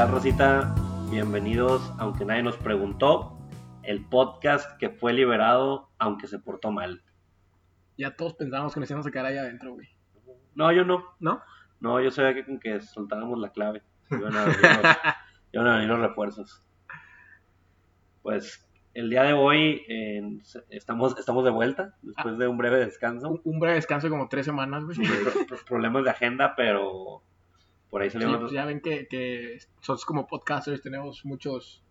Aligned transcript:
tal, 0.00 0.12
Rosita? 0.12 0.74
Bienvenidos, 1.10 1.92
aunque 1.98 2.24
nadie 2.24 2.42
nos 2.42 2.56
preguntó, 2.56 3.36
el 3.82 4.02
podcast 4.02 4.78
que 4.78 4.88
fue 4.88 5.12
liberado, 5.12 5.90
aunque 5.98 6.26
se 6.26 6.38
portó 6.38 6.70
mal. 6.70 7.02
Ya 7.98 8.16
todos 8.16 8.32
pensábamos 8.32 8.72
que 8.72 8.80
nos 8.80 8.88
íbamos 8.88 9.06
a 9.06 9.10
quedar 9.10 9.26
ahí 9.26 9.36
adentro, 9.36 9.74
güey. 9.74 9.88
No, 10.54 10.72
yo 10.72 10.86
no. 10.86 11.04
¿No? 11.18 11.42
No, 11.80 12.00
yo 12.00 12.10
sabía 12.10 12.32
que 12.32 12.46
con 12.46 12.58
que 12.58 12.80
soltáramos 12.80 13.38
la 13.40 13.50
clave 13.50 13.82
iban 14.10 14.34
a 14.34 14.44
venir 14.46 14.62
los, 14.62 14.96
iban 15.52 15.66
a 15.66 15.74
venir 15.74 15.88
los 15.90 16.00
refuerzos. 16.00 16.64
Pues 18.22 18.66
el 18.94 19.10
día 19.10 19.24
de 19.24 19.34
hoy 19.34 19.82
eh, 19.86 20.22
estamos, 20.70 21.18
estamos 21.18 21.44
de 21.44 21.50
vuelta 21.50 21.94
después 22.00 22.38
de 22.38 22.48
un 22.48 22.56
breve 22.56 22.78
descanso. 22.78 23.38
Un, 23.44 23.60
breve 23.60 23.74
descanso 23.74 24.06
de 24.06 24.12
como 24.12 24.30
tres 24.30 24.46
semanas, 24.46 24.82
güey. 24.82 24.96
Problemas 25.68 26.04
de 26.04 26.10
agenda, 26.10 26.54
pero 26.56 27.22
por 27.90 28.02
ahí 28.02 28.10
Sí, 28.10 28.14
salimos. 28.18 28.38
pues 28.40 28.52
ya 28.52 28.64
ven 28.64 28.80
que, 28.80 29.06
que 29.08 29.58
nosotros 29.78 30.04
como 30.04 30.26
podcasters 30.26 30.80
tenemos 30.82 31.24
muchos, 31.24 31.82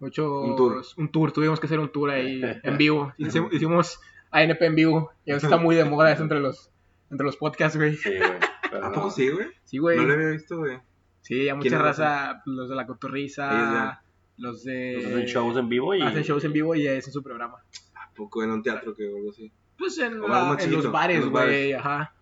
muchos, 0.00 0.48
Un 0.48 0.56
tour. 0.56 0.82
un 0.96 1.08
tour, 1.10 1.32
tuvimos 1.32 1.60
que 1.60 1.66
hacer 1.66 1.78
un 1.80 1.90
tour 1.90 2.10
ahí 2.10 2.40
en 2.62 2.78
vivo, 2.78 3.12
hicimos, 3.18 3.52
hicimos 3.52 4.00
ANP 4.30 4.62
en 4.62 4.74
vivo, 4.74 5.10
y 5.24 5.32
ahora 5.32 5.42
está 5.44 5.56
muy 5.56 5.76
de 5.76 5.84
moda 5.84 6.12
eso 6.12 6.22
entre 6.22 6.40
los, 6.40 6.70
entre 7.10 7.24
los 7.26 7.36
podcasts, 7.36 7.76
güey. 7.76 7.94
Sí, 7.96 8.10
güey. 8.16 8.82
¿A 8.82 8.88
no. 8.88 8.92
poco 8.92 9.10
sí, 9.10 9.28
güey? 9.30 9.46
Sí, 9.64 9.78
güey, 9.78 9.96
No 9.96 10.04
lo 10.04 10.14
había 10.14 10.30
visto, 10.30 10.58
güey. 10.58 10.78
sí, 11.20 11.44
ya 11.44 11.54
mucha 11.54 11.68
¿Quiénes 11.68 11.80
raza, 11.86 12.42
los 12.46 12.68
de 12.68 12.74
la 12.74 12.86
cotorriza, 12.86 14.02
los 14.38 14.64
de... 14.64 14.94
Entonces, 14.94 15.12
hacen 15.14 15.26
shows 15.26 15.56
en 15.56 15.68
vivo 15.68 15.94
y. 15.94 16.02
hacen 16.02 16.22
shows 16.24 16.42
en 16.44 16.52
vivo 16.52 16.74
y 16.74 16.86
es 16.88 17.06
en 17.06 17.12
su 17.12 17.22
programa. 17.22 17.58
¿A 17.94 18.12
poco 18.14 18.42
en 18.42 18.50
un 18.50 18.62
teatro 18.64 18.94
que 18.96 19.06
o 19.08 19.16
algo 19.16 19.30
así? 19.30 19.52
Pues 19.78 19.96
en, 19.98 20.20
la- 20.20 20.56
los 20.68 20.90
bares, 20.90 21.20
los 21.20 21.30
güey, 21.30 21.72
ajá. 21.72 22.14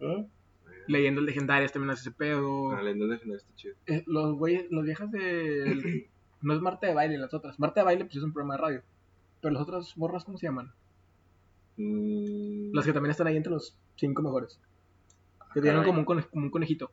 ¿Eh? 0.00 0.26
Leyendas 0.88 1.24
legendarias 1.24 1.72
también 1.72 1.90
hace 1.90 2.02
ese 2.08 2.10
pedo. 2.12 2.72
Ah, 2.72 2.76
la 2.76 2.82
leyenda 2.84 3.06
legendaria 3.14 3.36
está 3.42 3.54
chido. 3.54 3.74
Eh, 3.86 4.02
los 4.06 4.34
güeyes, 4.36 4.66
los 4.70 4.84
viejas 4.84 5.10
de. 5.12 6.08
no 6.42 6.54
es 6.54 6.60
Marta 6.60 6.86
de 6.86 6.94
baile, 6.94 7.18
las 7.18 7.32
otras. 7.34 7.58
Marta 7.60 7.80
de 7.80 7.84
baile, 7.84 8.04
pues 8.04 8.16
es 8.16 8.22
un 8.22 8.32
programa 8.32 8.54
de 8.56 8.60
radio. 8.62 8.82
Pero 9.40 9.52
las 9.54 9.62
otras 9.62 9.96
morras, 9.96 10.24
¿cómo 10.24 10.36
se 10.38 10.46
llaman? 10.46 10.72
Mm, 11.76 12.74
Las 12.74 12.84
que 12.84 12.92
también 12.92 13.10
están 13.10 13.26
ahí 13.26 13.36
entre 13.36 13.52
los 13.52 13.76
cinco 13.96 14.22
mejores. 14.22 14.60
Que 15.54 15.60
tienen 15.60 15.80
caray. 15.80 15.86
como 15.86 16.00
un, 16.00 16.04
cone- 16.04 16.26
como 16.30 16.44
un 16.44 16.50
conejito. 16.50 16.90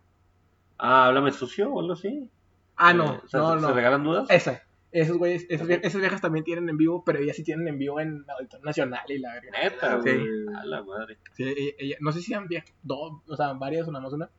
Ah, 0.78 1.08
háblame 1.08 1.32
sucio 1.32 1.72
o 1.72 1.80
algo 1.80 1.94
así. 1.94 2.30
Ah, 2.78 2.92
Eh, 2.92 2.94
no, 2.94 3.22
o 3.24 3.28
sea, 3.28 3.40
no, 3.40 3.56
¿se- 3.56 3.62
no. 3.62 3.68
¿Se 3.70 3.74
regalan 3.74 4.04
dudas? 4.04 4.30
Esa. 4.30 4.62
Esos 4.98 5.18
güeyes, 5.18 5.46
esas, 5.50 5.68
vie- 5.68 5.82
esas 5.84 6.00
viejas 6.00 6.22
también 6.22 6.46
tienen 6.46 6.70
en 6.70 6.78
vivo, 6.78 7.04
pero 7.04 7.20
ellas 7.20 7.36
sí 7.36 7.44
tienen 7.44 7.68
en 7.68 7.78
vivo 7.78 8.00
en 8.00 8.24
Auditorio 8.30 8.66
Nacional 8.66 9.02
y 9.10 9.20
la 9.20 9.34
verga. 9.34 9.52
Neta, 9.62 10.02
Sí. 10.02 10.10
güey. 10.10 10.56
A 10.56 10.66
la 10.66 10.84
madre. 10.84 11.18
Sí, 11.34 11.44
ella- 11.44 11.76
ella- 11.78 11.98
no 12.00 12.12
sé 12.14 12.22
si 12.22 12.28
sean 12.28 12.48
viejas, 12.48 12.74
dos, 12.82 13.22
o 13.28 13.36
sea, 13.36 13.52
varias 13.54 13.86
o 13.88 13.92
nada 13.92 14.04
más 14.04 14.14
una, 14.14 14.30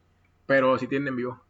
pero 0.47 0.79
sí 0.79 0.87
tienen 0.89 1.09
en 1.09 1.17
vivo. 1.17 1.41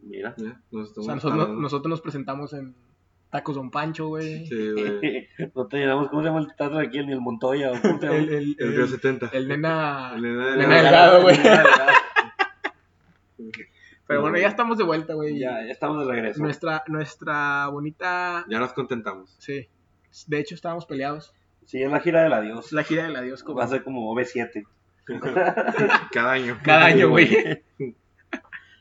Mira. 0.00 0.34
nos 0.70 0.96
O 0.96 1.02
sea, 1.02 1.14
nosotros, 1.16 1.48
nosotros 1.48 1.90
nos 1.90 2.00
presentamos 2.02 2.52
en 2.52 2.74
Tacos 3.30 3.56
Don 3.56 3.70
Pancho, 3.72 4.06
güey. 4.08 4.46
Sí, 4.46 4.70
güey. 4.72 5.26
no 5.56 5.66
te 5.66 5.78
llenamos, 5.78 6.08
¿cómo 6.10 6.22
se 6.22 6.28
llama 6.28 6.38
el 6.40 6.54
teatro 6.54 6.78
aquí 6.78 6.98
en 6.98 7.10
el 7.10 7.20
Montoya? 7.20 7.72
¿O 7.72 7.80
cómo 7.82 7.98
se 7.98 8.06
llama? 8.06 8.18
El, 8.18 8.28
el, 8.32 8.56
El 8.60 8.76
Río 8.76 8.86
70. 8.86 9.30
el 9.32 9.48
nena. 9.48 10.12
El 10.14 10.22
nena 10.22 10.56
Nena 10.56 10.76
Delgado, 10.82 11.22
güey. 11.22 11.36
Pero 14.06 14.20
bueno, 14.20 14.38
ya 14.38 14.48
estamos 14.48 14.76
de 14.78 14.84
vuelta, 14.84 15.14
güey. 15.14 15.38
Ya, 15.38 15.64
ya 15.64 15.72
estamos 15.72 16.06
de 16.06 16.12
regreso. 16.12 16.42
Nuestra, 16.42 16.82
nuestra 16.88 17.68
bonita. 17.68 18.44
Ya 18.48 18.58
nos 18.58 18.72
contentamos. 18.74 19.34
Sí. 19.38 19.68
De 20.26 20.38
hecho, 20.38 20.54
estábamos 20.54 20.84
peleados. 20.86 21.32
Sí, 21.64 21.82
es 21.82 21.90
la 21.90 22.00
gira 22.00 22.22
del 22.22 22.32
adiós. 22.34 22.66
Es 22.66 22.72
la 22.72 22.84
gira 22.84 23.04
del 23.04 23.16
adiós. 23.16 23.42
Como 23.42 23.58
Va 23.58 23.64
a 23.64 23.68
ser 23.68 23.82
como 23.82 24.12
OV7. 24.14 24.66
Cada 26.12 26.32
año. 26.32 26.58
cada 26.62 26.86
año, 26.86 27.08
güey. 27.10 27.62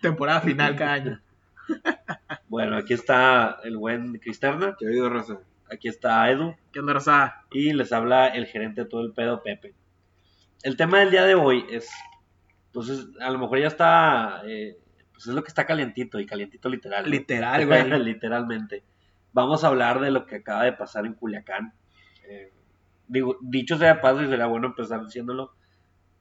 Temporada 0.02 0.42
final 0.42 0.76
cada 0.76 0.94
año. 0.94 1.22
Bueno, 2.50 2.78
aquí 2.78 2.94
está 2.94 3.58
el 3.64 3.78
buen 3.78 4.20
Cristerna. 4.20 4.76
¿Qué 4.78 4.86
ha 4.86 4.90
habido, 4.90 5.10
raza? 5.10 5.40
Aquí 5.72 5.88
está 5.88 6.30
Edu. 6.30 6.54
¿Qué 6.72 6.80
onda, 6.82 6.94
Rosa? 6.94 7.46
Y 7.52 7.74
les 7.74 7.92
habla 7.92 8.28
el 8.28 8.46
gerente 8.46 8.84
de 8.84 8.88
todo 8.90 9.02
el 9.02 9.12
pedo, 9.12 9.42
Pepe. 9.42 9.74
El 10.62 10.78
tema 10.78 11.00
del 11.00 11.10
día 11.10 11.24
de 11.26 11.34
hoy 11.34 11.66
es, 11.72 11.90
pues 12.72 12.90
es- 12.90 13.08
a 13.22 13.32
lo 13.32 13.40
mejor 13.40 13.60
ya 13.60 13.68
está, 13.68 14.44
eh, 14.46 14.78
pues 15.24 15.30
es 15.30 15.36
lo 15.36 15.44
que 15.44 15.48
está 15.48 15.66
calientito 15.66 16.20
y 16.20 16.26
calientito 16.26 16.68
literal. 16.68 17.10
Literal, 17.10 17.66
güey. 17.68 18.00
Literalmente. 18.04 18.84
Vamos 19.32 19.64
a 19.64 19.68
hablar 19.68 20.02
de 20.02 20.12
lo 20.12 20.26
que 20.26 20.36
acaba 20.36 20.66
de 20.66 20.74
pasar 20.74 21.06
en 21.06 21.14
Culiacán. 21.14 21.74
Eh, 22.28 22.52
digo, 23.08 23.38
dicho 23.42 23.78
sea 23.78 24.02
paso, 24.02 24.22
y 24.22 24.28
sería 24.28 24.48
bueno 24.48 24.68
empezar 24.68 25.02
diciéndolo. 25.02 25.56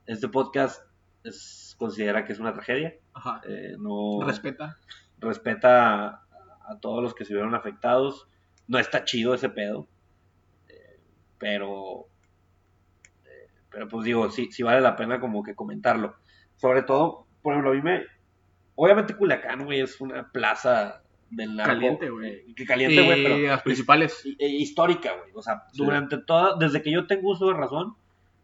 Este 0.06 0.28
podcast 0.28 0.84
es, 1.24 1.74
considera 1.78 2.24
que 2.24 2.32
es 2.32 2.38
una 2.38 2.52
tragedia. 2.54 2.94
Ajá. 3.12 3.40
Eh, 3.48 3.74
no 3.80 4.24
Respeta. 4.24 4.78
respeta 5.18 6.06
a, 6.06 6.26
a 6.68 6.78
todos 6.80 7.02
los 7.02 7.12
que 7.12 7.24
se 7.24 7.34
vieron 7.34 7.56
afectados. 7.56 8.28
No 8.68 8.78
está 8.78 9.02
chido 9.04 9.34
ese 9.34 9.48
pedo. 9.48 9.88
Eh, 10.68 11.00
pero, 11.38 12.06
pero 13.68 13.88
pues 13.88 14.04
digo, 14.04 14.30
sí, 14.30 14.48
sí 14.52 14.62
vale 14.62 14.80
la 14.80 14.94
pena 14.94 15.18
como 15.18 15.42
que 15.42 15.56
comentarlo. 15.56 16.14
Sobre 16.54 16.82
todo, 16.82 17.26
por 17.42 17.54
ejemplo, 17.54 17.72
a 17.72 17.74
mí 17.74 17.82
me... 17.82 18.11
Obviamente 18.84 19.14
Culiacán, 19.16 19.64
güey, 19.64 19.80
es 19.80 20.00
una 20.00 20.28
plaza 20.32 21.02
del 21.30 21.54
narco. 21.54 21.72
Caliente, 21.72 22.10
güey. 22.10 22.30
eh, 22.32 22.46
que 22.56 22.64
caliente, 22.66 23.00
güey, 23.02 23.22
pero 23.22 23.38
las 23.38 23.62
principales. 23.62 24.24
eh, 24.40 24.48
histórica, 24.48 25.12
güey. 25.18 25.30
O 25.34 25.40
sea, 25.40 25.62
Sí. 25.72 25.84
durante 25.84 26.18
toda... 26.18 26.56
Desde 26.58 26.82
que 26.82 26.90
yo 26.90 27.06
tengo 27.06 27.30
uso 27.30 27.46
de 27.46 27.54
razón, 27.54 27.94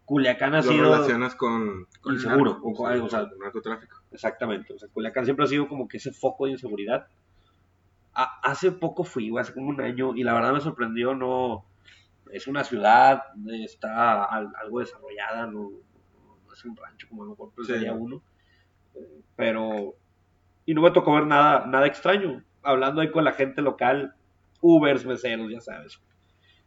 Culiacán 0.04 0.54
ha 0.54 0.58
Lo 0.58 0.62
sido... 0.62 0.84
relacionas 0.94 1.34
con, 1.34 1.86
con 2.00 2.14
inseguro, 2.14 2.52
narco, 2.52 2.68
o 2.68 2.72
con 2.72 2.92
algo, 2.92 3.06
o 3.06 3.10
sea, 3.10 3.28
con 3.28 3.38
narcotráfico. 3.40 3.96
Exactamente, 4.12 4.72
o 4.74 4.78
sea, 4.78 4.88
Culiacán 4.90 5.24
siempre 5.24 5.44
ha 5.44 5.48
sido 5.48 5.66
como 5.66 5.88
que 5.88 5.96
ese 5.96 6.12
foco 6.12 6.46
de 6.46 6.52
inseguridad. 6.52 7.08
A- 8.14 8.40
hace 8.44 8.70
poco 8.70 9.02
fui, 9.02 9.30
güey, 9.30 9.42
hace 9.42 9.52
como 9.52 9.68
un 9.70 9.80
año, 9.80 10.14
y 10.14 10.22
la 10.22 10.34
verdad 10.34 10.52
me 10.52 10.60
sorprendió, 10.60 11.14
no, 11.14 11.64
es 12.32 12.46
una 12.46 12.62
ciudad, 12.62 13.22
está 13.64 14.22
al- 14.24 14.52
algo 14.62 14.80
desarrollada, 14.80 15.46
no, 15.46 15.70
no 16.46 16.52
es 16.54 16.64
un 16.64 16.76
rancho 16.76 17.08
como 17.08 17.22
a 17.22 17.26
lo 17.26 17.30
mejor 17.32 17.48
Sí. 17.50 17.54
pensaría 17.56 17.92
uno, 17.92 18.22
eh, 18.94 19.20
pero, 19.36 19.94
y 20.68 20.74
no 20.74 20.82
me 20.82 20.90
tocó 20.90 21.14
ver 21.14 21.26
nada, 21.26 21.64
nada 21.66 21.86
extraño, 21.86 22.44
hablando 22.62 23.00
ahí 23.00 23.10
con 23.10 23.24
la 23.24 23.32
gente 23.32 23.62
local, 23.62 24.14
Ubers, 24.60 25.06
meseros, 25.06 25.50
ya 25.50 25.62
sabes, 25.62 25.98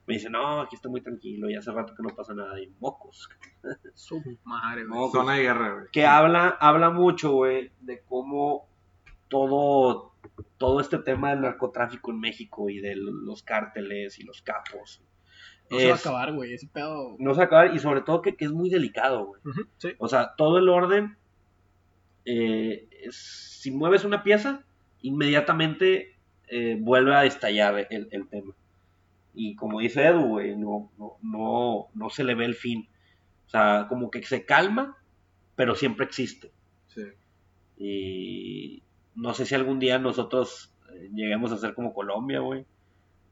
me 0.07 0.16
dicen, 0.16 0.31
no, 0.31 0.62
aquí 0.62 0.75
está 0.75 0.89
muy 0.89 1.01
tranquilo, 1.01 1.51
y 1.51 1.56
hace 1.56 1.72
rato 1.72 1.94
que 1.95 2.01
no 2.01 2.09
pasa 2.16 2.34
nada, 2.34 2.59
y 2.59 2.73
mocos, 2.79 3.29
Su 3.94 4.19
madre, 4.44 4.85
pues, 4.89 5.12
Zona 5.12 5.35
de 5.35 5.44
guerra, 5.44 5.73
güey. 5.73 5.85
que 5.91 6.07
habla, 6.07 6.47
habla 6.59 6.89
mucho, 6.89 7.34
güey, 7.34 7.72
de 7.79 8.01
cómo 8.01 8.67
todo, 9.28 10.16
todo 10.57 10.81
este 10.81 10.97
tema 10.97 11.29
del 11.29 11.41
narcotráfico 11.41 12.09
en 12.09 12.22
México 12.22 12.72
y 12.72 12.79
de 12.79 12.95
los 12.95 13.44
cárteles 13.44 14.18
y 14.18 14.23
los 14.23 14.41
capos. 14.41 15.03
No 15.69 15.78
se 15.78 15.88
va 15.88 15.94
a 15.94 15.97
acabar, 15.97 16.33
güey. 16.33 16.53
Ese 16.53 16.68
pedo. 16.68 17.16
no 17.19 17.33
se 17.33 17.38
va 17.38 17.44
a 17.44 17.45
acabar 17.45 17.75
y 17.75 17.79
sobre 17.79 18.01
todo 18.01 18.23
que, 18.23 18.35
que 18.35 18.45
es 18.45 18.51
muy 18.51 18.69
delicado, 18.72 19.28
güey. 19.28 19.41
Sí. 19.78 19.94
O 20.00 20.07
sea, 20.07 20.33
todo 20.35 20.57
el 20.57 20.68
orden, 20.68 21.18
eh, 22.26 22.88
si 23.12 23.72
mueves 23.72 24.04
una 24.04 24.24
pieza, 24.24 24.64
inmediatamente 25.02 26.16
eh, 26.48 26.78
vuelve 26.80 27.16
a 27.16 27.26
estallar 27.26 27.88
el, 27.90 28.08
el 28.12 28.28
tema. 28.28 28.54
Y 29.34 29.56
como 29.56 29.80
dice 29.80 30.06
Edu, 30.06 30.26
güey, 30.28 30.56
no, 30.58 30.92
no, 30.98 31.18
no, 31.22 31.88
no 31.94 32.10
se 32.10 32.24
le 32.24 32.36
ve 32.36 32.46
el 32.46 32.56
fin. 32.56 32.90
O 33.48 33.50
sea, 33.50 33.86
como 33.90 34.12
que 34.12 34.22
se 34.24 34.46
calma, 34.46 34.98
pero 35.56 35.76
siempre 35.76 36.06
existe. 36.06 36.52
Sí. 36.88 37.04
Y 37.78 38.84
no 39.16 39.34
sé 39.34 39.46
si 39.46 39.56
algún 39.56 39.80
día 39.80 40.00
nosotros 40.00 40.74
eh, 40.94 41.10
lleguemos 41.14 41.52
a 41.52 41.58
ser 41.58 41.74
como 41.74 41.94
Colombia, 41.94 42.40
güey. 42.40 42.66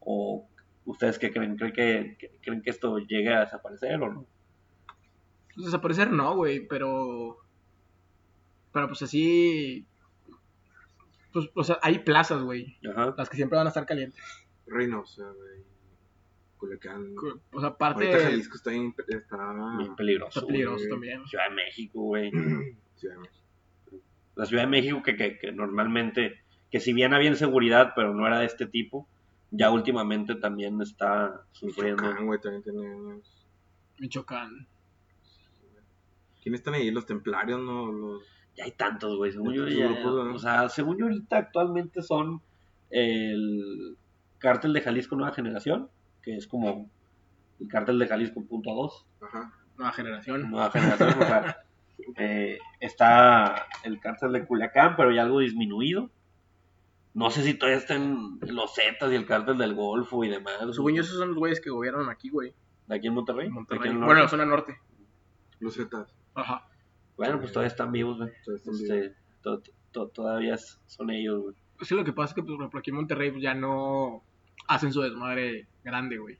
O 0.00 0.48
ustedes 0.86 1.18
qué 1.18 1.30
creen, 1.32 1.56
creen 1.56 1.72
que, 1.72 2.16
que- 2.18 2.30
creen 2.42 2.62
que 2.62 2.70
esto 2.70 2.98
llegue 2.98 3.32
a 3.34 3.40
desaparecer 3.40 4.00
o 4.02 4.12
no. 4.12 4.26
Pues 5.54 5.66
desaparecer 5.66 6.10
no, 6.10 6.34
güey, 6.36 6.66
pero. 6.66 7.38
Pero 8.72 8.88
pues 8.88 9.02
así. 9.02 9.86
Pues, 11.32 11.48
o 11.54 11.64
sea, 11.64 11.78
hay 11.82 12.00
plazas, 12.00 12.42
güey. 12.42 12.76
Ajá. 12.90 13.14
Las 13.16 13.28
que 13.28 13.36
siempre 13.36 13.56
van 13.56 13.66
a 13.66 13.70
estar 13.70 13.86
calientes. 13.86 14.20
Reynosa, 14.66 15.30
güey. 15.30 15.62
Culiacán. 16.56 17.14
O 17.52 17.60
sea, 17.60 17.70
aparte. 17.70 18.06
Ahorita 18.06 18.24
Jalisco 18.24 18.56
está, 18.56 18.70
bien- 18.70 18.94
está... 19.08 19.76
Bien 19.78 19.96
peligroso. 19.96 20.40
Está 20.40 20.46
peligroso 20.46 20.78
güey. 20.78 20.90
también. 20.90 21.26
Ciudad 21.26 21.48
de 21.48 21.54
México, 21.54 22.00
güey. 22.02 22.30
Ciudad 22.96 23.14
de 23.14 23.20
México. 23.20 23.36
La 24.36 24.46
Ciudad 24.46 24.62
de 24.64 24.68
México 24.68 25.02
que, 25.02 25.16
que, 25.16 25.38
que 25.38 25.52
normalmente, 25.52 26.42
que 26.70 26.80
si 26.80 26.92
bien 26.92 27.14
había 27.14 27.30
inseguridad, 27.30 27.92
pero 27.96 28.14
no 28.14 28.26
era 28.26 28.38
de 28.40 28.46
este 28.46 28.66
tipo, 28.66 29.08
ya 29.50 29.70
últimamente 29.70 30.34
también 30.34 30.80
está 30.80 31.44
sufriendo. 31.52 32.02
Michoacán, 32.02 32.26
güey, 32.26 32.40
también 32.40 32.62
tiene 32.62 32.86
años. 32.86 33.46
Michoacán. 33.98 34.66
¿Quiénes 36.42 36.60
están 36.60 36.74
ahí? 36.74 36.90
Los 36.90 37.06
templarios, 37.06 37.60
¿no? 37.60 37.90
Los... 37.92 38.22
Ya 38.60 38.64
hay 38.66 38.72
tantos, 38.72 39.16
güey. 39.16 39.32
Según 39.32 39.54
yo, 39.54 39.62
Tantos 39.64 39.78
ya- 39.78 39.86
grupos, 39.86 40.26
¿no? 40.26 40.34
o 40.34 40.38
sea, 40.38 40.68
según 40.68 40.98
yo 40.98 41.06
ahorita 41.06 41.38
actualmente 41.38 42.02
son 42.02 42.42
el 42.90 43.96
cártel 44.38 44.74
de 44.74 44.82
Jalisco 44.82 45.16
Nueva 45.16 45.32
Generación, 45.34 45.88
que 46.22 46.36
es 46.36 46.46
como 46.46 46.90
el 47.58 47.68
cártel 47.68 47.98
de 47.98 48.06
Jalisco 48.06 48.44
punto 48.44 48.74
dos, 48.74 49.06
Ajá. 49.22 49.50
Nueva 49.78 49.92
generación. 49.94 50.50
Nueva 50.50 50.70
Generación, 50.70 51.08
o 51.10 51.22
sea, 51.26 51.56
eh, 52.18 52.58
está 52.80 53.66
el 53.82 53.98
cártel 53.98 54.32
de 54.32 54.44
Culiacán, 54.44 54.94
pero 54.94 55.10
ya 55.10 55.22
algo 55.22 55.40
disminuido. 55.40 56.10
No 57.14 57.30
sé 57.30 57.42
si 57.42 57.54
todavía 57.54 57.78
están 57.78 58.38
los 58.42 58.74
Zetas 58.74 59.10
y 59.10 59.14
el 59.14 59.24
cártel 59.26 59.56
del 59.56 59.74
Golfo 59.74 60.22
y 60.22 60.28
demás. 60.28 60.54
Según 60.72 60.92
yo, 60.94 61.00
esos 61.00 61.18
son 61.18 61.28
los 61.30 61.38
güeyes 61.38 61.60
que 61.62 61.70
gobiernan 61.70 62.10
aquí, 62.10 62.28
güey. 62.28 62.52
¿De 62.88 62.96
aquí 62.96 63.06
en 63.06 63.14
Monterrey? 63.14 63.48
Monterrey. 63.48 63.82
¿De 63.84 63.88
aquí 63.88 63.96
en 63.96 64.04
Bueno, 64.04 64.20
en 64.20 64.24
la 64.24 64.28
zona 64.28 64.44
norte. 64.44 64.76
Los 65.60 65.76
Zetas. 65.76 66.14
Ajá. 66.34 66.66
Bueno, 67.20 67.38
pues 67.40 67.52
todavía 67.52 67.68
están 67.68 67.92
vivos, 67.92 68.16
güey. 68.18 68.30
Este, 68.56 69.14
to- 69.42 69.62
to- 69.92 70.08
todavía 70.08 70.56
son 70.86 71.10
ellos, 71.10 71.42
güey. 71.42 71.54
Sí, 71.82 71.94
lo 71.94 72.04
que 72.04 72.12
pasa 72.12 72.30
es 72.30 72.34
que, 72.34 72.42
pues, 72.42 72.54
por 72.54 72.62
ejemplo, 72.62 72.80
aquí 72.80 72.90
en 72.90 72.96
Monterrey 72.96 73.30
pues, 73.30 73.42
ya 73.42 73.54
no 73.54 74.22
hacen 74.68 74.92
su 74.92 75.02
desmadre 75.02 75.66
grande, 75.84 76.18
güey. 76.18 76.38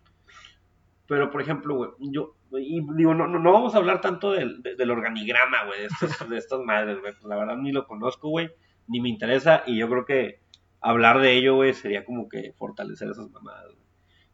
Pero, 1.06 1.30
por 1.30 1.42
ejemplo, 1.42 1.74
güey, 1.76 1.90
yo, 1.98 2.36
y 2.52 2.80
digo, 2.96 3.14
no, 3.14 3.26
no, 3.26 3.38
no 3.38 3.52
vamos 3.52 3.74
a 3.74 3.78
hablar 3.78 4.00
tanto 4.00 4.32
del, 4.32 4.62
de- 4.62 4.76
del 4.76 4.90
organigrama, 4.90 5.64
güey, 5.66 5.80
de, 5.80 5.86
estos- 5.86 6.28
de 6.28 6.38
estas 6.38 6.60
madres, 6.60 6.98
güey. 7.00 7.12
Pues 7.12 7.24
la 7.24 7.36
verdad 7.36 7.56
ni 7.56 7.72
lo 7.72 7.86
conozco, 7.86 8.28
güey, 8.28 8.50
ni 8.86 9.00
me 9.00 9.08
interesa, 9.08 9.62
y 9.66 9.76
yo 9.78 9.88
creo 9.88 10.04
que 10.04 10.40
hablar 10.80 11.20
de 11.20 11.34
ello, 11.36 11.56
güey, 11.56 11.74
sería 11.74 12.04
como 12.04 12.28
que 12.28 12.52
fortalecer 12.56 13.10
esas 13.10 13.30
mamadas, 13.30 13.66
güey. 13.66 13.76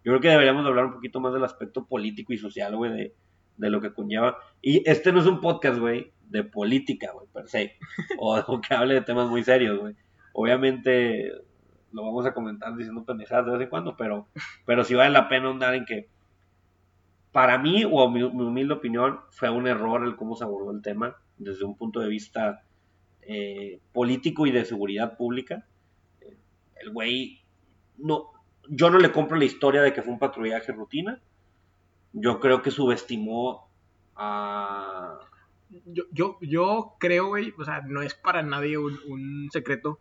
Yo 0.04 0.12
creo 0.12 0.20
que 0.20 0.28
deberíamos 0.28 0.64
hablar 0.64 0.84
un 0.86 0.92
poquito 0.92 1.18
más 1.18 1.32
del 1.32 1.42
aspecto 1.44 1.86
político 1.86 2.32
y 2.32 2.38
social, 2.38 2.76
güey, 2.76 2.92
de, 2.92 3.14
de 3.56 3.70
lo 3.70 3.80
que 3.80 3.92
conlleva. 3.92 4.38
Y 4.62 4.88
este 4.88 5.10
no 5.12 5.18
es 5.20 5.26
un 5.26 5.40
podcast, 5.40 5.78
güey, 5.80 6.12
de 6.28 6.44
política, 6.44 7.12
güey, 7.12 7.26
per 7.32 7.48
se, 7.48 7.76
o, 8.18 8.60
que 8.60 8.74
hable 8.74 8.94
de 8.94 9.02
temas 9.02 9.28
muy 9.28 9.42
serios, 9.42 9.78
güey. 9.78 9.94
Obviamente 10.32 11.32
lo 11.92 12.02
vamos 12.02 12.26
a 12.26 12.34
comentar 12.34 12.76
diciendo 12.76 13.04
pendejadas 13.04 13.46
de 13.46 13.52
vez 13.52 13.60
en 13.62 13.70
cuando, 13.70 13.96
pero, 13.96 14.26
pero 14.66 14.84
sí 14.84 14.94
vale 14.94 15.10
la 15.10 15.28
pena 15.28 15.48
andar 15.48 15.74
en 15.74 15.84
que 15.84 16.08
para 17.32 17.58
mí, 17.58 17.84
o 17.84 18.08
mi, 18.08 18.20
mi 18.20 18.42
humilde 18.42 18.74
opinión, 18.74 19.20
fue 19.30 19.50
un 19.50 19.66
error 19.66 20.04
el 20.04 20.16
cómo 20.16 20.36
se 20.36 20.44
abordó 20.44 20.70
el 20.70 20.82
tema 20.82 21.16
desde 21.38 21.64
un 21.64 21.76
punto 21.76 22.00
de 22.00 22.08
vista 22.08 22.62
eh, 23.28 23.80
político 23.92 24.46
y 24.46 24.52
de 24.52 24.64
seguridad 24.64 25.16
pública. 25.16 25.66
El 26.76 26.92
güey, 26.92 27.42
no, 27.98 28.30
yo 28.68 28.88
no 28.90 28.98
le 28.98 29.10
compro 29.12 29.36
la 29.36 29.44
historia 29.44 29.82
de 29.82 29.92
que 29.92 30.02
fue 30.02 30.12
un 30.12 30.18
patrullaje 30.18 30.72
rutina. 30.72 31.20
Yo 32.12 32.40
creo 32.40 32.62
que 32.62 32.70
subestimó 32.70 33.68
a... 34.14 35.15
Yo, 35.86 36.04
yo, 36.12 36.38
yo 36.40 36.94
creo, 36.98 37.26
güey, 37.28 37.52
o 37.58 37.64
sea, 37.64 37.82
no 37.82 38.02
es 38.02 38.14
para 38.14 38.42
nadie 38.42 38.78
un, 38.78 38.98
un 39.08 39.48
secreto 39.50 39.98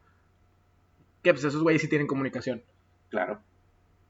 que 1.24 1.34
pues 1.34 1.44
esos 1.44 1.64
güeyes 1.64 1.82
sí 1.82 1.88
tienen 1.90 2.08
comunicación. 2.08 2.62
Claro, 3.10 3.42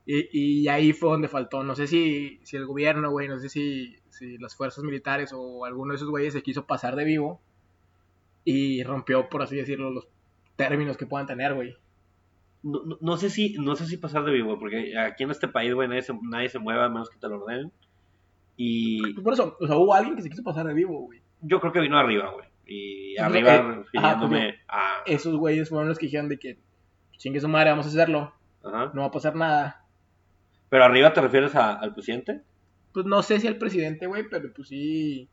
Y, 0.05 0.61
y 0.63 0.67
ahí 0.67 0.91
fue 0.93 1.09
donde 1.11 1.27
faltó. 1.29 1.63
No 1.63 1.75
sé 1.75 1.87
si, 1.87 2.39
si 2.43 2.57
el 2.57 2.65
gobierno, 2.65 3.09
güey, 3.11 3.27
no 3.29 3.39
sé 3.39 3.49
si, 3.49 3.95
si 4.09 4.37
las 4.37 4.55
fuerzas 4.55 4.83
militares 4.83 5.31
o 5.33 5.63
alguno 5.65 5.91
de 5.93 5.95
esos 5.97 6.09
güeyes 6.09 6.33
se 6.33 6.43
quiso 6.43 6.65
pasar 6.65 6.95
de 6.95 7.05
vivo 7.05 7.39
y 8.43 8.83
rompió, 8.83 9.29
por 9.29 9.41
así 9.41 9.55
decirlo, 9.55 9.91
los 9.91 10.07
términos 10.55 10.97
que 10.97 11.05
puedan 11.07 11.27
tener, 11.27 11.53
güey. 11.53 11.75
no, 12.63 12.83
no- 12.83 12.97
no 13.01 13.17
sé 13.17 13.29
si 13.29 13.53
no 13.59 13.75
sé 13.75 13.85
si 13.87 13.97
pasar 13.97 14.23
de 14.25 14.31
vivo, 14.31 14.57
porque 14.59 14.97
aquí 14.97 15.23
en 15.23 15.31
este 15.31 15.47
país, 15.47 15.73
güey, 15.73 15.87
nadie 15.87 16.01
se, 16.01 16.13
nadie 16.23 16.49
se 16.49 16.59
mueve 16.59 16.81
a 16.83 16.89
menos 16.89 17.09
que 17.09 17.17
te 17.17 17.27
lo 17.29 17.41
ordenen. 17.43 17.71
Y 18.57 19.13
por 19.21 19.33
eso, 19.33 19.57
o 19.59 19.67
sea, 19.67 19.77
hubo 19.77 19.93
alguien 19.93 20.15
que 20.15 20.21
se 20.21 20.29
quiso 20.29 20.43
pasar 20.43 20.65
de 20.67 20.73
vivo, 20.73 20.99
güey. 21.01 21.21
Yo 21.47 21.59
creo 21.59 21.71
que 21.73 21.79
vino 21.81 21.97
arriba, 21.97 22.31
güey. 22.31 22.45
Y 22.67 23.17
arriba 23.19 23.55
eh, 23.55 23.61
refiriéndome 23.61 24.55
ajá, 24.67 25.01
a... 25.01 25.03
Esos 25.05 25.35
güeyes 25.37 25.69
fueron 25.69 25.87
los 25.87 25.97
que 25.99 26.07
dijeron 26.07 26.29
de 26.29 26.39
que 26.39 26.57
chingue 27.17 27.39
su 27.39 27.47
madre, 27.47 27.69
vamos 27.69 27.85
a 27.85 27.89
hacerlo, 27.89 28.33
Ajá. 28.63 28.91
no 28.93 29.01
va 29.01 29.07
a 29.07 29.11
pasar 29.11 29.35
nada. 29.35 29.85
Pero 30.69 30.83
arriba 30.83 31.13
te 31.13 31.21
refieres 31.21 31.55
a- 31.55 31.73
al 31.75 31.93
presidente. 31.93 32.41
Pues 32.91 33.05
no 33.05 33.21
sé 33.21 33.39
si 33.39 33.47
el 33.47 33.57
presidente, 33.57 34.07
güey, 34.07 34.27
pero 34.29 34.51
pues 34.53 34.67
sí. 34.69 35.29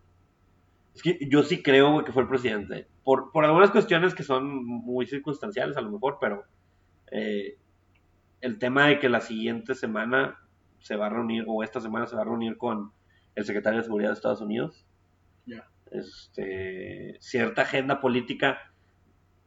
Es 0.94 1.02
que 1.02 1.18
yo 1.30 1.42
sí 1.42 1.62
creo, 1.62 1.92
güey, 1.92 2.04
que 2.04 2.12
fue 2.12 2.22
el 2.22 2.28
presidente. 2.28 2.86
Por, 3.02 3.32
por 3.32 3.44
algunas 3.44 3.70
cuestiones 3.70 4.14
que 4.14 4.22
son 4.24 4.64
muy 4.64 5.06
circunstanciales, 5.06 5.76
a 5.76 5.80
lo 5.80 5.90
mejor, 5.90 6.18
pero 6.20 6.44
eh, 7.10 7.56
el 8.42 8.58
tema 8.58 8.86
de 8.88 8.98
que 8.98 9.08
la 9.08 9.20
siguiente 9.20 9.74
semana 9.74 10.38
se 10.80 10.96
va 10.96 11.06
a 11.06 11.10
reunir, 11.10 11.44
o 11.46 11.62
esta 11.62 11.80
semana 11.80 12.06
se 12.06 12.14
va 12.16 12.22
a 12.22 12.26
reunir 12.26 12.58
con 12.58 12.92
el 13.34 13.44
secretario 13.44 13.78
de 13.78 13.84
Seguridad 13.84 14.10
de 14.10 14.14
Estados 14.14 14.40
Unidos. 14.42 14.84
Ya. 15.46 15.66
Este, 15.92 17.16
cierta 17.20 17.62
agenda 17.62 18.00
política 18.00 18.72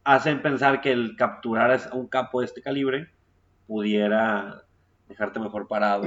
hacen 0.03 0.41
pensar 0.41 0.81
que 0.81 0.91
el 0.91 1.15
capturar 1.17 1.71
a 1.71 1.95
un 1.95 2.07
capo 2.07 2.39
de 2.39 2.45
este 2.45 2.61
calibre 2.61 3.09
pudiera 3.67 4.63
dejarte 5.07 5.39
mejor 5.39 5.67
parado 5.67 6.03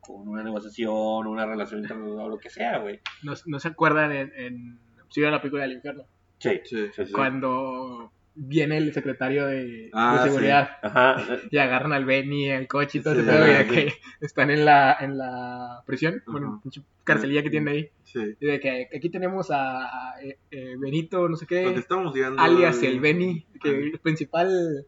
con 0.00 0.28
una 0.28 0.42
negociación, 0.44 1.26
una 1.26 1.46
relación 1.46 1.80
internacional, 1.80 2.30
lo 2.30 2.38
que 2.38 2.50
sea, 2.50 2.78
güey. 2.78 3.00
No, 3.22 3.34
no 3.46 3.58
se 3.58 3.68
acuerdan 3.68 4.12
en, 4.12 4.32
en 4.36 4.80
vieron 5.14 5.32
la 5.32 5.40
película 5.40 5.62
del 5.62 5.72
infierno. 5.72 6.04
Sí, 6.38 6.60
Sí. 6.64 6.88
sí, 6.94 7.06
sí. 7.06 7.12
Cuando 7.12 8.12
viene 8.38 8.76
el 8.76 8.92
secretario 8.92 9.46
de, 9.46 9.88
Ah, 9.94 10.20
de 10.22 10.28
seguridad 10.30 10.70
Ajá, 10.82 11.16
y 11.50 11.56
agarran 11.56 11.92
al 11.94 12.04
Benny, 12.04 12.50
el 12.50 12.68
coche 12.68 12.98
y 12.98 13.02
todo 13.02 13.14
Sí, 13.14 13.20
ese 13.20 13.30
pedo, 13.30 13.46
y 13.46 13.50
de 13.54 13.66
que 13.66 13.92
están 14.20 14.50
en 14.50 14.64
la, 14.64 14.96
en 15.00 15.16
la 15.18 15.82
prisión, 15.86 16.22
bueno, 16.26 16.48
Ajá. 16.48 16.60
pinche 16.62 16.82
carcelilla 17.04 17.42
que 17.42 17.50
tienen 17.50 17.68
ahí. 17.74 17.90
Sí. 18.04 18.20
Y 18.40 18.46
de 18.46 18.60
que 18.60 18.88
aquí 18.94 19.08
tenemos 19.10 19.50
a, 19.50 19.84
a, 20.14 20.20
eh, 20.22 20.38
eh, 20.50 20.74
Benito, 20.78 21.28
no 21.28 21.36
sé 21.36 21.46
Porque 21.46 21.64
qué, 21.72 21.78
estamos 21.78 22.14
llegando. 22.14 22.40
alias 22.42 22.78
al- 22.78 22.84
el 22.84 23.00
Benny, 23.00 23.46
que 23.62 23.68
al 23.70 23.74
el 23.74 23.98
principal, 24.00 24.86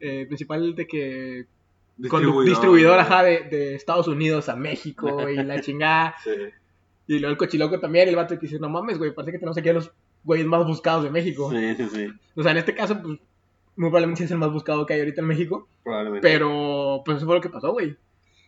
eh, 0.00 0.24
principal 0.26 0.74
de 0.74 0.86
que 0.86 1.46
distribuidor, 1.98 2.44
distribuidor, 2.44 2.98
ajá, 2.98 3.22
de, 3.22 3.40
de 3.50 3.74
Estados 3.74 4.08
Unidos 4.08 4.48
a 4.48 4.56
México 4.56 5.28
y 5.28 5.36
la 5.36 5.60
chingada. 5.60 6.14
Sí. 6.24 6.30
Y 7.08 7.18
luego 7.18 7.30
el 7.32 7.36
cochiloco 7.36 7.78
también, 7.78 8.08
el 8.08 8.16
vato 8.16 8.34
que 8.34 8.46
dice, 8.46 8.58
no 8.58 8.68
mames, 8.68 8.98
güey, 8.98 9.14
parece 9.14 9.32
que 9.32 9.38
tenemos 9.38 9.56
aquí 9.58 9.68
a 9.68 9.72
los 9.74 9.92
güeyes 10.26 10.46
más 10.46 10.66
buscados 10.66 11.04
de 11.04 11.10
México. 11.10 11.50
sí, 11.50 11.74
sí, 11.76 11.88
sí, 11.88 12.08
O 12.34 12.42
sea, 12.42 12.52
en 12.52 12.58
este 12.58 12.74
caso, 12.74 13.00
pues, 13.00 13.18
muy 13.76 13.88
probablemente 13.90 14.24
es 14.24 14.30
el 14.30 14.38
más 14.38 14.52
buscado 14.52 14.84
que 14.84 14.92
hay 14.94 15.00
ahorita 15.00 15.20
en 15.22 15.26
México. 15.28 15.68
probablemente. 15.82 16.26
Pero, 16.28 17.00
pues 17.04 17.16
eso 17.18 17.26
fue 17.26 17.36
lo 17.36 17.40
que 17.40 17.48
pasó, 17.48 17.72
güey. 17.72 17.96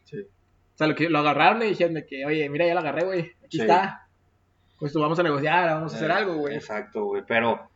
Sí. 0.04 0.18
O 0.20 0.76
sea, 0.78 0.86
lo, 0.88 0.94
que, 0.94 1.08
lo 1.08 1.18
agarraron 1.18 1.62
y 1.62 1.66
dijeron 1.66 1.94
de 1.94 2.04
que, 2.06 2.24
oye, 2.26 2.48
mira, 2.50 2.66
ya 2.66 2.74
lo 2.74 2.80
agarré, 2.80 3.04
güey. 3.04 3.20
Aquí 3.44 3.56
Sí. 3.56 3.60
está. 3.62 4.08
Pues 4.78 4.92
tú 4.92 5.00
vamos 5.00 5.18
a 5.18 5.22
negociar, 5.22 5.70
vamos 5.70 5.92
a 5.92 5.96
hacer 5.96 6.10
Eh, 6.10 6.14
algo, 6.14 6.34
güey. 6.36 6.54
Exacto, 6.54 7.04
güey, 7.04 7.22
pero 7.26 7.68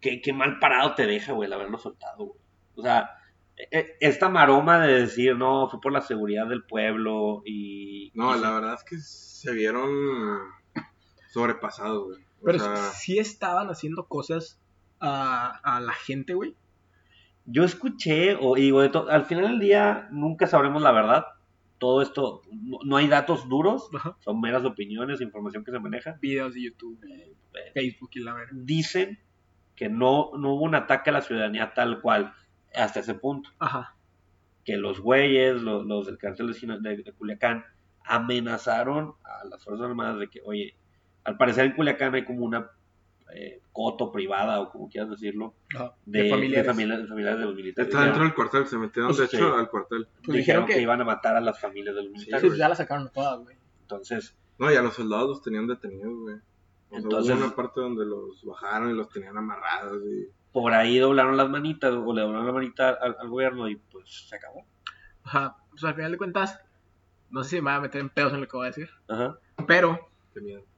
qué, 0.00 0.20
qué 0.20 0.32
mal 0.32 0.58
parado 0.58 0.94
te 0.94 1.06
deja, 1.06 1.32
güey, 1.32 1.46
el 1.46 1.52
haberlo 1.52 1.78
soltado, 1.78 2.24
güey. 2.26 2.38
O 2.76 2.82
sea, 2.82 3.10
e- 3.56 3.96
esta 4.00 4.28
maroma 4.28 4.84
de 4.84 5.00
decir, 5.02 5.36
no, 5.36 5.68
fue 5.70 5.80
por 5.80 5.92
la 5.92 6.00
seguridad 6.00 6.46
del 6.48 6.64
pueblo 6.64 7.42
y... 7.46 8.10
No, 8.14 8.36
y- 8.36 8.40
la 8.40 8.50
verdad 8.50 8.74
es 8.74 8.82
que 8.84 8.98
se 8.98 9.52
vieron 9.52 9.88
sobrepasados, 11.32 12.04
güey. 12.04 12.24
Pero 12.44 12.58
sea, 12.58 12.76
sí 12.76 13.18
estaban 13.18 13.68
haciendo 13.68 14.06
cosas 14.06 14.60
a, 15.00 15.60
a 15.62 15.80
la 15.80 15.92
gente, 15.92 16.34
güey. 16.34 16.54
Yo 17.46 17.64
escuché, 17.64 18.36
o 18.40 18.56
y 18.56 18.62
digo, 18.62 18.80
al 18.80 19.24
final 19.26 19.44
del 19.48 19.58
día 19.60 20.08
nunca 20.10 20.46
sabremos 20.46 20.80
la 20.82 20.92
verdad. 20.92 21.26
Todo 21.78 22.00
esto, 22.00 22.40
no, 22.52 22.78
no 22.84 22.96
hay 22.96 23.08
datos 23.08 23.48
duros, 23.48 23.90
Ajá. 23.94 24.16
son 24.20 24.40
meras 24.40 24.64
opiniones, 24.64 25.20
información 25.20 25.64
que 25.64 25.70
se 25.72 25.78
maneja. 25.80 26.16
Videos 26.22 26.54
de 26.54 26.62
YouTube, 26.62 26.98
Eh, 27.04 27.34
Facebook 27.74 28.10
y 28.14 28.20
la 28.20 28.32
verga. 28.34 28.52
Dicen 28.54 29.18
que 29.76 29.88
no, 29.88 30.30
no 30.38 30.54
hubo 30.54 30.62
un 30.62 30.74
ataque 30.74 31.10
a 31.10 31.12
la 31.12 31.20
ciudadanía 31.20 31.74
tal 31.74 32.00
cual 32.00 32.32
hasta 32.74 33.00
ese 33.00 33.14
punto. 33.14 33.50
Ajá. 33.58 33.94
que 34.64 34.78
los 34.78 34.98
güeyes, 35.00 35.60
los, 35.60 35.84
los 35.84 36.06
del 36.06 36.16
cartel 36.16 36.46
de, 36.46 36.54
Sina- 36.54 36.78
de- 36.78 36.96
de 36.96 37.12
Culiacán, 37.12 37.66
amenazaron 38.04 39.12
a 39.22 39.44
las 39.44 39.62
Fuerzas 39.62 39.86
Armadas 39.86 40.18
de 40.18 40.28
que, 40.28 40.40
oye, 40.46 40.74
al 41.24 41.36
parecer 41.36 41.64
en 41.66 41.72
Culiacán 41.72 42.14
hay 42.14 42.24
como 42.24 42.44
una 42.44 42.70
eh, 43.34 43.60
coto 43.72 44.12
privada, 44.12 44.60
o 44.60 44.70
como 44.70 44.88
quieras 44.88 45.10
decirlo, 45.10 45.54
Ajá. 45.74 45.94
de, 46.06 46.22
De, 46.24 46.30
familiares. 46.30 46.66
de 46.66 46.72
familia- 46.72 46.98
de 46.98 47.06
familiares 47.08 47.38
de 47.40 47.44
los 47.46 47.54
militares. 47.56 47.88
está 47.88 48.04
dentro 48.04 48.22
del 48.22 48.34
cuartel, 48.34 48.66
se 48.66 48.78
metieron 48.78 49.10
de 49.10 49.16
Pues, 49.16 49.34
hecho 49.34 49.48
sí. 49.52 49.58
al 49.58 49.68
cuartel. 49.70 50.06
Pues 50.06 50.16
dijeron 50.20 50.36
dijeron 50.38 50.66
que... 50.66 50.74
que- 50.74 50.80
iban 50.82 51.00
a 51.00 51.04
matar 51.04 51.36
a 51.36 51.40
las 51.40 51.58
familias 51.60 51.94
de 51.96 52.02
los 52.02 52.12
Sí, 52.12 52.18
militares. 52.18 52.46
pues 52.46 52.58
ya 52.58 52.68
la 52.68 52.74
sacaron 52.76 53.10
todas, 53.12 53.40
güey. 53.40 53.56
Entonces, 53.82 54.36
No, 54.58 54.70
y 54.72 54.76
a 54.76 54.82
los 54.82 54.94
soldados 54.94 55.28
los 55.28 55.42
tenían 55.42 55.66
detenidos, 55.66 56.14
güey. 56.20 56.36
O 56.36 56.38
sea, 56.90 56.98
Entonces- 56.98 57.34
hubo 57.36 57.44
una 57.46 57.56
parte 57.56 57.80
donde 57.80 58.04
los 58.06 58.44
bajaron 58.44 58.90
y 58.90 58.94
los 58.94 59.08
tenían 59.08 59.36
amarrados 59.36 60.00
y... 60.06 60.28
por 60.52 60.72
ahí 60.72 60.98
doblaron 60.98 61.36
las 61.36 61.48
manitas, 61.50 61.92
o 61.92 62.14
le 62.14 62.20
doblaron 62.22 62.46
la 62.46 62.52
manita 62.52 62.90
al, 62.90 63.16
al 63.18 63.28
gobierno 63.28 63.68
y 63.68 63.74
pues 63.76 64.26
se 64.28 64.36
acabó. 64.36 64.64
Ajá. 65.24 65.56
Pues 65.70 65.82
al 65.82 65.94
final 65.96 66.12
de 66.12 66.18
cuentas, 66.18 66.60
no 67.30 67.42
sé 67.42 67.50
si 67.50 67.56
me 67.56 67.62
voy 67.70 67.72
a 67.72 67.80
meter 67.80 68.00
en 68.00 68.10
pedos 68.10 68.32
en 68.32 68.42
lo 68.42 68.46
que 68.46 68.56
voy 68.56 68.66
a 68.66 68.68
decir. 68.70 68.88
Ajá, 69.08 69.38
Pero, 69.66 70.08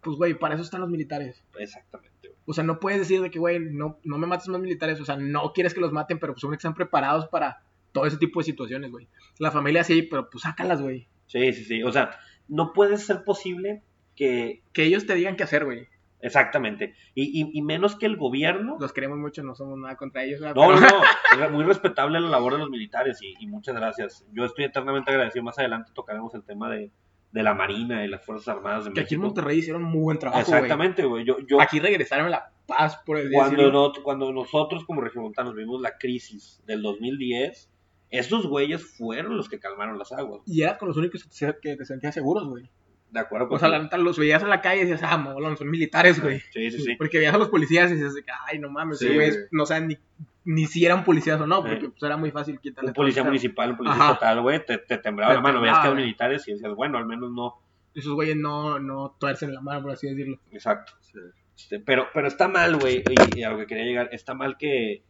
pues, 0.01 0.17
güey, 0.17 0.35
para 0.35 0.55
eso 0.55 0.63
están 0.63 0.81
los 0.81 0.91
militares. 0.91 1.45
exactamente. 1.59 2.29
güey. 2.29 2.37
O 2.47 2.53
sea, 2.53 2.65
no 2.65 2.79
puedes 2.79 3.01
decir 3.01 3.21
de 3.21 3.31
que, 3.31 3.39
güey, 3.39 3.59
no, 3.59 3.99
no 4.05 4.19
me 4.19 4.27
mates 4.27 4.49
más 4.49 4.61
militares. 4.61 5.01
O 5.01 5.05
sea, 5.05 5.17
no 5.17 5.53
quieres 5.53 5.75
que 5.75 5.81
los 5.81 5.93
maten, 5.93 6.19
pero 6.19 6.33
pues 6.33 6.41
son 6.41 6.51
que 6.51 6.57
están 6.57 6.75
preparados 6.75 7.27
para 7.29 7.63
todo 7.93 8.07
ese 8.07 8.19
tipo 8.19 8.41
de 8.41 8.45
situaciones, 8.45 8.91
güey. 8.91 9.09
La 9.39 9.51
familia 9.51 9.83
sí, 9.85 10.03
pero 10.03 10.31
pues 10.31 10.43
sácalas, 10.43 10.81
güey. 10.81 11.09
Sí, 11.27 11.53
sí, 11.53 11.65
sí. 11.65 11.83
O 11.83 11.91
sea, 11.91 12.11
no 12.49 12.73
puede 12.73 12.99
ser 12.99 13.25
posible 13.25 13.83
que... 14.15 14.63
Que 14.73 14.85
ellos 14.85 15.07
te 15.07 15.15
digan 15.15 15.37
qué 15.37 15.45
hacer, 15.45 15.65
güey. 15.65 15.89
Exactamente. 16.21 16.95
Y, 17.15 17.43
y, 17.43 17.51
y 17.53 17.63
menos 17.63 17.95
que 17.95 18.07
el 18.07 18.17
gobierno 18.17 18.79
Los 18.81 18.93
queremos 18.93 19.19
mucho, 19.19 19.43
no 19.43 19.55
somos 19.55 19.79
nada 19.79 19.97
contra 19.97 20.25
ellos. 20.25 20.41
No, 20.41 20.55
no, 20.55 20.81
no. 20.81 21.45
Es 21.45 21.51
muy 21.51 21.65
respetable 21.65 22.21
la 22.21 22.29
labor 22.29 22.55
de 22.55 22.59
los 22.61 22.71
militares 22.71 23.21
y, 23.23 23.35
y 23.39 23.47
muchas 23.47 23.75
gracias. 23.75 24.25
Yo 24.33 24.45
estoy 24.45 24.65
eternamente 24.65 25.11
agradecido. 25.11 25.45
Más 25.45 25.59
adelante 25.59 25.93
tocaremos 25.95 26.35
el 26.35 26.43
tema 26.43 26.71
de, 26.71 26.91
de 27.37 27.43
la 27.43 27.52
Marina 27.52 28.02
y 28.02 28.09
las 28.09 28.25
Fuerzas 28.25 28.49
Armadas 28.57 28.87
de 28.87 28.93
Que 28.95 29.00
aquí 29.00 29.14
en 29.14 29.21
México. 29.21 29.35
Monterrey 29.35 29.59
hicieron 29.59 29.83
muy 29.83 30.00
buen 30.00 30.19
trabajo. 30.19 30.40
Exactamente, 30.40 31.05
güey. 31.05 31.25
Yo, 31.26 31.37
yo, 31.47 31.61
Aquí 31.61 31.78
regresaron 31.78 32.31
la 32.31 32.50
paz, 32.66 32.97
por 33.05 33.19
el 33.19 33.31
Cuando, 33.31 33.71
no- 33.71 33.93
cuando 34.02 34.33
nosotros 34.33 34.85
como 34.87 35.02
regiomontanos 35.02 35.55
vimos 35.55 35.83
la 35.83 35.99
crisis 35.99 36.62
del 36.66 36.81
2010, 36.81 37.71
estos 38.09 38.47
güeyes 38.47 38.83
fueron 38.97 39.37
los 39.37 39.50
que 39.50 39.59
calmaron 39.59 39.99
las 39.99 40.12
aguas. 40.12 40.40
Y 40.47 40.62
era 40.62 40.78
con 40.78 40.88
los 40.88 40.97
únicos 40.97 41.28
que 41.61 41.76
te 41.76 41.85
sentías 41.85 42.14
seguros, 42.14 42.49
güey. 42.49 42.71
¿De 43.11 43.21
acuerdo? 43.21 43.49
O 43.50 43.59
sea, 43.59 43.69
la 43.69 43.78
neta, 43.81 43.99
los 43.99 44.19
veías 44.19 44.43
en 44.43 44.49
la 44.49 44.62
calle 44.62 44.81
y 44.83 44.87
decías, 44.87 45.02
ah, 45.12 45.19
molón, 45.19 45.57
son 45.59 45.69
militares, 45.71 46.21
güey. 46.23 46.40
Sí, 46.52 46.71
sí, 46.71 46.81
sí. 46.83 46.97
Porque 46.97 47.19
veías 47.19 47.35
a 47.35 47.38
los 47.38 47.49
policías 47.50 47.90
y 47.90 47.95
dices, 47.95 48.14
de 48.14 48.23
que, 48.23 48.33
ay, 48.50 48.59
no 48.59 48.71
mames, 48.71 48.99
Sí, 48.99 49.14
güey. 49.14 49.31
no 49.52 49.64
saben 49.66 49.88
ni, 49.88 49.99
ni 50.47 50.67
si 50.67 50.85
eran 50.85 51.03
policías 51.05 51.41
o 51.41 51.47
no, 51.47 51.61
porque 51.61 51.88
pues 51.91 52.03
era 52.05 52.17
muy 52.17 52.31
fácil 52.31 52.61
quitarles 52.61 52.91
Un 52.91 52.95
policía 52.95 53.23
todo 53.23 53.31
municipal, 53.31 53.73
un 53.73 53.76
policía 53.76 53.99
estatal, 53.99 54.41
güey, 54.41 54.65
te, 54.65 54.79
te 54.79 54.99
temblaba 54.99 55.33
Te 55.33 55.37
la 55.37 55.43
mano. 55.43 55.61
Veías 55.61 55.81
que 55.81 55.87
eran 55.88 55.97
militares 55.99 56.47
y 56.47 56.53
decías, 56.53 56.73
bueno, 56.75 56.99
al 56.99 57.07
menos 57.07 57.33
no. 57.33 57.61
Esos 57.95 58.15
güeyes 58.15 58.37
no, 58.37 58.79
no 58.79 59.17
tuercen 59.19 59.53
la 59.53 59.61
mano, 59.61 59.83
por 59.83 59.91
así 59.93 60.09
decirlo. 60.09 60.38
Exacto. 60.53 60.93
Sí. 61.00 61.19
Este, 61.57 61.81
pero, 61.81 62.07
pero 62.15 62.29
está 62.29 62.47
mal, 62.47 62.76
güey, 62.76 63.03
y, 63.35 63.41
y 63.41 63.43
a 63.43 63.50
lo 63.50 63.59
que 63.59 63.67
quería 63.67 63.85
llegar, 63.85 64.09
está 64.12 64.35
mal 64.35 64.57
que, 64.57 65.03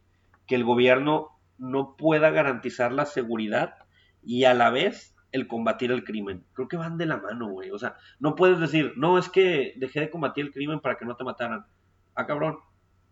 que 0.47 0.55
el 0.55 0.63
gobierno 0.63 1.29
no 1.59 1.95
pueda 1.97 2.31
garantizar 2.31 2.91
la 2.91 3.05
seguridad 3.05 3.75
y 4.23 4.45
a 4.45 4.55
la 4.55 4.71
vez 4.71 5.15
el 5.31 5.47
combatir 5.47 5.91
el 5.91 6.03
crimen. 6.03 6.45
Creo 6.53 6.67
que 6.67 6.77
van 6.77 6.97
de 6.97 7.05
la 7.05 7.17
mano, 7.17 7.49
güey. 7.49 7.69
O 7.69 7.77
sea, 7.77 7.95
no 8.19 8.35
puedes 8.35 8.59
decir, 8.59 8.93
no, 8.95 9.19
es 9.19 9.29
que 9.29 9.73
dejé 9.75 9.99
de 9.99 10.09
combatir 10.09 10.45
el 10.45 10.51
crimen 10.51 10.79
para 10.79 10.97
que 10.97 11.05
no 11.05 11.15
te 11.15 11.23
mataran. 11.23 11.65
Ah, 12.15 12.25
cabrón. 12.25 12.57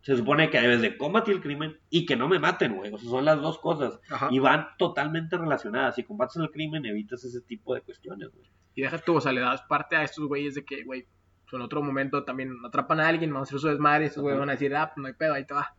Se 0.05 0.15
supone 0.15 0.51
que 0.51 0.61
debes 0.61 0.81
de 0.81 0.97
combatir 0.97 1.33
el 1.33 1.41
crimen 1.41 1.79
y 1.89 2.05
que 2.05 2.15
no 2.15 2.27
me 2.27 2.37
maten, 2.37 2.75
güey. 2.75 2.93
O 2.93 2.97
sea, 2.99 3.09
son 3.09 3.25
las 3.25 3.41
dos 3.41 3.57
cosas. 3.57 3.99
Ajá. 4.11 4.27
Y 4.29 4.37
van 4.37 4.67
totalmente 4.77 5.35
relacionadas. 5.35 5.95
Si 5.95 6.03
combates 6.03 6.35
el 6.35 6.51
crimen, 6.51 6.85
evitas 6.85 7.23
ese 7.23 7.41
tipo 7.41 7.73
de 7.73 7.81
cuestiones, 7.81 8.29
güey. 8.31 8.45
Y 8.75 8.83
deja 8.83 8.99
tú, 8.99 9.15
o 9.15 9.21
sea, 9.21 9.31
le 9.31 9.41
das 9.41 9.63
parte 9.63 9.95
a 9.95 10.03
estos 10.03 10.27
güeyes 10.27 10.53
de 10.53 10.63
que, 10.63 10.83
güey, 10.83 11.07
en 11.51 11.61
otro 11.61 11.81
momento 11.81 12.23
también 12.23 12.53
atrapan 12.63 12.99
a 12.99 13.07
alguien, 13.07 13.31
van 13.33 13.39
a 13.39 13.43
hacer 13.43 13.57
su 13.57 13.67
desmadre, 13.67 14.05
estos 14.05 14.21
güeyes 14.21 14.39
van 14.39 14.49
a 14.49 14.51
decir, 14.51 14.75
ah, 14.75 14.91
pues 14.93 15.01
no 15.01 15.07
hay 15.07 15.13
pedo, 15.13 15.33
ahí 15.33 15.45
te 15.45 15.55
va. 15.55 15.73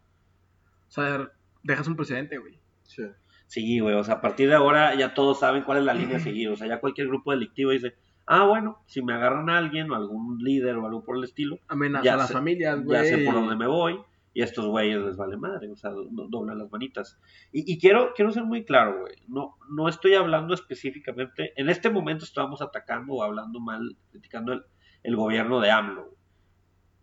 O 0.89 0.91
sea, 0.91 1.31
dejas 1.63 1.87
un 1.87 1.95
precedente, 1.95 2.39
güey. 2.39 2.59
Sí. 2.83 3.03
Sí, 3.47 3.79
güey, 3.79 3.95
o 3.95 4.03
sea, 4.03 4.15
a 4.17 4.21
partir 4.21 4.49
de 4.49 4.57
ahora 4.57 4.95
ya 4.97 5.15
todos 5.15 5.39
saben 5.39 5.63
cuál 5.63 5.79
es 5.79 5.85
la 5.85 5.95
línea 5.95 6.17
a 6.17 6.21
seguir, 6.21 6.49
o 6.49 6.57
sea, 6.57 6.67
ya 6.67 6.81
cualquier 6.81 7.07
grupo 7.07 7.31
delictivo 7.31 7.71
dice, 7.71 7.95
ah, 8.27 8.45
bueno, 8.45 8.83
si 8.87 9.03
me 9.03 9.13
agarran 9.15 9.49
a 9.51 9.59
alguien 9.59 9.89
o 9.91 9.95
algún 9.95 10.39
líder 10.39 10.77
o 10.79 10.87
algo 10.87 11.05
por 11.05 11.17
el 11.17 11.23
estilo, 11.25 11.59
Amenaza 11.69 12.05
Ya 12.05 12.15
a 12.15 12.17
las 12.17 12.29
sé- 12.29 12.33
familias, 12.35 12.79
ya 12.79 12.83
güey. 12.85 13.07
sé 13.09 13.19
por 13.19 13.35
dónde 13.35 13.55
me 13.55 13.69
voy 13.69 14.01
y 14.37 14.43
a 14.43 14.45
estos 14.45 14.67
güeyes 14.67 15.01
les 15.01 15.17
vale 15.17 15.39
madre, 15.39 15.71
o 15.71 15.77
sea, 15.77 15.91
do- 15.91 16.29
doblan 16.29 16.59
las 16.59 16.71
manitas. 16.71 17.19
Y, 17.53 17.73
y 17.73 17.79
quiero, 17.79 18.13
quiero 18.15 18.31
ser 18.33 18.45
muy 18.45 18.67
claro, 18.67 19.01
güey, 19.01 19.15
no, 19.29 19.57
no 19.71 19.89
estoy 19.89 20.13
hablando 20.13 20.53
específicamente, 20.53 21.55
en 21.57 21.71
este 21.71 21.89
momento 21.89 22.25
estamos 22.27 22.61
atacando 22.61 23.15
o 23.15 23.23
hablando 23.23 23.61
mal, 23.61 23.97
criticando 24.11 24.53
el, 24.53 24.65
el 25.05 25.17
gobierno 25.17 25.61
de 25.61 25.71
AMLO, 25.71 26.15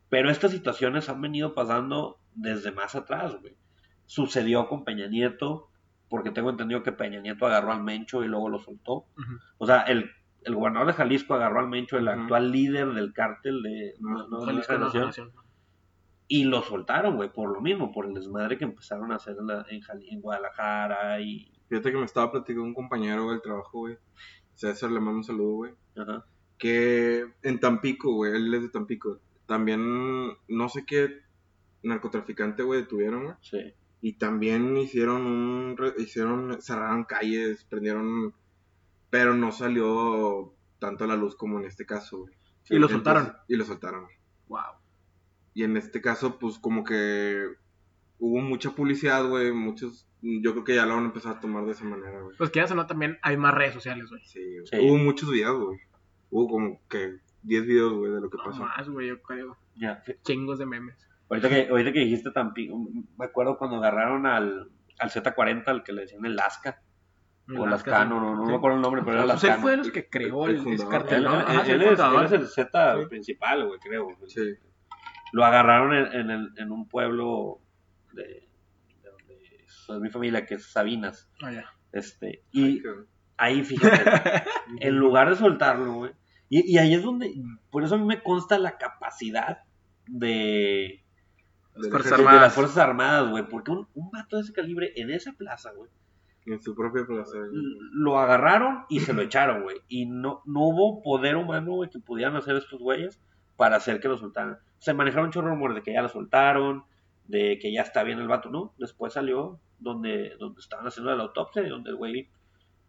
pero 0.09 0.29
estas 0.29 0.51
situaciones 0.51 1.09
han 1.09 1.21
venido 1.21 1.55
pasando 1.55 2.19
desde 2.35 2.71
más 2.71 2.93
atrás, 2.93 3.35
güey. 3.41 3.55
Sucedió 4.05 4.67
con 4.67 4.83
Peña 4.83 5.07
Nieto, 5.07 5.69
porque 6.09 6.29
tengo 6.29 6.51
entendido 6.51 6.83
que 6.83 6.91
Peña 6.91 7.19
Nieto 7.19 7.47
agarró 7.47 7.71
al 7.71 7.81
Mencho 7.83 8.23
y 8.23 8.27
luego 8.27 8.47
lo 8.49 8.59
soltó. 8.59 9.07
O 9.57 9.65
sea, 9.65 9.81
el, 9.81 10.11
el 10.43 10.53
gobernador 10.55 10.87
de 10.89 10.93
Jalisco 10.93 11.33
agarró 11.33 11.61
al 11.61 11.67
Mencho, 11.69 11.97
el 11.97 12.07
actual 12.07 12.51
líder 12.51 12.93
del 12.93 13.11
cártel 13.11 13.63
de 13.63 13.95
No, 13.99 14.27
de 14.41 14.45
Jalisco, 14.45 14.73
la. 15.01 15.11
Y 16.27 16.45
lo 16.45 16.61
soltaron, 16.63 17.15
güey, 17.15 17.31
por 17.31 17.53
lo 17.53 17.61
mismo, 17.61 17.91
por 17.91 18.05
el 18.05 18.13
desmadre 18.13 18.57
que 18.57 18.63
empezaron 18.63 19.11
a 19.11 19.15
hacer 19.15 19.35
en, 19.39 19.47
la- 19.47 19.65
en, 19.69 20.21
Guadalajara 20.21 21.21
y... 21.21 21.51
Fíjate 21.69 21.91
que 21.91 21.97
me 21.97 22.05
estaba 22.05 22.31
platicando 22.31 22.63
un 22.63 22.73
compañero 22.73 23.29
del 23.31 23.41
trabajo, 23.41 23.79
güey. 23.79 23.97
César, 24.55 24.91
le 24.91 24.99
mando 24.99 25.17
un 25.17 25.23
saludo, 25.23 25.53
güey. 25.55 25.73
Ajá. 25.95 26.25
Que 26.57 27.25
en 27.41 27.59
Tampico, 27.59 28.13
güey, 28.13 28.35
él 28.35 28.53
es 28.53 28.61
de 28.61 28.69
Tampico. 28.69 29.19
También, 29.45 30.37
no 30.47 30.69
sé 30.69 30.85
qué 30.85 31.21
narcotraficante, 31.81 32.63
güey, 32.63 32.81
detuvieron, 32.81 33.23
güey. 33.23 33.35
Sí. 33.41 33.73
Y 34.01 34.13
también 34.13 34.75
hicieron 34.77 35.25
un. 35.25 35.77
hicieron. 35.97 36.61
cerraron 36.61 37.05
calles, 37.05 37.63
prendieron. 37.65 38.33
Pero 39.09 39.33
no 39.33 39.51
salió 39.51 40.53
tanto 40.79 41.05
a 41.05 41.07
la 41.07 41.15
luz 41.15 41.35
como 41.35 41.59
en 41.59 41.65
este 41.65 41.85
caso, 41.85 42.19
güey. 42.19 42.33
Y 42.69 42.79
lo 42.79 42.89
soltaron. 42.89 43.33
Y 43.47 43.55
lo 43.55 43.65
soltaron. 43.65 44.07
Wow. 44.47 44.59
Y 45.53 45.63
en 45.63 45.77
este 45.77 46.01
caso, 46.01 46.39
pues 46.39 46.57
como 46.59 46.83
que 46.83 47.45
hubo 48.19 48.41
mucha 48.41 48.71
publicidad, 48.71 49.27
güey. 49.27 49.51
Muchos. 49.51 50.07
Yo 50.21 50.51
creo 50.53 50.63
que 50.63 50.75
ya 50.75 50.85
lo 50.85 50.95
van 50.95 51.03
a 51.03 51.07
empezar 51.07 51.35
a 51.35 51.39
tomar 51.39 51.65
de 51.65 51.71
esa 51.73 51.83
manera, 51.83 52.21
güey. 52.21 52.35
Pues 52.37 52.49
quieras 52.49 52.71
o 52.71 52.75
no, 52.75 52.87
también 52.87 53.17
hay 53.21 53.35
más 53.37 53.53
redes 53.53 53.73
sociales, 53.73 54.09
güey. 54.09 54.23
Sí. 54.25 54.41
Sí. 54.65 54.77
Hubo 54.81 54.97
muchos 54.97 55.29
videos, 55.29 55.63
güey. 55.65 55.79
Hubo 56.29 56.47
como 56.47 56.81
que 56.89 57.17
10 57.43 57.65
videos, 57.67 57.93
güey, 57.93 58.11
de 58.13 58.21
lo 58.21 58.29
que 58.29 58.37
No 58.37 58.45
pasó. 58.45 58.63
más, 58.63 58.89
güey, 58.89 59.09
yo 59.09 59.21
creo. 59.21 59.57
Ya, 59.75 60.01
Chingos 60.23 60.57
de 60.59 60.65
memes. 60.65 60.95
Ahorita 61.29 61.49
que, 61.49 61.67
ahorita 61.67 61.91
que 61.93 61.99
dijiste 61.99 62.31
Tampico, 62.31 62.77
me 63.17 63.25
acuerdo 63.25 63.57
cuando 63.57 63.77
agarraron 63.77 64.25
al, 64.25 64.71
al 64.99 65.09
Z40, 65.09 65.63
al 65.67 65.83
que 65.83 65.91
le 65.93 66.01
decían 66.01 66.25
el 66.25 66.35
Lasca, 66.35 66.81
o 67.49 67.65
Lascano, 67.67 68.19
no, 68.21 68.35
no 68.35 68.45
Sí. 68.45 68.51
me 68.51 68.57
acuerdo 68.57 68.77
el 68.77 68.81
nombre, 68.81 69.01
pero 69.03 69.17
era 69.17 69.25
Pues 69.25 69.43
él 69.43 69.49
Lascano. 69.49 69.61
fue 69.61 69.71
de 69.71 69.77
los 69.77 69.91
que 69.91 70.09
creó 70.09 70.45
El 70.47 70.55
el, 70.55 70.61
Él, 70.61 70.67
él- 70.71 70.77
él 70.77 71.81
el 71.81 71.93
es, 71.93 71.99
él 71.99 72.25
es 72.25 72.31
el 72.31 72.47
Z 72.47 72.97
Sí. 73.01 73.05
principal, 73.09 73.67
güey, 73.67 73.79
creo. 73.79 74.07
Sí. 74.27 74.53
Lo 75.33 75.43
agarraron 75.43 75.93
en, 75.93 76.13
en, 76.13 76.29
el- 76.31 76.53
en 76.57 76.71
un 76.71 76.87
pueblo 76.87 77.59
de, 78.13 78.23
de 78.23 78.47
donde 79.09 79.35
es 79.65 79.89
mi 80.01 80.09
familia, 80.09 80.45
que 80.45 80.53
es 80.55 80.71
Sabinas. 80.71 81.29
Ah, 81.43 81.51
ya. 81.51 81.65
Este, 81.91 82.43
y 82.53 82.81
ahí, 83.37 83.63
fíjate, 83.63 84.43
en 84.79 84.95
lugar 84.95 85.29
de 85.29 85.35
soltarlo, 85.35 85.93
güey. 85.95 86.11
Y, 86.49 86.73
y 86.73 86.77
ahí 86.77 86.93
es 86.93 87.03
donde, 87.03 87.33
por 87.71 87.83
eso 87.83 87.95
a 87.95 87.97
mí 87.97 88.05
me 88.05 88.21
consta 88.23 88.57
la 88.57 88.77
capacidad 88.77 89.59
de, 90.07 91.03
Fuerzas 91.89 92.17
de- 92.19 92.23
las 92.23 92.53
Fuerzas 92.53 92.77
Armadas, 92.77 93.29
güey. 93.29 93.47
Porque 93.47 93.71
un, 93.71 93.87
un 93.95 94.11
vato 94.11 94.37
de 94.37 94.43
ese 94.43 94.53
calibre 94.53 94.93
en 94.95 95.09
esa 95.09 95.33
plaza, 95.33 95.71
güey, 95.75 95.89
En 96.45 96.61
su 96.61 96.75
propia 96.75 97.05
plaza. 97.05 97.37
güey. 97.37 97.49
lo 97.93 98.19
agarraron 98.19 98.85
y 98.89 98.99
se 98.99 99.13
lo 99.13 99.21
echaron, 99.23 99.63
güey. 99.63 99.77
Y 99.87 100.05
no, 100.05 100.41
no 100.45 100.61
hubo 100.67 101.01
poder 101.01 101.35
humano, 101.35 101.73
güey, 101.73 101.89
que 101.89 101.99
pudieran 101.99 102.35
hacer 102.35 102.55
estos 102.55 102.79
güeyes 102.79 103.19
para 103.55 103.77
hacer 103.77 103.99
que 103.99 104.07
lo 104.07 104.17
soltaran. 104.17 104.57
Se 104.83 104.93
manejaron 104.93 105.31
de 105.31 105.39
rumores 105.41 105.75
de 105.75 105.81
que 105.83 105.93
ya 105.93 106.01
lo 106.01 106.09
soltaron, 106.09 106.83
de 107.25 107.57
que 107.59 107.71
ya 107.71 107.81
está 107.83 108.03
bien 108.03 108.19
el 108.19 108.27
vato, 108.27 108.49
¿no? 108.49 108.73
Después 108.77 109.13
salió 109.13 109.59
donde, 109.79 110.35
donde 110.39 110.59
estaban 110.59 110.85
haciendo 110.87 111.15
la 111.15 111.23
autopsia 111.23 111.61
y 111.63 111.69
donde 111.69 111.91
el 111.91 111.95
güey, 111.95 112.29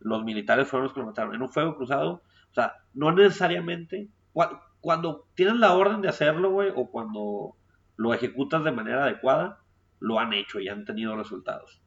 los 0.00 0.24
militares 0.24 0.66
fueron 0.68 0.84
los 0.86 0.92
que 0.92 1.00
lo 1.00 1.06
mataron. 1.06 1.34
En 1.36 1.42
un 1.42 1.48
fuego 1.50 1.76
cruzado, 1.76 2.22
o 2.50 2.54
sea, 2.54 2.74
no 2.94 3.12
necesariamente, 3.12 4.08
cua- 4.34 4.60
cuando 4.80 5.28
tienes 5.36 5.54
la 5.56 5.74
orden 5.74 6.00
de 6.00 6.08
hacerlo, 6.08 6.50
güey, 6.50 6.70
o 6.74 6.90
cuando 6.90 7.56
lo 7.96 8.12
ejecutas 8.12 8.64
de 8.64 8.72
manera 8.72 9.04
adecuada, 9.04 9.60
lo 10.00 10.18
han 10.18 10.32
hecho 10.32 10.58
y 10.58 10.68
han 10.68 10.84
tenido 10.84 11.16
resultados. 11.16 11.80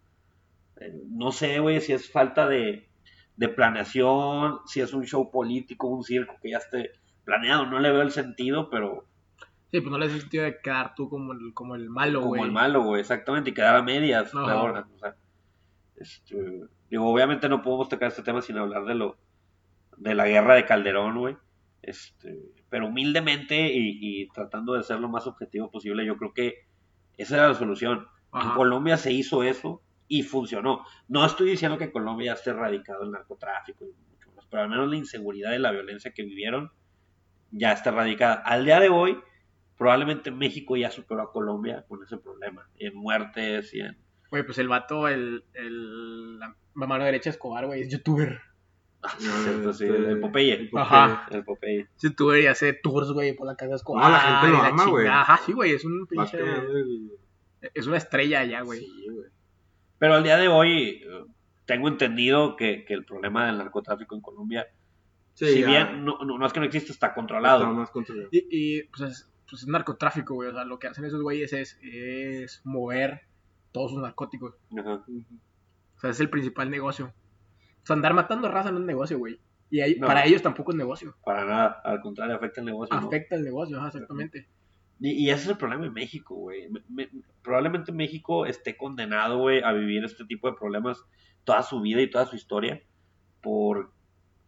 Eh, 0.79 0.93
no 1.09 1.31
sé, 1.31 1.59
güey, 1.59 1.81
si 1.81 1.91
es 1.91 2.09
falta 2.09 2.47
de, 2.47 2.87
de 3.35 3.49
planeación, 3.49 4.59
si 4.65 4.79
es 4.79 4.93
un 4.93 5.03
show 5.03 5.29
político, 5.31 5.87
un 5.89 6.03
circo 6.03 6.35
que 6.41 6.51
ya 6.51 6.59
esté 6.59 6.91
planeado, 7.25 7.65
no 7.65 7.79
le 7.79 7.91
veo 7.91 8.01
el 8.03 8.11
sentido, 8.11 8.69
pero 8.69 9.05
Sí, 9.71 9.81
pues 9.81 9.91
no 9.91 9.97
le 9.97 10.05
hace 10.05 10.19
sentido 10.19 10.45
de 10.45 10.59
quedar 10.61 10.95
tú 10.95 11.09
como 11.09 11.33
el, 11.33 11.53
como 11.53 11.75
el 11.75 11.89
malo, 11.89 12.19
como 12.19 12.29
güey. 12.29 12.43
el 12.43 12.51
malo, 12.51 12.83
güey, 12.83 13.01
exactamente, 13.01 13.49
y 13.49 13.53
quedar 13.53 13.75
a 13.75 13.83
medias, 13.83 14.31
peor, 14.31 14.87
o 14.93 14.99
sea, 14.99 15.15
este, 15.97 16.61
digo, 16.89 17.11
obviamente 17.11 17.49
no 17.49 17.61
podemos 17.61 17.89
tocar 17.89 18.07
este 18.09 18.23
tema 18.23 18.41
sin 18.41 18.57
hablar 18.57 18.85
de 18.85 18.95
lo, 18.95 19.17
de 19.97 20.15
la 20.15 20.27
guerra 20.27 20.55
de 20.55 20.65
Calderón, 20.65 21.17
güey, 21.17 21.35
este, 21.81 22.39
pero 22.69 22.87
humildemente 22.87 23.73
y, 23.73 23.99
y 24.01 24.29
tratando 24.29 24.73
de 24.73 24.83
ser 24.83 24.99
lo 24.99 25.09
más 25.09 25.27
objetivo 25.27 25.69
posible, 25.69 26.05
yo 26.05 26.17
creo 26.17 26.33
que 26.33 26.67
esa 27.17 27.35
era 27.35 27.47
la 27.49 27.55
solución. 27.55 28.07
En 28.33 28.41
Ajá. 28.41 28.55
Colombia 28.55 28.97
se 28.97 29.11
hizo 29.11 29.43
eso 29.43 29.81
y 30.07 30.23
funcionó. 30.23 30.85
No 31.07 31.25
estoy 31.25 31.49
diciendo 31.49 31.77
que 31.77 31.85
en 31.85 31.91
Colombia 31.91 32.33
esté 32.33 32.51
erradicado 32.51 33.03
el 33.03 33.11
narcotráfico, 33.11 33.85
y 33.85 33.93
mucho 34.11 34.31
más, 34.35 34.45
pero 34.45 34.63
al 34.63 34.69
menos 34.69 34.89
la 34.89 34.95
inseguridad 34.97 35.53
y 35.53 35.59
la 35.59 35.71
violencia 35.71 36.13
que 36.13 36.23
vivieron 36.23 36.71
ya 37.51 37.71
está 37.71 37.89
erradicada. 37.89 38.35
Al 38.35 38.65
día 38.65 38.79
de 38.79 38.89
hoy, 38.89 39.17
probablemente 39.77 40.31
México 40.31 40.75
ya 40.75 40.89
superó 40.91 41.21
a 41.21 41.31
Colombia 41.31 41.85
con 41.87 42.03
ese 42.03 42.17
problema, 42.17 42.67
en 42.79 42.95
muertes 42.95 43.73
y 43.73 43.81
en... 43.81 43.97
Güey, 44.29 44.43
pues 44.43 44.57
el 44.57 44.67
vato, 44.67 45.07
el, 45.07 45.45
el, 45.53 46.39
la 46.39 46.53
mano 46.73 47.05
derecha 47.05 47.29
de 47.29 47.35
Escobar, 47.35 47.65
güey, 47.65 47.81
es 47.81 47.89
youtuber. 47.89 48.41
Ah, 49.01 49.15
sí, 49.17 49.25
No, 49.27 49.33
cierto, 49.43 49.73
sí, 49.73 49.85
este, 49.85 49.97
el 49.97 50.19
Popeye. 50.19 50.53
el 50.53 50.69
Popeye. 50.69 50.83
Ajá. 50.85 51.27
El 51.31 51.43
Popeye. 51.45 51.79
Es 51.95 52.01
youtuber 52.01 52.41
y 52.41 52.47
hace 52.47 52.73
tours, 52.73 53.11
güey, 53.11 53.33
por 53.35 53.47
la 53.47 53.55
casa 53.55 53.69
de 53.69 53.75
Escobar. 53.75 54.03
No, 54.03 54.09
la 54.09 54.19
gente 54.19 54.47
lo 54.49 54.61
ama, 54.61 54.85
güey. 54.87 55.07
Ajá, 55.07 55.39
sí, 55.45 55.53
güey, 55.53 55.71
es 55.73 55.85
un 55.85 56.05
pinche... 56.07 56.37
el- 56.39 57.11
Es 57.73 57.87
una 57.87 57.97
estrella 57.97 58.41
allá, 58.41 58.61
güey. 58.61 58.79
Sí, 58.81 59.07
güey. 59.09 59.29
Pero 59.99 60.15
al 60.15 60.23
día 60.23 60.37
de 60.37 60.47
hoy, 60.47 61.03
tengo 61.65 61.87
entendido 61.87 62.55
que, 62.55 62.83
que 62.85 62.93
el 62.93 63.05
problema 63.05 63.45
del 63.47 63.57
narcotráfico 63.59 64.15
en 64.15 64.21
Colombia, 64.21 64.67
Sí, 65.35 65.45
si 65.53 65.61
ya 65.61 65.67
bien 65.67 66.03
no, 66.03 66.17
no, 66.25 66.37
no 66.39 66.45
es 66.47 66.51
que 66.51 66.59
no 66.59 66.65
existe, 66.65 66.91
está 66.91 67.13
controlado. 67.13 67.59
Está 67.61 67.71
más 67.71 67.91
controlado. 67.91 68.27
Y, 68.31 68.47
y 68.49 68.83
pues, 68.83 69.01
es, 69.11 69.31
pues 69.49 69.61
es 69.63 69.67
narcotráfico, 69.67 70.33
güey. 70.35 70.49
O 70.49 70.53
sea, 70.53 70.65
lo 70.65 70.79
que 70.79 70.87
hacen 70.87 71.05
esos 71.05 71.21
güeyes 71.21 71.53
es, 71.53 71.77
es 71.81 72.61
mover 72.63 73.21
todos 73.71 73.91
sus 73.91 74.01
narcóticos. 74.01 74.55
Ajá. 74.77 75.03
O 75.95 75.99
sea, 75.99 76.09
es 76.11 76.19
el 76.19 76.29
principal 76.29 76.69
negocio. 76.69 77.13
O 77.83 77.85
sea, 77.85 77.95
andar 77.95 78.13
matando 78.13 78.49
raza 78.49 78.71
no 78.71 78.79
es 78.79 78.85
negocio, 78.85 79.17
güey. 79.17 79.39
Y 79.69 79.81
ahí- 79.81 79.95
No. 79.99 80.07
para 80.07 80.25
ellos 80.25 80.41
tampoco 80.41 80.71
es 80.71 80.77
negocio. 80.77 81.15
Para 81.25 81.45
nada, 81.45 81.81
al 81.83 82.01
contrario, 82.01 82.35
afecta 82.35 82.61
el 82.61 82.67
negocio. 82.67 82.99
¿no? 82.99 83.07
Afecta 83.07 83.35
el 83.35 83.43
negocio, 83.43 83.77
ajá, 83.77 83.87
exactamente. 83.87 84.47
Y, 84.99 85.11
y 85.11 85.29
ese 85.29 85.43
es 85.43 85.49
el 85.49 85.57
problema 85.57 85.85
en 85.85 85.93
México, 85.93 86.35
güey. 86.35 86.69
Me- 86.69 86.83
me- 86.89 87.09
probablemente 87.43 87.91
México 87.91 88.45
esté 88.45 88.75
condenado, 88.77 89.37
güey, 89.39 89.61
a 89.63 89.71
vivir 89.73 90.03
este 90.03 90.25
tipo 90.25 90.49
de 90.49 90.57
problemas 90.57 91.03
toda 91.43 91.61
su 91.63 91.79
vida 91.81 92.01
y 92.01 92.09
toda 92.09 92.25
su 92.25 92.35
historia 92.35 92.81
por, 93.41 93.91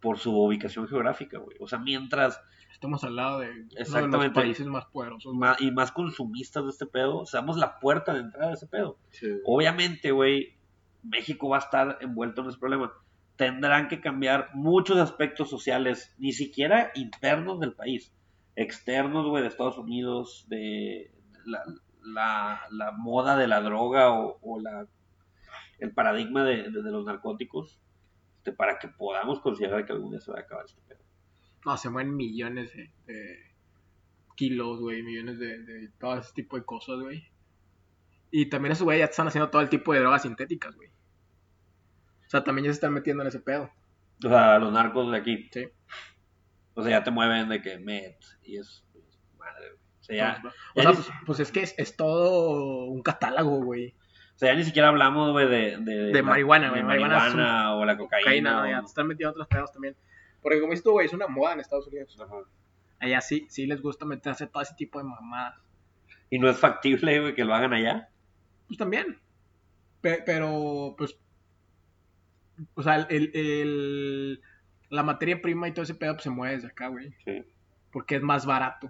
por 0.01 0.17
su 0.17 0.35
ubicación 0.35 0.87
geográfica, 0.87 1.37
güey. 1.37 1.57
O 1.59 1.67
sea, 1.67 1.79
mientras 1.79 2.41
Estamos 2.79 3.03
al 3.03 3.17
lado 3.17 3.39
de 3.39 3.47
uno 3.49 3.57
de 3.57 3.63
los 3.65 3.75
Exactamente. 3.81 4.39
países 4.39 4.65
más 4.65 4.85
poderosos. 4.85 5.33
y 5.59 5.69
más 5.71 5.91
consumistas 5.91 6.63
de 6.63 6.69
este 6.69 6.85
pedo, 6.85 7.25
seamos 7.25 7.57
la 7.57 7.77
puerta 7.77 8.13
de 8.13 8.21
entrada 8.21 8.47
de 8.47 8.53
ese 8.53 8.67
pedo. 8.67 8.97
Sí. 9.11 9.27
Obviamente, 9.45 10.11
güey, 10.11 10.55
México 11.03 11.49
va 11.49 11.57
a 11.57 11.59
estar 11.59 11.97
envuelto 11.99 12.41
en 12.41 12.47
ese 12.47 12.57
problema. 12.57 12.93
Tendrán 13.35 13.89
que 13.89 13.99
cambiar 13.99 14.51
muchos 14.53 14.97
aspectos 14.97 15.49
sociales, 15.49 16.15
ni 16.19 16.31
siquiera 16.31 16.91
internos 16.95 17.59
del 17.59 17.73
país, 17.73 18.13
externos, 18.55 19.27
güey, 19.27 19.41
de 19.43 19.49
Estados 19.49 19.77
Unidos, 19.77 20.45
de 20.47 21.11
la, 21.45 21.63
la- 22.01 22.61
la 22.71 22.91
moda 22.93 23.35
de 23.35 23.47
la 23.47 23.59
droga 23.59 24.11
o, 24.11 24.39
o 24.41 24.59
la, 24.61 24.87
el 25.79 25.91
paradigma 25.93 26.45
de, 26.45 26.69
de- 26.71 26.81
de 26.81 26.91
los 26.91 27.05
narcóticos, 27.05 27.81
este, 28.37 28.53
para 28.53 28.79
que 28.79 28.87
podamos 28.87 29.41
considerar 29.41 29.85
que 29.85 29.91
algún 29.91 30.11
día 30.11 30.21
se 30.21 30.31
va 30.31 30.37
a 30.37 30.41
acabar 30.43 30.63
este 30.65 30.81
pedo. 30.87 30.98
No, 31.65 31.77
se 31.77 31.89
mueven 31.89 32.15
millones 32.15 32.73
de, 32.73 32.91
de 33.05 33.39
kilos, 34.35 34.79
güey, 34.79 35.03
millones 35.03 35.39
de, 35.39 35.59
de 35.63 35.89
todo 35.99 36.17
ese 36.17 36.33
tipo 36.33 36.57
de 36.57 36.63
cosas, 36.63 36.99
güey. 36.99 37.29
Y 38.31 38.45
también 38.47 38.71
esos 38.73 38.83
güey 38.85 38.99
ya 38.99 39.05
están 39.05 39.27
haciendo 39.27 39.49
todo 39.49 39.61
el 39.61 39.69
tipo 39.69 39.93
de 39.93 39.99
drogas 39.99 40.21
sintéticas, 40.21 40.75
güey. 40.75 40.89
O 40.89 42.29
sea, 42.29 42.43
también 42.43 42.65
ya 42.65 42.71
se 42.71 42.75
están 42.75 42.93
metiendo 42.93 43.23
en 43.23 43.27
ese 43.27 43.39
pedo. 43.39 43.71
O 44.23 44.29
sea, 44.29 44.59
los 44.59 44.71
narcos 44.71 45.11
de 45.11 45.17
aquí, 45.17 45.49
Sí. 45.51 45.67
o 46.75 46.83
sea, 46.83 46.99
ya 46.99 47.03
te 47.03 47.11
mueven 47.11 47.49
de 47.49 47.61
que 47.61 47.77
met 47.79 48.17
y 48.43 48.57
es 48.57 48.85
madre, 49.37 49.69
güey. 49.71 49.79
O 49.99 50.03
sea, 50.03 50.15
ya, 50.15 50.35
Entonces, 50.35 50.59
ya 50.75 50.81
o 50.81 50.81
sea, 50.83 50.91
ni- 50.91 50.95
pues, 50.97 51.09
pues 51.25 51.39
es 51.39 51.51
que 51.51 51.61
es, 51.63 51.75
es 51.77 51.95
todo 51.95 52.85
un 52.85 53.01
catálogo, 53.01 53.63
güey. 53.63 53.95
O 54.35 54.39
sea, 54.39 54.51
ya 54.53 54.57
ni 54.57 54.63
siquiera 54.63 54.87
hablamos, 54.89 55.31
güey, 55.31 55.47
de, 55.49 55.77
de, 55.79 55.95
De 56.05 56.13
la- 56.13 56.23
marihuana, 56.23 56.69
güey. 56.69 56.83
Marihuana 56.83 57.75
o 57.75 57.83
la 57.85 57.97
cocaína. 57.97 58.23
Cocaína, 58.23 58.61
o- 58.61 58.67
ya 58.69 58.79
te 58.81 58.85
están 58.85 59.07
metiendo 59.07 59.31
otros 59.31 59.47
pedos 59.47 59.71
también. 59.73 59.95
Porque 60.41 60.59
como 60.59 60.71
dices 60.71 60.83
tú, 60.83 60.91
güey, 60.91 61.05
es 61.07 61.13
una 61.13 61.27
moda 61.27 61.53
en 61.53 61.59
Estados 61.59 61.87
Unidos. 61.87 62.17
Ajá. 62.21 62.35
Allá 62.99 63.21
sí, 63.21 63.45
sí 63.49 63.65
les 63.65 63.81
gusta 63.81 64.05
meterse 64.05 64.47
todo 64.47 64.61
ese 64.63 64.75
tipo 64.75 64.97
de 64.99 65.05
mamadas. 65.05 65.55
Y 66.29 66.39
no 66.39 66.49
es 66.49 66.57
factible, 66.57 67.19
güey, 67.19 67.33
que 67.35 67.43
lo 67.45 67.53
hagan 67.53 67.73
allá. 67.73 68.09
Pues 68.67 68.77
también. 68.77 69.19
Pe- 70.01 70.23
pero, 70.25 70.95
pues. 70.97 71.17
O 72.75 72.83
sea, 72.83 72.95
el, 72.95 73.31
el- 73.33 74.41
la 74.89 75.03
materia 75.03 75.41
prima 75.41 75.67
y 75.67 75.71
todo 75.73 75.83
ese 75.83 75.95
pedo 75.95 76.13
pues, 76.13 76.23
se 76.23 76.29
mueve 76.29 76.55
desde 76.55 76.67
acá, 76.69 76.87
güey. 76.87 77.13
Sí. 77.23 77.43
Porque 77.91 78.15
es 78.17 78.21
más 78.21 78.45
barato. 78.45 78.89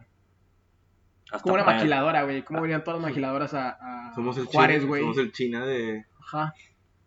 Hasta 1.31 1.43
Como 1.43 1.55
una 1.55 1.65
para- 1.65 1.77
maquiladora, 1.77 2.23
güey. 2.23 2.43
¿Cómo 2.43 2.61
venían 2.61 2.83
todas 2.83 2.99
las 2.99 3.09
maquiladoras 3.09 3.53
a, 3.53 4.09
a 4.09 4.13
Somos 4.15 4.37
el 4.37 4.45
Juárez, 4.45 4.85
güey? 4.85 5.01
somos 5.01 5.17
el 5.19 5.31
China 5.31 5.65
de 5.65 6.05
Ajá. 6.19 6.53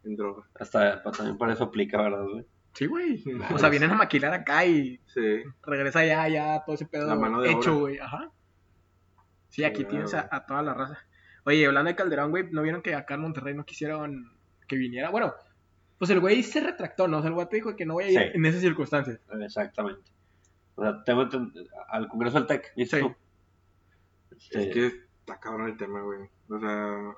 en 0.05 0.17
droga. 0.17 0.47
Hasta 0.59 1.03
pa- 1.03 1.11
también 1.11 1.37
para 1.39 1.53
eso 1.55 1.65
aplica, 1.65 2.01
¿verdad, 2.01 2.25
güey? 2.25 2.47
Sí, 2.75 2.87
güey. 2.87 3.23
Nice. 3.25 3.55
O 3.55 3.59
sea, 3.59 3.69
vienen 3.69 3.91
a 3.91 3.95
maquilar 3.95 4.33
acá 4.33 4.65
y 4.65 4.99
Sí. 5.07 5.43
regresa 5.63 6.01
allá, 6.01 6.29
ya 6.29 6.63
todo 6.65 6.75
ese 6.75 6.87
pedo 6.87 7.07
La 7.07 7.15
mano 7.17 7.41
de 7.43 7.53
hecho, 7.53 7.79
güey. 7.81 7.99
Ajá. 7.99 8.31
Sí, 9.49 9.65
aquí 9.65 9.85
tienes 9.85 10.15
a, 10.15 10.47
toda 10.47 10.63
la 10.63 10.73
raza. 10.75 10.99
Oye, 11.45 11.67
hablando 11.67 11.89
de 11.89 11.97
Calderón, 11.97 12.31
güey, 12.31 12.49
¿no 12.51 12.63
vieron 12.63 12.81
que 12.83 12.95
acá 12.95 13.15
en 13.15 13.21
Monterrey 13.21 13.55
no 13.55 13.65
quisieron 13.67 14.33
que 14.67 14.77
viniera? 14.77 15.11
Bueno, 15.11 15.35
pues 15.99 16.11
el 16.11 16.21
güey 16.21 16.43
se 16.43 16.61
retractó, 16.61 17.07
¿no? 17.09 17.19
O 17.19 17.21
sea, 17.21 17.29
el 17.29 17.35
güey 17.35 17.49
te 17.49 17.57
dijo 17.57 17.77
que 17.77 17.85
no 17.85 17.95
voy 17.95 18.05
a 18.05 18.11
ir 18.11 18.19
Sí. 18.19 18.25
en 18.35 18.47
esas 18.47 18.61
circunstancias. 18.63 19.21
Exactamente. 19.41 20.11
O 20.75 20.83
sea, 20.83 21.05
tengo 21.05 21.23
enten- 21.25 21.69
al 21.91 22.09
Congreso 22.09 22.39
del 22.39 22.47
TEC, 22.47 22.73
¿viste 22.77 22.97
Sí. 22.99 23.03
tú? 23.03 23.15
Este, 24.39 24.63
Es 24.69 24.75
que 24.75 24.87
está 25.21 25.39
cabrón 25.39 25.69
el 25.69 25.77
tema, 25.77 26.01
güey. 26.01 26.21
O 26.49 26.59
sea, 26.59 27.13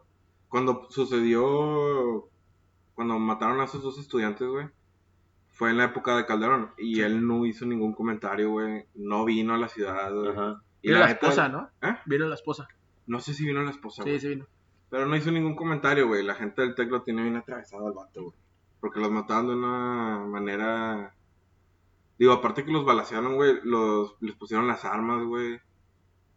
cuando 0.49 0.88
sucedió, 0.90 2.29
cuando 2.95 3.19
mataron 3.21 3.61
a 3.61 3.64
esos 3.64 3.83
dos 3.83 3.99
estudiantes, 3.99 4.47
güey, 4.49 4.67
fue 5.55 5.71
en 5.71 5.79
la 5.79 5.85
época 5.85 6.17
de 6.17 6.27
Calderón. 6.27 6.73
Y 6.77 7.01
él 7.01 7.27
no 7.27 7.47
hizo 7.47 7.64
ningún 7.64 7.95
comentario, 7.95 8.51
güey. 8.51 8.85
No 8.95 9.25
vino 9.25 9.55
a 9.55 9.59
la 9.59 9.69
ciudad. 9.69 10.12
Ajá. 10.31 10.62
Y 10.83 10.88
Vino 10.88 11.01
la 11.01 11.07
neta, 11.07 11.27
esposa, 11.27 11.49
¿no? 11.49 11.71
¿Eh? 11.81 11.97
Vino 12.07 12.27
la 12.27 12.35
esposa. 12.35 12.69
No 13.07 13.21
sé 13.21 13.33
si 13.35 13.47
vino 13.47 13.62
la 13.62 13.71
esposa, 13.71 14.03
Sí, 14.03 14.11
güey. 14.11 14.21
sí 14.21 14.29
vino. 14.29 14.47
Pero 14.90 15.07
no 15.07 15.17
hizo 15.17 15.31
ningún 15.31 15.55
comentario, 15.57 16.09
güey. 16.09 16.25
La 16.25 16.35
gente 16.35 16.61
del 16.62 16.75
TEC 16.75 16.90
lo 16.90 17.03
tiene 17.03 17.23
bien 17.23 17.37
atravesado 17.37 17.87
al 17.87 17.95
vato, 17.95 18.23
güey. 18.25 18.37
Porque 18.81 19.01
los 19.01 19.11
mataron 19.11 19.47
de 19.49 19.55
una 19.55 20.19
manera... 20.27 21.14
Digo, 22.19 22.33
aparte 22.33 22.64
que 22.64 22.71
los 22.73 22.85
balacearon, 22.85 23.35
güey, 23.37 23.59
los, 23.64 24.17
les 24.21 24.37
pusieron 24.37 24.67
las 24.67 24.85
armas, 24.85 25.25
güey. 25.25 25.61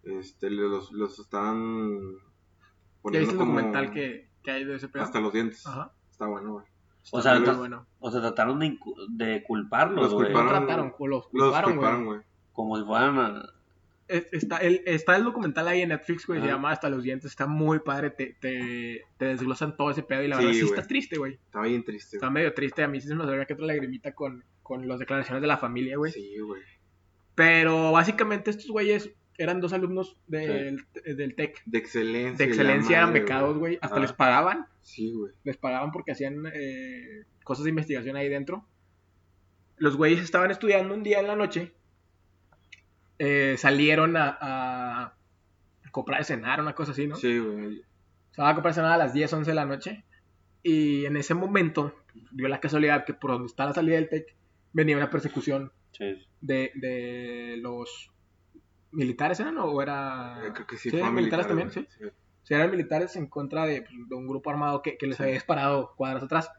Este, 0.04 0.50
los, 0.50 0.92
los 0.92 1.20
estaban 1.20 2.18
¿Ya 3.04 3.20
viste 3.20 3.34
el 3.34 3.38
como 3.38 3.54
documental 3.56 3.92
que, 3.92 4.30
que 4.44 4.52
hay 4.52 4.64
de 4.64 4.76
ese 4.76 4.88
pedo? 4.88 5.04
Hasta 5.04 5.20
los 5.20 5.34
dientes. 5.34 5.66
Ajá. 5.68 5.92
Está 6.10 6.28
bueno, 6.28 6.54
güey. 6.54 6.66
O 7.12 7.20
Está 7.20 7.44
sea, 7.44 7.54
bueno. 7.54 7.86
O 8.00 8.12
sea, 8.12 8.22
trataron 8.22 8.60
de, 8.60 8.68
incu- 8.68 9.08
de 9.10 9.44
culparlos, 9.44 10.06
Los 10.06 10.14
güey. 10.14 10.32
No 10.34 10.40
culparon. 10.40 10.66
trataron, 10.66 10.94
los 11.00 11.28
Los 11.32 11.52
culparon, 11.54 11.76
güey. 11.78 12.04
güey. 12.06 12.20
Como 12.52 12.78
si 12.78 12.84
fueran... 12.84 13.18
a- 13.20 13.50
Es- 14.08 14.28
Está 14.34 14.58
el, 14.58 14.82
está 14.86 15.16
el 15.16 15.24
documental 15.24 15.68
ahí 15.68 15.82
en 15.82 15.90
Netflix, 15.90 16.26
güey, 16.28 16.42
se 16.42 16.48
llama 16.48 16.72
Hasta 16.72 16.90
los 16.90 17.04
dientes, 17.04 17.30
está 17.32 17.46
muy 17.48 17.80
padre, 17.80 18.10
te, 18.10 18.36
te, 18.40 19.04
te 19.18 19.26
desglosan 19.26 19.76
todo 19.78 19.92
ese 19.92 20.04
pedo 20.04 20.24
y 20.24 20.28
la 20.28 20.38
Sí, 20.38 20.44
verdad 20.46 20.54
sí 20.60 20.62
güey. 20.66 20.74
está 20.80 20.88
triste, 20.88 21.18
güey. 21.18 21.34
Estaba 21.34 21.66
bien 21.66 21.84
triste, 21.84 22.18
Está 22.18 22.28
güey. 22.28 22.34
medio 22.36 22.54
triste, 22.54 22.84
a 22.84 22.88
mí 22.88 23.00
sí 23.02 23.08
se 23.08 23.16
me 23.16 23.26
salga 23.26 23.46
que 23.46 23.54
otra 23.54 23.66
lagrimita 23.66 24.14
con, 24.16 24.44
con 24.64 24.88
las 24.88 25.00
declaraciones 25.00 25.42
de 25.42 25.48
la 25.48 25.58
familia, 25.58 25.98
güey. 25.98 26.12
Sí, 26.12 26.40
güey. 26.40 26.62
Pero 27.36 27.92
básicamente 27.92 28.50
estos 28.50 28.68
güeyes 28.68 29.12
eran 29.38 29.62
dos 29.62 29.74
alumnos 29.74 30.18
del, 30.28 30.86
del 31.06 31.36
TEC. 31.36 31.62
De 31.66 31.78
excelencia. 31.78 32.46
De 32.46 32.52
excelencia 32.52 32.98
eran 32.98 33.10
madre, 33.10 33.20
becados, 33.22 33.58
güey. 33.58 33.78
Hasta 33.82 34.00
les 34.00 34.14
pagaban. 34.14 34.66
Sí, 34.82 35.12
güey. 35.14 35.32
Les 35.44 35.58
pagaban 35.58 35.92
porque 35.92 36.12
hacían 36.12 36.44
eh, 36.54 37.24
cosas 37.44 37.64
de 37.66 37.70
investigación 37.70 38.16
ahí 38.16 38.30
dentro. 38.30 38.66
Los 39.78 39.96
güeyes 39.96 40.22
estaban 40.22 40.50
estudiando 40.52 40.94
un 40.94 41.04
día 41.04 41.20
en 41.20 41.28
la 41.28 41.36
noche. 41.36 41.74
eh, 43.20 43.56
salieron 43.58 44.16
a, 44.18 44.38
a 44.40 45.14
comprar 45.92 46.20
de 46.20 46.26
cenar, 46.26 46.62
una 46.62 46.74
cosa 46.76 46.92
así, 46.92 47.08
¿no? 47.08 47.16
Sí, 47.16 47.38
güey. 47.40 47.82
Se 48.32 48.42
van 48.42 48.52
a 48.52 48.54
comprar 48.54 48.74
cenar 48.74 48.92
a 48.92 48.98
las 48.98 49.14
10, 49.14 49.34
11 49.34 49.52
de 49.52 49.56
la 49.56 49.66
noche. 49.66 50.04
Y 50.64 51.06
en 51.06 51.18
ese 51.18 51.34
momento 51.34 51.96
dio 52.32 52.48
la 52.48 52.60
casualidad 52.60 53.06
que 53.06 53.14
por 53.14 53.32
donde 53.32 53.48
está 53.48 53.66
la 53.66 53.74
salida 53.74 53.96
del 53.96 54.10
TEC 54.10 54.36
venía 54.74 54.98
una 54.98 55.10
persecución 55.10 55.72
Sí. 55.92 56.26
de, 56.42 56.72
de 56.76 57.56
los 57.62 58.12
militares, 58.92 59.40
¿eran? 59.40 59.58
¿O 59.58 59.82
era...? 59.82 60.42
Eh, 60.46 60.52
Creo 60.54 60.68
que 60.68 60.78
sí, 60.78 60.90
Sí, 60.90 60.98
eran 60.98 61.14
militares 61.14 61.48
militar, 61.48 61.72
también, 61.74 61.88
güey. 62.00 62.12
Si 62.44 62.54
eran 62.54 62.72
militares 62.72 63.16
en 63.18 63.28
contra 63.28 63.66
de, 63.66 63.82
pues, 63.82 63.94
de 64.08 64.16
un 64.16 64.28
grupo 64.28 64.50
armado 64.50 64.82
que, 64.82 64.98
que 64.98 65.06
les 65.08 65.18
Sí. 65.18 65.24
había 65.24 65.36
disparado 65.36 65.94
cuadras 65.98 66.24
atrás. 66.24 66.50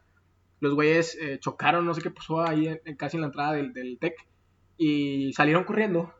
Los 0.59 0.75
güeyes 0.75 1.17
eh, 1.19 1.39
chocaron, 1.39 1.85
no 1.85 1.93
sé 1.93 2.01
qué 2.01 2.11
pasó 2.11 2.41
ahí 2.41 2.67
en- 2.67 2.81
en- 2.85 2.95
casi 2.95 3.17
en 3.17 3.21
la 3.21 3.27
entrada 3.27 3.53
del, 3.53 3.73
del 3.73 3.97
TEC 3.99 4.13
y 4.77 5.33
salieron 5.33 5.63
corriendo. 5.63 6.13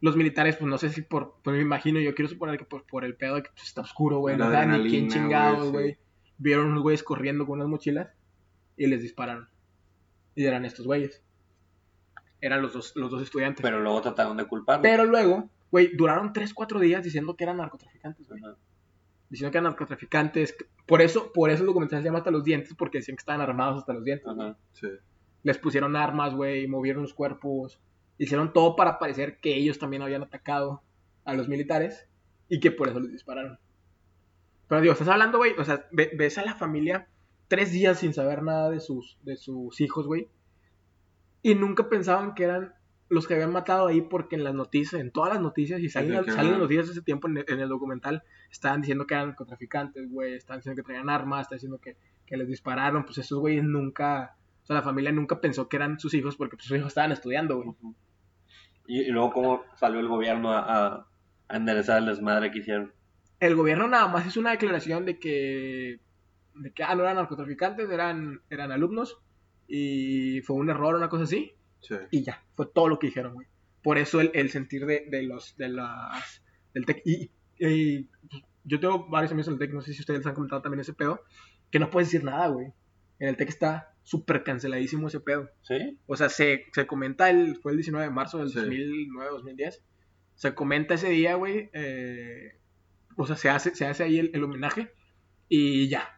Los 0.00 0.16
militares, 0.16 0.56
pues 0.56 0.68
no 0.68 0.78
sé 0.78 0.88
si 0.90 1.02
por, 1.02 1.36
pues 1.42 1.56
me 1.56 1.62
imagino, 1.62 2.00
yo 2.00 2.14
quiero 2.14 2.28
suponer 2.28 2.58
que 2.58 2.64
por, 2.64 2.84
por 2.86 3.04
el 3.04 3.16
pedo 3.16 3.36
de 3.36 3.42
que 3.44 3.50
pues, 3.54 3.66
está 3.68 3.80
oscuro, 3.82 4.18
güey, 4.18 4.36
no 4.36 4.50
saben 4.50 4.82
ni 4.82 4.90
quién 4.90 5.08
chingados, 5.08 5.70
güey, 5.70 5.70
sí. 5.70 5.72
güey. 5.72 5.98
Vieron 6.38 6.66
unos 6.66 6.82
güeyes 6.82 7.02
corriendo 7.04 7.46
con 7.46 7.58
unas 7.58 7.68
mochilas 7.68 8.08
y 8.76 8.86
les 8.86 9.00
dispararon. 9.02 9.48
Y 10.34 10.44
eran 10.44 10.64
estos 10.64 10.86
güeyes. 10.86 11.22
Eran 12.42 12.60
los 12.60 12.74
dos, 12.74 12.92
los 12.96 13.10
dos 13.10 13.22
estudiantes. 13.22 13.62
Pero 13.62 13.80
luego 13.80 14.02
trataron 14.02 14.36
de 14.36 14.44
culparlos. 14.44 14.82
Pero 14.82 15.06
luego, 15.06 15.48
güey, 15.70 15.96
duraron 15.96 16.34
3, 16.34 16.52
4 16.52 16.78
días 16.80 17.02
diciendo 17.02 17.34
que 17.36 17.44
eran 17.44 17.56
narcotraficantes, 17.56 18.28
güey. 18.28 18.42
Diciendo 19.30 19.50
que 19.50 19.56
eran 19.58 19.70
narcotraficantes. 19.70 20.54
Por 20.84 21.00
eso, 21.00 21.32
por 21.32 21.48
eso 21.48 21.62
el 21.62 21.68
documental 21.68 22.00
se 22.00 22.04
llama 22.04 22.18
hasta 22.18 22.30
los 22.30 22.44
dientes, 22.44 22.74
porque 22.74 22.98
decían 22.98 23.16
que 23.16 23.20
estaban 23.22 23.40
armados 23.40 23.78
hasta 23.78 23.94
los 23.94 24.04
dientes. 24.04 24.26
Ajá. 24.28 24.56
Sí. 24.72 24.88
Les 25.44 25.56
pusieron 25.56 25.96
armas, 25.96 26.34
güey, 26.34 26.66
movieron 26.68 27.02
los 27.02 27.14
cuerpos. 27.14 27.80
Hicieron 28.18 28.52
todo 28.52 28.76
para 28.76 28.98
parecer 28.98 29.38
que 29.40 29.56
ellos 29.56 29.78
también 29.78 30.02
habían 30.02 30.22
atacado 30.22 30.82
a 31.24 31.32
los 31.34 31.48
militares 31.48 32.06
y 32.48 32.60
que 32.60 32.70
por 32.70 32.88
eso 32.88 33.00
les 33.00 33.10
dispararon. 33.12 33.58
Pero 34.68 34.80
digo, 34.80 34.92
estás 34.92 35.08
hablando, 35.08 35.38
güey, 35.38 35.52
o 35.58 35.64
sea, 35.64 35.86
ve- 35.92 36.10
ves 36.16 36.38
a 36.38 36.44
la 36.44 36.54
familia 36.54 37.06
tres 37.48 37.72
días 37.72 37.98
sin 37.98 38.12
saber 38.14 38.42
nada 38.42 38.70
de 38.70 38.80
sus, 38.80 39.18
de 39.22 39.36
sus 39.36 39.80
hijos, 39.80 40.06
güey. 40.06 40.28
Y 41.42 41.54
nunca 41.54 41.88
pensaban 41.88 42.34
que 42.34 42.44
eran 42.44 42.74
los 43.12 43.26
que 43.26 43.34
habían 43.34 43.52
matado 43.52 43.88
ahí 43.88 44.00
porque 44.00 44.36
en 44.36 44.44
las 44.44 44.54
noticias, 44.54 44.98
en 44.98 45.10
todas 45.10 45.34
las 45.34 45.42
noticias, 45.42 45.80
y 45.80 45.90
salen, 45.90 46.24
las 46.24 46.58
noticias 46.58 46.86
de 46.86 46.92
ese 46.92 47.02
tiempo 47.02 47.28
en 47.28 47.36
el, 47.36 47.44
en 47.46 47.60
el 47.60 47.68
documental, 47.68 48.22
estaban 48.50 48.80
diciendo 48.80 49.06
que 49.06 49.12
eran 49.12 49.28
narcotraficantes, 49.28 50.10
güey, 50.10 50.34
estaban 50.34 50.60
diciendo 50.60 50.80
que 50.82 50.86
traían 50.86 51.10
armas, 51.10 51.42
estaban 51.42 51.58
diciendo 51.58 51.78
que, 51.78 51.96
que 52.24 52.38
les 52.38 52.48
dispararon, 52.48 53.04
pues 53.04 53.18
esos 53.18 53.38
güeyes 53.38 53.64
nunca, 53.64 54.36
o 54.62 54.66
sea, 54.66 54.76
la 54.76 54.82
familia 54.82 55.12
nunca 55.12 55.42
pensó 55.42 55.68
que 55.68 55.76
eran 55.76 56.00
sus 56.00 56.14
hijos 56.14 56.36
porque 56.36 56.56
pues, 56.56 56.66
sus 56.66 56.76
hijos 56.78 56.88
estaban 56.88 57.12
estudiando, 57.12 57.56
güey. 57.56 57.76
Y, 58.86 59.02
y 59.02 59.10
luego 59.10 59.32
cómo 59.32 59.64
salió 59.76 60.00
el 60.00 60.08
gobierno 60.08 60.50
a, 60.52 60.60
a, 60.60 61.06
a 61.48 61.56
enderezar 61.56 61.98
el 61.98 62.06
desmadre 62.06 62.50
que 62.50 62.60
hicieron. 62.60 62.94
El 63.40 63.56
gobierno 63.56 63.88
nada 63.88 64.08
más 64.08 64.26
hizo 64.26 64.40
una 64.40 64.52
declaración 64.52 65.04
de 65.04 65.18
que, 65.18 66.00
de 66.54 66.72
que 66.72 66.82
ah, 66.82 66.94
no 66.94 67.02
eran 67.02 67.16
narcotraficantes, 67.16 67.90
eran, 67.90 68.40
eran 68.48 68.72
alumnos 68.72 69.20
y 69.68 70.40
fue 70.42 70.56
un 70.56 70.70
error, 70.70 70.94
una 70.94 71.08
cosa 71.08 71.24
así. 71.24 71.52
Sí. 71.80 71.96
y 72.12 72.22
ya, 72.22 72.44
fue 72.54 72.66
todo 72.72 72.88
lo 72.88 72.98
que 73.00 73.08
dijeron, 73.08 73.34
güey. 73.34 73.48
Por 73.82 73.98
eso 73.98 74.20
el, 74.20 74.30
el 74.34 74.50
sentir 74.50 74.86
de, 74.86 75.06
de 75.10 75.22
los 75.24 75.56
de 75.56 75.68
las 75.68 76.42
del 76.74 76.86
TEC. 76.86 77.02
Y, 77.04 77.30
y, 77.58 78.08
yo 78.64 78.78
tengo 78.78 79.08
varios 79.08 79.32
amigos 79.32 79.48
en 79.48 79.54
el 79.54 79.58
TEC, 79.58 79.72
no 79.72 79.80
sé 79.80 79.92
si 79.92 80.00
ustedes 80.00 80.24
han 80.26 80.34
comentado 80.34 80.62
también 80.62 80.80
ese 80.80 80.92
pedo, 80.92 81.20
que 81.70 81.80
no 81.80 81.90
puedes 81.90 82.08
decir 82.12 82.24
nada, 82.24 82.46
güey. 82.48 82.68
En 83.18 83.28
el 83.28 83.36
TEC 83.36 83.48
está 83.48 83.94
súper 84.04 84.44
canceladísimo 84.44 85.08
ese 85.08 85.18
pedo. 85.20 85.50
¿Sí? 85.62 85.98
O 86.06 86.16
sea, 86.16 86.28
se, 86.28 86.66
se 86.72 86.86
comenta, 86.86 87.28
el, 87.30 87.56
fue 87.56 87.72
el 87.72 87.78
19 87.78 88.06
de 88.06 88.12
marzo 88.12 88.38
del 88.38 88.50
Sí. 88.50 88.56
2009, 88.60 89.30
2010. 89.32 89.82
Se 90.36 90.54
comenta 90.54 90.94
ese 90.94 91.08
día, 91.10 91.34
güey. 91.34 91.68
eh, 91.72 92.58
o 93.16 93.26
sea, 93.26 93.36
se 93.36 93.48
hace, 93.50 93.74
se 93.74 93.84
hace 93.86 94.04
ahí 94.04 94.18
el, 94.18 94.30
el 94.34 94.44
homenaje 94.44 94.92
y 95.48 95.88
ya. 95.88 96.11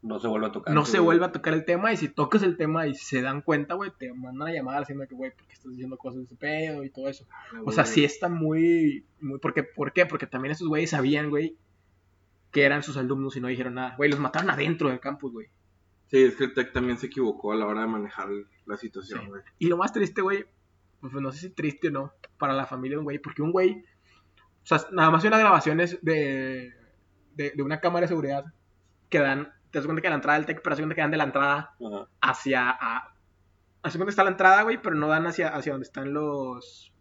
No 0.00 0.20
se 0.20 0.28
vuelve 0.28 0.46
a 0.46 0.52
tocar. 0.52 0.74
No 0.74 0.84
se 0.84 1.00
vuelve 1.00 1.24
a 1.24 1.32
tocar 1.32 1.54
el 1.54 1.64
tema 1.64 1.92
y 1.92 1.96
si 1.96 2.08
tocas 2.08 2.42
el 2.44 2.56
tema 2.56 2.86
y 2.86 2.94
se 2.94 3.20
dan 3.20 3.42
cuenta, 3.42 3.74
güey, 3.74 3.90
te 3.98 4.12
mandan 4.14 4.48
a 4.48 4.52
llamar 4.52 4.78
diciendo 4.80 5.04
que, 5.08 5.14
güey, 5.14 5.32
¿por 5.34 5.46
qué 5.46 5.52
estás 5.54 5.70
diciendo 5.72 5.96
cosas 5.96 6.18
de 6.18 6.24
ese 6.26 6.36
pedo 6.36 6.84
y 6.84 6.90
todo 6.90 7.08
eso? 7.08 7.26
O 7.64 7.72
sea, 7.72 7.84
sí 7.84 8.04
está 8.04 8.28
muy... 8.28 9.04
muy 9.20 9.38
porque, 9.40 9.64
¿Por 9.64 9.92
qué? 9.92 10.06
Porque 10.06 10.26
también 10.26 10.52
esos 10.52 10.68
güeyes 10.68 10.90
sabían, 10.90 11.30
güey, 11.30 11.56
que 12.52 12.62
eran 12.62 12.82
sus 12.84 12.96
alumnos 12.96 13.36
y 13.36 13.40
no 13.40 13.48
dijeron 13.48 13.74
nada. 13.74 13.94
Güey, 13.96 14.10
los 14.10 14.20
mataron 14.20 14.50
adentro 14.50 14.88
del 14.88 15.00
campus, 15.00 15.32
güey. 15.32 15.48
Sí, 16.06 16.22
es 16.22 16.36
que 16.36 16.44
el 16.44 16.54
TEC 16.54 16.72
también 16.72 16.96
se 16.96 17.06
equivocó 17.06 17.52
a 17.52 17.56
la 17.56 17.66
hora 17.66 17.82
de 17.82 17.88
manejar 17.88 18.28
la 18.66 18.76
situación, 18.76 19.20
Sí. 19.20 19.26
güey. 19.26 19.42
Y 19.58 19.66
lo 19.66 19.76
más 19.76 19.92
triste, 19.92 20.22
güey, 20.22 20.46
pues 21.00 21.12
no 21.12 21.30
sé 21.32 21.40
si 21.40 21.50
triste 21.50 21.88
o 21.88 21.90
no, 21.90 22.12
para 22.38 22.54
la 22.54 22.66
familia 22.66 22.94
de 22.94 22.98
un 23.00 23.04
güey, 23.04 23.18
porque 23.18 23.42
un 23.42 23.52
güey, 23.52 23.84
o 24.62 24.66
sea, 24.66 24.78
nada 24.92 25.10
más 25.10 25.22
hay 25.24 25.28
unas 25.28 25.40
grabaciones 25.40 25.98
de, 26.02 26.72
de, 27.34 27.50
de 27.50 27.62
una 27.62 27.80
cámara 27.80 28.04
de 28.04 28.08
seguridad 28.08 28.44
que 29.10 29.18
dan, 29.18 29.52
te 29.70 29.78
das 29.78 29.86
cuenta 29.86 30.02
que 30.02 30.08
la 30.08 30.14
entrada 30.16 30.38
del 30.38 30.46
TEC, 30.46 30.62
pero 30.62 30.76
te 30.76 30.80
das 30.82 30.86
cuenta 30.86 30.94
que 30.94 31.00
dan 31.00 31.10
de 31.10 31.16
la 31.16 31.24
entrada 31.24 31.74
Ajá. 31.80 32.08
hacia, 32.20 32.70
a, 32.70 33.14
hacia 33.82 33.98
donde 33.98 34.10
está 34.10 34.24
la 34.24 34.30
entrada, 34.30 34.62
güey, 34.62 34.80
pero 34.80 34.94
no 34.96 35.08
dan 35.08 35.26
hacia, 35.26 35.48
hacia 35.48 35.72
donde 35.72 35.86
están 35.86 36.12
los, 36.12 36.92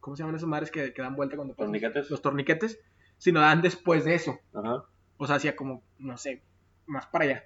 ¿cómo 0.00 0.16
se 0.16 0.22
llaman 0.22 0.36
esas 0.36 0.48
madres 0.48 0.70
que, 0.70 0.92
que 0.92 1.02
dan 1.02 1.16
vuelta 1.16 1.36
cuando 1.36 1.54
pasas? 1.54 1.66
¿Torniquetes? 1.66 2.10
Los 2.10 2.22
torniquetes, 2.22 2.80
sino 3.18 3.40
dan 3.40 3.62
después 3.62 4.04
de 4.04 4.14
eso. 4.14 4.38
Ajá. 4.54 4.84
O 5.18 5.26
sea, 5.26 5.36
hacia 5.36 5.56
como, 5.56 5.82
no 5.98 6.16
sé, 6.16 6.42
más 6.86 7.06
para 7.06 7.24
allá. 7.24 7.44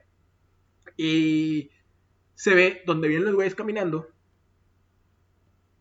Y 0.96 1.70
se 2.35 2.54
ve 2.54 2.83
donde 2.87 3.09
vienen 3.09 3.26
los 3.26 3.35
güeyes 3.35 3.54
caminando. 3.54 4.09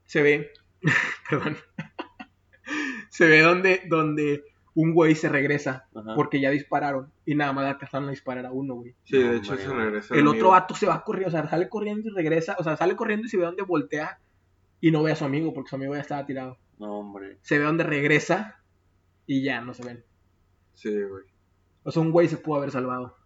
Se 0.05 0.21
ve, 0.21 0.51
perdón. 1.29 1.57
se 3.09 3.27
ve 3.27 3.41
donde, 3.41 3.83
donde 3.87 4.43
un 4.81 4.93
güey 4.93 5.13
se 5.13 5.27
regresa 5.27 5.87
Ajá. 5.93 6.15
porque 6.15 6.39
ya 6.39 6.49
dispararon 6.51 7.11
y 7.25 7.35
nada 7.35 7.51
más 7.51 7.65
alcanzaron 7.65 8.07
a 8.07 8.11
disparar 8.11 8.45
a 8.45 8.51
uno, 8.53 8.75
güey. 8.75 8.95
Sí, 9.03 9.19
No, 9.19 9.31
de 9.31 9.37
hecho 9.37 9.57
se 9.57 9.67
regresa. 9.67 10.13
El 10.13 10.21
amigo. 10.21 10.35
otro 10.35 10.49
vato 10.51 10.73
se 10.73 10.85
va 10.85 11.03
corriendo, 11.03 11.27
o 11.27 11.31
sea, 11.31 11.49
sale 11.49 11.67
corriendo 11.67 12.07
y 12.07 12.13
regresa, 12.13 12.55
o 12.57 12.63
sea, 12.63 12.77
sale 12.77 12.95
corriendo 12.95 13.25
y 13.25 13.29
se 13.29 13.35
ve 13.35 13.43
donde 13.43 13.63
voltea 13.63 14.21
y 14.79 14.91
no 14.91 15.03
ve 15.03 15.11
a 15.11 15.17
su 15.17 15.25
amigo 15.25 15.53
porque 15.53 15.69
su 15.69 15.75
amigo 15.75 15.95
ya 15.95 15.99
estaba 15.99 16.25
tirado. 16.25 16.57
No, 16.77 16.99
hombre. 16.99 17.39
Se 17.41 17.59
ve 17.59 17.65
donde 17.65 17.83
regresa 17.83 18.61
y 19.27 19.43
ya 19.43 19.59
no 19.59 19.73
se 19.73 19.83
ven. 19.83 20.05
Sí, 20.75 20.89
güey. 20.89 21.25
O 21.83 21.91
sea, 21.91 22.01
un 22.01 22.11
güey 22.11 22.29
se 22.29 22.37
pudo 22.37 22.59
haber 22.59 22.71
salvado. 22.71 23.17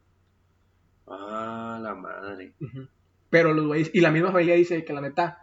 Ah, 1.08 1.78
la 1.80 1.94
madre. 1.94 2.56
Pero 3.30 3.54
los 3.54 3.68
güeyes, 3.68 3.92
y 3.94 4.02
la 4.02 4.10
misma 4.10 4.32
familia 4.32 4.56
dice 4.56 4.84
que 4.84 4.94
la 4.94 5.02
neta, 5.02 5.38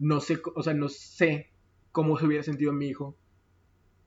no 0.00 0.18
sé, 0.18 0.40
o 0.56 0.62
sea, 0.64 0.74
no 0.74 0.88
sé 0.88 1.52
cómo 1.92 2.18
se 2.18 2.26
hubiera 2.26 2.42
sentido 2.42 2.72
mi 2.72 2.88
hijo 2.88 3.16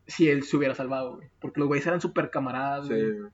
si 0.08 0.30
él 0.30 0.44
se 0.44 0.58
hubiera 0.58 0.76
salvado, 0.76 1.15
güey. 1.18 1.30
Porque 1.39 1.60
los 1.60 1.68
güeyes 1.68 1.86
eran 1.88 2.02
súper 2.02 2.30
camaradas, 2.30 2.88
Sí, 2.88 2.94
güey. 2.94 3.32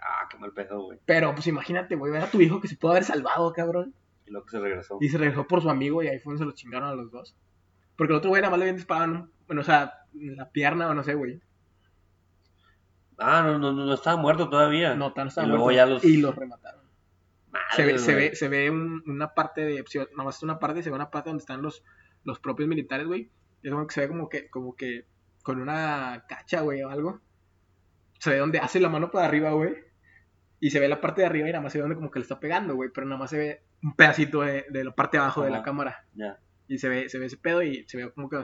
Ah, 0.00 0.28
qué 0.30 0.36
mal 0.38 0.52
pedo, 0.52 0.82
güey. 0.82 0.98
Pero 1.06 1.32
pues 1.34 1.46
imagínate, 1.46 1.94
güey, 1.94 2.12
ver 2.12 2.22
a 2.22 2.30
tu 2.30 2.40
hijo 2.40 2.60
que 2.60 2.68
se 2.68 2.76
pudo 2.76 2.90
haber 2.92 3.04
salvado, 3.04 3.52
cabrón. 3.52 3.94
Y 4.26 4.30
luego 4.30 4.46
que 4.46 4.50
se 4.52 4.60
regresó. 4.60 4.98
Y 5.00 5.08
se 5.08 5.18
regresó 5.18 5.46
por 5.46 5.62
su 5.62 5.70
amigo 5.70 6.02
y 6.02 6.08
ahí 6.08 6.18
fue 6.18 6.32
donde 6.32 6.42
se 6.44 6.46
lo 6.46 6.52
chingaron 6.52 6.88
a 6.88 6.94
los 6.94 7.10
dos. 7.12 7.36
Porque 7.96 8.12
el 8.12 8.16
otro 8.18 8.30
güey 8.30 8.42
nada 8.42 8.50
más 8.50 8.58
le 8.58 8.64
habían 8.64 8.76
disparado, 8.76 9.12
un- 9.12 9.30
bueno, 9.46 9.60
o 9.60 9.64
sea, 9.64 9.92
en 10.14 10.36
la 10.36 10.50
pierna 10.50 10.88
o 10.88 10.94
no 10.94 11.02
sé, 11.04 11.14
güey. 11.14 11.40
Ah, 13.18 13.42
no, 13.46 13.58
no, 13.58 13.72
no, 13.72 13.84
no 13.86 13.94
estaba 13.94 14.16
muerto 14.16 14.48
todavía. 14.48 14.94
No, 14.94 15.12
tan 15.12 15.28
estaba 15.28 15.46
Y 15.46 15.50
luego 15.50 15.64
muerto. 15.64 15.76
ya 15.76 15.86
los- 15.86 16.04
Y 16.04 16.16
los 16.16 16.34
remataron. 16.34 16.82
Madre, 17.52 17.66
se 17.76 17.84
ve, 17.84 17.98
se 17.98 18.14
ve, 18.14 18.34
se 18.34 18.48
ve 18.48 18.70
un- 18.70 19.02
una 19.06 19.34
parte 19.34 19.60
de, 19.64 19.84
nada 20.12 20.24
más 20.24 20.42
una 20.42 20.58
parte, 20.58 20.82
se 20.82 20.90
ve 20.90 20.96
una 20.96 21.10
parte 21.10 21.30
donde 21.30 21.42
están 21.42 21.62
los, 21.62 21.84
los 22.24 22.40
propios 22.40 22.68
militares, 22.68 23.06
güey. 23.06 23.30
Y 23.62 23.68
es 23.68 23.72
como 23.72 23.86
que 23.86 23.94
se 23.94 24.00
ve 24.00 24.08
como 24.08 24.28
que, 24.28 24.48
como 24.50 24.74
que 24.74 25.04
con 25.42 25.60
una 25.60 26.24
cacha, 26.28 26.60
güey, 26.60 26.82
o 26.82 26.88
algo. 26.90 27.20
Se 28.18 28.30
ve 28.30 28.38
donde 28.38 28.58
hace 28.58 28.80
la 28.80 28.88
mano 28.88 29.10
para 29.10 29.26
arriba, 29.26 29.50
güey. 29.52 29.74
Y 30.60 30.70
se 30.70 30.78
ve 30.78 30.88
la 30.88 31.00
parte 31.00 31.22
de 31.22 31.26
arriba 31.26 31.48
y 31.48 31.52
nada 31.52 31.62
más 31.62 31.72
se 31.72 31.78
ve 31.78 31.82
donde 31.82 31.96
como 31.96 32.10
que 32.10 32.20
le 32.20 32.22
está 32.22 32.38
pegando, 32.38 32.74
güey. 32.76 32.90
Pero 32.94 33.06
nada 33.06 33.18
más 33.18 33.30
se 33.30 33.38
ve 33.38 33.62
un 33.82 33.94
pedacito 33.96 34.42
de, 34.42 34.64
de 34.70 34.84
la 34.84 34.94
parte 34.94 35.16
de 35.16 35.22
abajo 35.24 35.42
de 35.42 35.50
la 35.50 35.62
cámara. 35.64 36.04
Ya. 36.14 36.38
Y 36.68 36.78
se 36.78 36.88
ve, 36.88 37.08
se 37.08 37.18
ve 37.18 37.26
ese 37.26 37.36
pedo 37.36 37.62
y 37.62 37.84
se 37.88 37.96
ve 37.96 38.12
como 38.12 38.28
que 38.30 38.36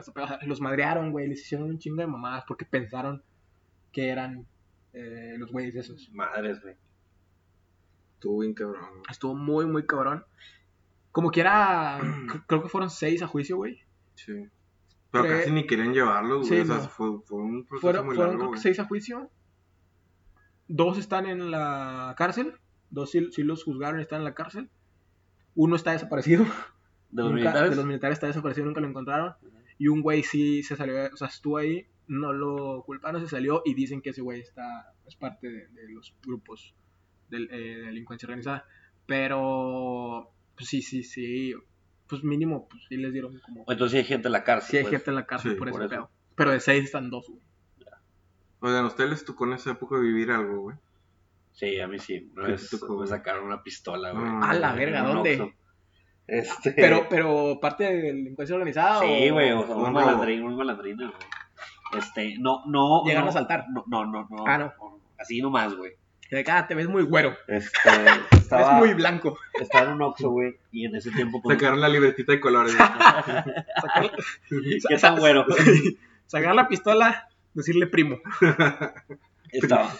los 0.45 0.59
madrearon, 0.61 1.11
güey. 1.11 1.27
Les 1.27 1.39
hicieron 1.41 1.69
un 1.69 1.79
chingo 1.79 2.01
de 2.01 2.07
mamadas 2.07 2.43
porque 2.47 2.65
pensaron 2.65 3.23
que 3.93 4.09
eran 4.09 4.45
eh, 4.93 5.35
los 5.37 5.51
güeyes 5.51 5.75
esos. 5.75 6.09
Madres, 6.11 6.61
güey. 6.61 6.75
Estuvo 8.15 8.39
bien 8.39 8.53
cabrón. 8.53 8.85
güey. 8.89 9.01
Estuvo 9.09 9.33
muy, 9.33 9.65
muy 9.65 9.85
cabrón. 9.85 10.25
Como 11.13 11.31
que 11.31 11.39
era. 11.39 11.99
cr- 12.01 12.43
creo 12.47 12.61
que 12.63 12.69
fueron 12.69 12.89
seis 12.89 13.21
a 13.23 13.27
juicio, 13.27 13.55
güey. 13.55 13.79
Sí. 14.15 14.45
Pero 15.11 15.25
Cre- 15.25 15.39
casi 15.39 15.51
ni 15.51 15.65
querían 15.65 15.93
llevarlos, 15.93 16.47
güey. 16.47 16.49
Sí, 16.49 16.59
o 16.59 16.65
sea, 16.65 16.75
no. 16.83 16.89
fue, 16.89 17.19
fue 17.25 17.37
un 17.41 17.65
proceso 17.65 17.81
Fueron, 17.81 18.05
muy 18.05 18.15
fueron 18.15 18.31
largo, 18.33 18.39
creo 18.39 18.51
que 18.51 18.57
güey. 18.57 18.61
seis 18.61 18.79
a 18.79 18.85
juicio. 18.85 19.29
Dos 20.67 20.97
están 20.97 21.25
en 21.25 21.51
la 21.51 22.13
cárcel. 22.17 22.53
Dos 22.91 23.11
sí, 23.11 23.27
sí 23.31 23.43
los 23.43 23.63
juzgaron 23.63 23.99
y 23.99 24.03
están 24.03 24.19
en 24.19 24.25
la 24.25 24.33
cárcel. 24.35 24.69
Uno 25.55 25.75
está 25.75 25.91
desaparecido. 25.91 26.43
¿De 27.11 27.23
los 27.23 27.31
Nunca- 27.31 27.35
militares? 27.43 27.69
De 27.71 27.75
los 27.75 27.85
militares 27.85 28.15
está 28.17 28.27
desaparecido, 28.27 28.67
nunca 28.67 28.81
lo 28.81 28.87
encontraron. 28.87 29.33
Y 29.79 29.87
un 29.87 30.01
güey 30.01 30.23
sí 30.23 30.61
se 30.61 30.75
salió, 30.75 30.95
o 31.11 31.17
sea, 31.17 31.27
estuvo 31.29 31.57
ahí, 31.57 31.87
no 32.07 32.33
lo 32.33 32.83
culparon, 32.83 33.21
se 33.21 33.27
salió 33.29 33.61
y 33.65 33.73
dicen 33.73 34.01
que 34.01 34.09
ese 34.11 34.21
güey 34.21 34.41
está, 34.41 34.93
es 35.07 35.15
parte 35.15 35.49
de, 35.49 35.67
de 35.69 35.89
los 35.89 36.13
grupos 36.25 36.75
del- 37.29 37.49
eh, 37.51 37.57
de 37.77 37.81
delincuencia 37.85 38.27
organizada. 38.27 38.65
Pero, 39.07 40.31
pues 40.55 40.69
sí, 40.69 40.81
sí, 40.83 41.01
sí, 41.03 41.53
pues 42.09 42.23
mínimo, 42.23 42.67
pues 42.67 42.83
sí 42.89 42.97
les 42.97 43.13
dieron 43.13 43.39
como... 43.39 43.63
Entonces 43.67 43.91
sí 43.91 43.97
hay 43.99 44.03
gente 44.03 44.27
en 44.27 44.31
la 44.33 44.43
cárcel. 44.43 44.69
Sí 44.71 44.77
hay 44.77 44.83
pues. 44.83 44.95
gente 44.95 45.11
en 45.11 45.15
la 45.15 45.25
cárcel 45.25 45.51
Sí, 45.51 45.57
por, 45.57 45.69
por 45.71 45.81
ese 45.83 45.85
eso. 45.85 46.07
pedo. 46.07 46.11
Pero 46.35 46.51
de 46.51 46.59
seis 46.59 46.85
están 46.85 47.09
dos, 47.09 47.27
güey. 47.27 47.41
Oigan, 48.61 48.83
¿a 48.83 48.87
ustedes 48.87 49.09
les 49.09 49.25
tocó 49.25 49.45
en 49.45 49.53
esa 49.53 49.71
época 49.71 49.97
vivir 49.97 50.31
algo, 50.31 50.61
güey? 50.61 50.77
Sí, 51.53 51.79
a 51.79 51.87
mí 51.87 51.99
sí. 51.99 52.29
Una 52.35 52.47
¿Qué 52.47 52.51
vez 52.53 52.69
tocó, 52.69 52.99
me 52.99 53.07
sacaron 53.07 53.45
una 53.45 53.63
pistola, 53.63 54.11
güey. 54.11 54.25
Ah, 54.25 54.49
A 54.49 54.53
la 54.53 54.73
verga, 54.73 55.03
un 55.03 55.15
¿dónde? 55.15 55.53
Este... 56.27 56.71
Pero, 56.71 57.07
pero 57.09 57.59
parte 57.61 57.85
de 57.85 58.01
delincuencia 58.01 58.55
organizada 58.55 58.99
Sí, 58.99 59.29
güey, 59.29 59.51
o 59.51 59.65
sea, 59.65 59.75
o 59.75 59.85
no? 59.87 59.91
malandrines, 59.91 60.43
unos 60.43 60.57
malandrines, 60.57 61.07
güey. 61.07 61.19
Este, 61.97 62.37
no, 62.39 62.63
no. 62.67 63.03
Llegaron 63.03 63.25
no, 63.25 63.29
a 63.29 63.33
saltar. 63.33 63.65
No, 63.73 63.83
no, 63.87 64.05
no, 64.05 64.27
no. 64.29 64.45
Ah, 64.45 64.57
no. 64.57 64.73
Así 65.17 65.41
nomás, 65.41 65.75
güey. 65.75 65.93
De 66.31 66.39
acá 66.41 66.67
te 66.67 66.75
ves 66.75 66.87
muy 66.87 67.03
güero. 67.03 67.35
Este, 67.47 67.89
estaba, 68.31 68.73
muy 68.73 68.93
blanco. 68.93 69.37
estaba 69.59 69.85
en 69.87 69.93
un 69.93 70.01
Oxxo, 70.03 70.29
güey, 70.29 70.57
y 70.71 70.85
en 70.85 70.95
ese 70.95 71.11
tiempo, 71.11 71.41
pues, 71.41 71.57
Sacaron 71.57 71.81
la 71.81 71.89
libretita 71.89 72.31
de 72.33 72.39
colores. 72.39 72.73
Sacar, 72.73 73.45
¿qué 74.89 74.97
tan 74.99 75.17
güero? 75.17 75.45
sacar 76.27 76.53
la 76.55 76.67
pistola, 76.67 77.27
decirle 77.53 77.87
primo. 77.87 78.19
Estaba, 79.51 79.91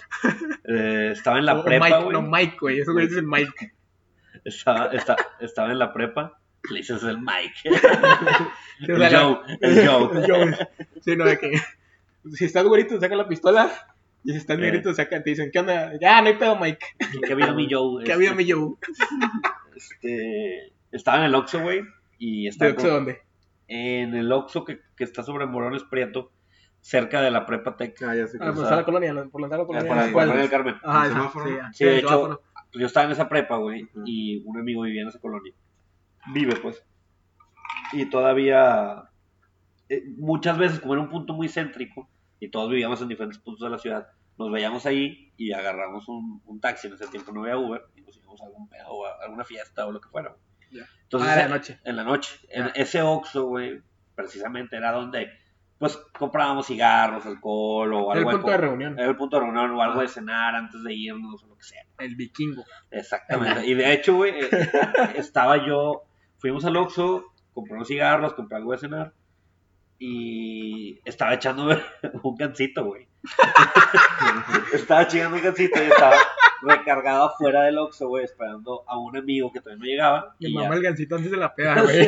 eh, 0.66 1.10
estaba 1.14 1.40
en 1.40 1.46
la 1.48 1.56
O- 1.56 1.64
prepa, 1.64 1.86
Mike, 1.86 2.04
güey. 2.04 2.14
no 2.14 2.22
Mike, 2.22 2.58
güey. 2.62 2.80
Eso 2.82 2.94
güey 2.94 3.08
dicen 3.08 3.28
Mike. 3.28 3.74
Estaba, 4.46 4.88
esta- 4.94 5.18
estaba 5.40 5.72
en 5.72 5.80
la 5.80 5.92
prepa. 5.92 6.40
Le 6.70 6.78
dices 6.80 7.02
el 7.04 7.18
Mike. 7.20 7.82
El 8.88 9.16
Joe. 9.16 9.40
el 9.62 9.88
Joe. 10.28 10.58
Sí, 11.02 11.16
no, 11.16 11.26
de 11.26 11.40
que 11.40 11.52
si 12.36 12.46
estás 12.46 12.66
güerito, 12.66 13.00
saca 13.00 13.16
la 13.16 13.28
pistola. 13.28 13.72
Y 14.24 14.32
si 14.32 14.38
estás 14.38 14.58
Eh. 14.58 14.62
negrito, 14.62 14.94
saca, 14.94 15.24
te 15.24 15.30
dicen, 15.30 15.50
¿qué 15.52 15.60
onda? 15.60 15.94
Ya, 16.00 16.22
no 16.22 16.28
hay 16.28 16.36
pedo, 16.36 16.58
Mike. 16.58 16.86
¿Qué 17.28 17.34
había 17.34 17.54
mi 17.54 17.68
Joe? 17.72 18.04
¿Qué 18.06 18.14
había 18.14 18.34
mi 18.34 18.50
Joe? 18.50 18.74
Este, 19.76 20.74
estaba 20.92 21.18
en 21.20 21.24
el 21.26 21.36
Oxxo, 21.36 21.62
güey. 21.62 21.82
Y 22.18 22.44
¿De 22.44 22.50
estaba 22.50 22.72
Oxxo 22.72 22.88
dónde? 22.90 23.20
en 23.68 24.16
el 24.16 24.32
Oxxo 24.32 24.66
que, 24.66 24.80
que 24.98 25.04
está 25.04 25.24
sobre 25.24 25.46
Morones 25.46 25.84
Prieto, 25.84 26.32
cerca 26.82 27.22
de 27.22 27.32
la 27.32 27.46
prepa 27.46 27.78
Tec. 27.78 28.02
Ah, 28.02 28.16
ya 28.16 28.28
sé 28.28 28.38
que 28.40 28.44
Ah, 28.46 28.52
pues 28.52 28.64
está 28.64 28.76
la 28.78 28.84
colonia, 28.86 29.14
la- 29.14 29.26
por 29.26 29.42
la 29.42 29.46
entrada 29.48 29.64
de 29.64 29.74
la 29.74 29.82
Por 29.82 29.88
colonia. 29.88 30.06
la 30.08 30.12
colonia 30.12 30.42
del 30.42 30.50
Carmen. 30.50 30.76
Ajá, 30.84 31.00
¿El 31.06 31.12
esa, 31.12 31.14
semáforo? 31.20 31.46
sí, 31.46 31.52
Sí, 31.74 31.84
el 31.84 31.90
de 31.92 31.98
hecho, 32.00 32.08
semáforo. 32.10 32.42
Pues 32.72 32.82
yo 32.82 32.86
estaba 32.88 33.06
en 33.06 33.12
esa 33.14 33.30
prepa, 33.30 33.58
güey, 33.58 33.88
y 34.06 34.44
un 34.46 34.60
amigo 34.60 34.84
vivía 34.84 35.02
en 35.04 35.08
esa 35.08 35.20
colonia. 35.20 35.54
Vive, 36.34 36.56
pues. 36.58 36.84
Y 37.94 38.06
todavía, 38.10 39.04
eh, 39.88 40.04
muchas 40.18 40.58
veces, 40.58 40.80
como 40.80 40.94
era 40.94 41.02
un 41.02 41.10
punto 41.10 41.34
muy 41.34 41.48
céntrico, 41.48 42.08
y 42.40 42.50
todos 42.50 42.70
vivíamos 42.70 43.02
en 43.02 43.08
diferentes 43.10 43.40
puntos 43.40 43.64
de 43.66 43.70
la 43.72 43.78
ciudad, 43.80 44.08
nos 44.38 44.52
veíamos 44.52 44.86
ahí 44.86 45.34
y 45.38 45.52
agarramos 45.52 46.08
un, 46.08 46.42
un 46.46 46.60
taxi. 46.62 46.88
En 46.88 46.94
ese 46.94 47.08
tiempo 47.08 47.32
no 47.32 47.42
había 47.42 47.58
Uber, 47.58 47.84
y 47.96 48.02
nos 48.02 48.16
íbamos 48.18 48.42
a 48.42 48.46
algún 48.46 48.70
pedo, 48.70 48.88
o 48.90 49.06
a 49.06 49.24
alguna 49.24 49.44
fiesta 49.44 49.86
o 49.86 49.92
lo 49.92 50.00
que 50.00 50.10
fuera. 50.10 50.36
Ya. 50.72 50.84
Entonces, 51.04 51.30
Ah, 51.30 51.36
de 51.36 51.42
en- 51.44 51.50
noche. 51.50 51.80
En 51.84 51.96
la 51.96 52.04
noche. 52.04 52.40
En 52.50 52.66
Ya. 52.68 52.72
ese 52.76 53.02
Oxxo, 53.02 53.46
güey, 53.48 53.82
precisamente 54.16 54.78
era 54.78 54.92
donde, 54.92 55.30
pues, 55.78 55.98
comprábamos 56.18 56.68
cigarros, 56.68 57.26
alcohol 57.26 57.94
o 57.94 58.12
Era 58.12 58.22
el 58.22 58.28
algo. 58.28 58.32
punto 58.40 58.52
de 58.52 58.58
reunión. 58.58 59.00
Era 59.00 59.10
el 59.10 59.16
punto 59.18 59.38
de 59.38 59.44
reunión 59.46 59.72
o 59.72 59.82
algo 59.82 60.00
Ah. 60.00 60.04
de 60.04 60.08
cenar 60.10 60.56
antes 60.56 60.84
de 60.84 60.94
irnos 60.94 61.44
o 61.44 61.48
lo 61.48 61.58
que 61.58 61.64
sea. 61.64 61.82
El 61.98 62.16
vikingo. 62.16 62.64
Exactamente. 62.92 63.66
Y 63.66 63.74
de 63.74 63.94
hecho, 63.94 64.16
güey, 64.16 64.34
eh, 64.40 64.50
estaba 65.16 65.66
yo, 65.66 66.04
fuimos 66.38 66.64
al 66.66 66.78
Oxxo, 66.78 67.26
compré 67.54 67.76
unos 67.76 67.88
cigarros, 67.88 68.34
compré 68.34 68.58
algo 68.58 68.72
de 68.72 68.78
cenar. 68.78 69.14
Y 70.00 71.00
estaba 71.06 71.34
echando 71.34 71.68
un 72.24 72.36
gancito, 72.36 72.86
güey. 72.86 73.08
estaba 74.74 75.08
chingando 75.08 75.38
un 75.38 75.44
gancito 75.44 75.82
y 75.84 75.88
estaba 75.88 76.16
recargado 76.62 77.26
afuera 77.26 77.64
del 77.64 77.78
Oxxo, 77.78 78.08
güey, 78.08 78.24
esperando 78.26 78.84
a 78.88 78.98
un 78.98 79.16
amigo 79.18 79.52
que 79.52 79.60
todavía 79.62 79.80
no 79.80 79.86
llegaba. 79.86 80.36
Mi 80.40 80.50
y 80.50 80.54
mamá 80.54 80.70
ya- 80.70 80.76
el 80.76 80.82
gancito 80.84 81.16
antes 81.16 81.32
de 81.32 81.38
la 81.38 81.54
peda, 81.54 81.82
güey. 81.84 82.08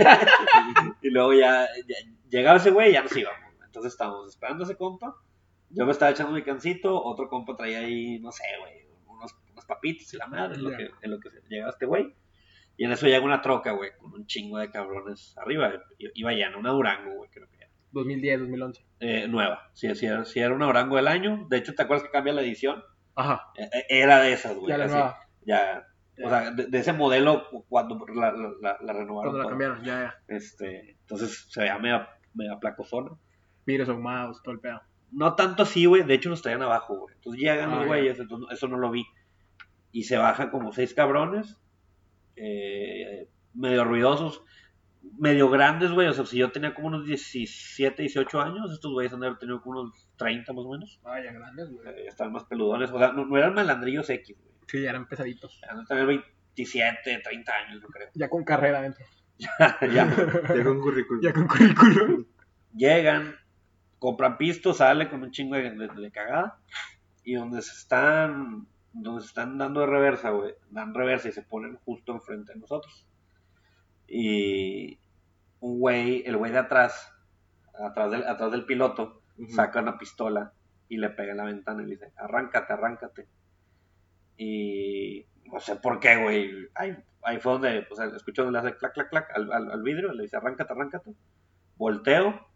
y 1.02 1.10
luego 1.10 1.34
ya, 1.34 1.68
ya 1.88 1.96
llegaba 2.30 2.58
ese 2.58 2.72
güey 2.72 2.90
y 2.90 2.94
ya 2.94 3.04
nos 3.04 3.16
íbamos. 3.16 3.40
Entonces 3.66 3.92
estábamos 3.94 4.30
esperando 4.30 4.64
a 4.64 4.66
ese 4.68 4.76
compa. 4.78 5.16
Yo 5.70 5.86
me 5.86 5.92
estaba 5.92 6.12
echando 6.12 6.34
mi 6.34 6.44
cancito, 6.44 7.02
otro 7.02 7.30
compa 7.30 7.56
traía 7.56 7.80
ahí, 7.80 8.20
no 8.20 8.32
sé, 8.32 8.44
güey, 8.60 8.86
unos, 9.08 9.34
unos 9.52 9.66
papitos 9.66 10.14
y 10.14 10.18
la 10.18 10.28
madre, 10.28 10.56
en 10.56 10.64
lo, 10.64 10.70
que, 10.76 10.90
en 11.02 11.12
lo 11.12 11.20
que 11.20 11.30
llegaba 11.48 11.72
este 11.72 11.86
güey. 11.86 12.14
Y 12.76 12.86
en 12.86 12.92
eso 12.92 13.06
llega 13.06 13.24
una 13.24 13.42
troca, 13.42 13.72
güey, 13.72 13.92
con 13.98 14.14
un 14.14 14.26
chingo 14.26 14.58
de 14.58 14.70
cabrones 14.70 15.34
arriba. 15.38 15.72
Iba 15.98 16.34
ya 16.34 16.48
en 16.48 16.56
una 16.56 16.72
Durango, 16.72 17.12
güey, 17.16 17.30
creo 17.30 17.48
que. 17.52 17.61
2010, 17.92 18.40
2011. 18.42 18.86
Eh, 19.00 19.28
nueva. 19.28 19.70
Sí, 19.74 19.94
sí, 19.96 20.06
era, 20.06 20.54
una 20.56 20.66
Durango 20.68 20.96
del 20.98 21.08
año. 21.08 21.48
De 21.50 21.58
hecho, 21.58 21.74
¿te 21.76 21.82
acuerdas 21.84 22.06
que 22.06 22.12
cambia 22.12 22.34
la 22.34 22.42
edición? 22.42 22.84
Ajá. 23.16 23.52
Eh, 23.58 23.70
era 23.90 24.20
de 24.22 24.34
esas, 24.34 24.56
güey. 24.56 24.70
Ya 24.70 24.78
la 24.78 24.86
así. 24.86 24.94
nueva. 24.94 25.18
Ya. 25.46 25.88
O 26.24 26.30
sea, 26.30 26.52
de, 26.52 26.68
de 26.68 26.78
ese 26.78 26.94
modelo 26.94 27.48
cu- 27.50 27.66
cuando 27.68 28.06
la, 28.14 28.32
la, 28.32 28.50
la- 28.62 28.78
la 28.82 28.94
renovaron. 28.94 29.32
Cuando 29.34 29.38
la 29.40 29.50
cambiaron, 29.50 29.84
ya, 29.84 30.02
ya. 30.02 30.16
Este, 30.36 30.92
entonces 31.02 31.48
se 31.50 31.62
veía 31.62 31.78
media, 31.80 32.10
media 32.34 32.60
placozona. 32.60 33.12
Virus 33.66 33.90
ahumados, 33.90 34.42
todo 34.44 34.54
el 34.54 34.60
pedo. 34.60 34.82
No 35.12 35.36
tanto 35.36 35.64
así, 35.64 35.86
güey. 35.86 36.04
De 36.04 36.14
hecho, 36.14 36.30
nos 36.30 36.42
traían 36.42 36.62
abajo, 36.62 36.96
güey. 36.98 37.16
Entonces 37.16 37.42
llegan 37.42 37.72
Ah, 37.72 37.76
los 37.78 37.88
güeyes, 37.88 38.20
entonces 38.20 38.48
eso 38.52 38.68
no 38.68 38.78
lo 38.78 38.92
vi. 38.92 39.04
Y 39.92 40.04
se 40.04 40.18
bajan 40.18 40.50
como 40.52 40.72
seis 40.74 40.94
cabrones. 40.94 41.58
eh, 42.36 43.28
medio 43.54 43.84
ruidosos. 43.84 44.44
Medio 45.18 45.50
grandes, 45.50 45.92
güey. 45.92 46.08
O 46.08 46.14
sea, 46.14 46.26
si 46.26 46.38
yo 46.38 46.52
tenía 46.52 46.74
como 46.74 46.88
unos 46.88 47.06
17, 47.06 48.02
18 48.04 48.42
años, 48.42 48.72
estos 48.72 48.92
güeyes 48.92 49.12
han 49.14 49.20
de 49.22 49.28
haber 49.28 49.40
tenido 49.40 49.62
como 49.62 49.82
unos 49.82 50.10
30 50.18 50.54
más 50.54 50.66
o 50.66 50.72
menos. 50.72 51.00
Vaya, 51.04 51.32
grandes, 51.32 51.70
güey. 51.72 51.88
Eh, 51.90 52.06
estaban 52.08 52.34
más 52.34 52.44
peludones. 52.46 52.92
O 52.92 52.98
sea, 53.00 53.12
no, 53.12 53.26
no 53.26 53.38
eran 53.38 53.54
malandrillos 53.56 54.10
X, 54.10 54.38
güey. 54.40 54.52
Sí, 54.68 54.82
ya 54.84 54.92
eran 54.92 55.08
pesaditos. 55.08 55.60
Han 55.70 55.80
de 55.80 55.86
tener 55.86 56.06
27, 56.06 57.22
30 57.24 57.52
años, 57.54 57.82
yo 57.82 57.88
creo. 57.88 58.10
Ya 58.14 58.30
con 58.30 58.44
carrera 58.44 58.80
adentro. 58.80 59.06
ya. 59.94 60.06
Llega 60.54 60.72
un 60.72 60.80
currículum. 60.82 61.22
Ya 61.24 61.34
con 61.34 61.48
currículum. 61.48 62.26
llegan, 62.76 63.36
compran 64.00 64.38
pisto, 64.38 64.74
sale 64.74 65.10
con 65.10 65.24
un 65.24 65.32
chingo 65.32 65.56
de, 65.56 65.72
de- 65.72 65.88
de 65.88 66.12
cagada. 66.12 66.60
Y 67.24 67.34
donde 67.36 67.62
se 67.62 67.72
están, 67.74 68.68
donde 68.94 69.22
se 69.22 69.28
están 69.28 69.58
dando 69.58 69.82
de 69.82 69.88
reversa, 69.88 70.30
güey, 70.30 70.54
dan 70.70 70.94
reversa 70.94 71.30
y 71.30 71.32
se 71.32 71.42
ponen 71.44 71.76
justo 71.78 72.14
enfrente 72.14 72.54
de 72.54 72.60
nosotros. 72.60 73.06
Y 74.14 75.00
un 75.62 75.80
güey, 75.80 76.24
el 76.26 76.36
güey 76.36 76.52
de 76.52 76.58
atrás, 76.58 77.14
atrás 77.74 78.12
del, 78.12 78.28
atrás 78.28 78.52
del 78.52 78.66
piloto, 78.66 79.22
saca 79.48 79.80
una 79.80 79.98
pistola 79.98 80.52
y 80.90 80.98
le 80.98 81.10
pega 81.10 81.32
en 81.32 81.38
la 81.38 81.46
ventana 81.46 81.82
y 81.82 81.86
le 81.86 81.92
dice, 81.92 82.12
arráncate, 82.18 82.74
arráncate. 82.74 83.28
Y 84.36 85.26
no 85.46 85.62
sé 85.62 85.78
por 85.78 86.02
qué, 86.02 86.18
güey. 86.18 86.68
Ahí, 86.76 86.98
ahí 87.24 87.40
fue 87.40 87.54
donde, 87.54 87.88
o 87.90 87.96
sea, 87.96 88.08
escucho 88.08 88.44
donde 88.44 88.62
le 88.62 88.68
hace 88.68 88.78
clac, 88.78 88.94
clac, 88.94 89.10
clac 89.10 89.32
al, 89.34 89.52
al, 89.54 89.72
al 89.72 89.82
vidrio, 89.82 90.12
le 90.12 90.24
dice, 90.24 90.36
arráncate, 90.36 90.74
arráncate. 90.74 91.14
Volteo 91.78 92.52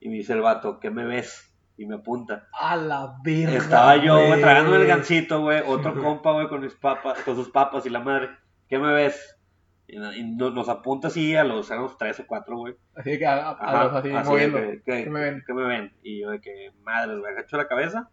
y 0.00 0.08
me 0.08 0.16
dice 0.16 0.32
el 0.32 0.40
vato, 0.40 0.80
¿qué 0.80 0.90
me 0.90 1.04
ves? 1.04 1.54
Y 1.76 1.86
me 1.86 1.94
apunta. 1.94 2.48
A 2.52 2.74
la 2.76 3.14
verga. 3.22 3.58
Estaba 3.58 3.96
yo, 3.96 4.14
güey, 4.16 4.28
güey. 4.28 4.40
tragándome 4.40 4.78
el 4.78 4.86
gancito, 4.88 5.42
güey, 5.42 5.62
otro 5.64 5.94
compa, 6.02 6.32
güey, 6.32 6.48
con 6.48 6.60
mis 6.60 6.74
papas, 6.74 7.20
con 7.20 7.36
sus 7.36 7.50
papas 7.50 7.86
y 7.86 7.90
la 7.90 8.00
madre, 8.00 8.30
¿qué 8.68 8.80
me 8.80 8.92
ves? 8.92 9.37
Y, 9.90 9.96
nos 9.98 10.68
apunta 10.68 11.08
así 11.08 11.34
a 11.34 11.44
los, 11.44 11.70
a 11.70 11.76
los 11.76 11.96
tres 11.96 12.20
o 12.20 12.26
cuatro, 12.26 12.58
güey. 12.58 12.74
Así 12.94 13.18
que 13.18 13.26
a, 13.26 13.36
a- 13.36 13.50
a 13.50 13.52
Ajá, 13.52 13.84
los 13.84 13.94
así, 13.94 14.10
así 14.14 14.28
moviendo. 14.28 14.58
de 14.58 14.66
que, 14.66 14.82
¿qué, 14.84 15.04
¿Qué 15.04 15.10
me 15.10 15.20
ven? 15.20 15.42
¿Qué 15.46 15.54
me 15.54 15.64
ven? 15.66 15.92
Y 16.02 16.20
yo 16.20 16.30
de 16.30 16.40
que, 16.40 16.72
madre, 16.82 17.16
güey, 17.18 17.32
agacho 17.32 17.56
la 17.56 17.66
cabeza 17.66 18.08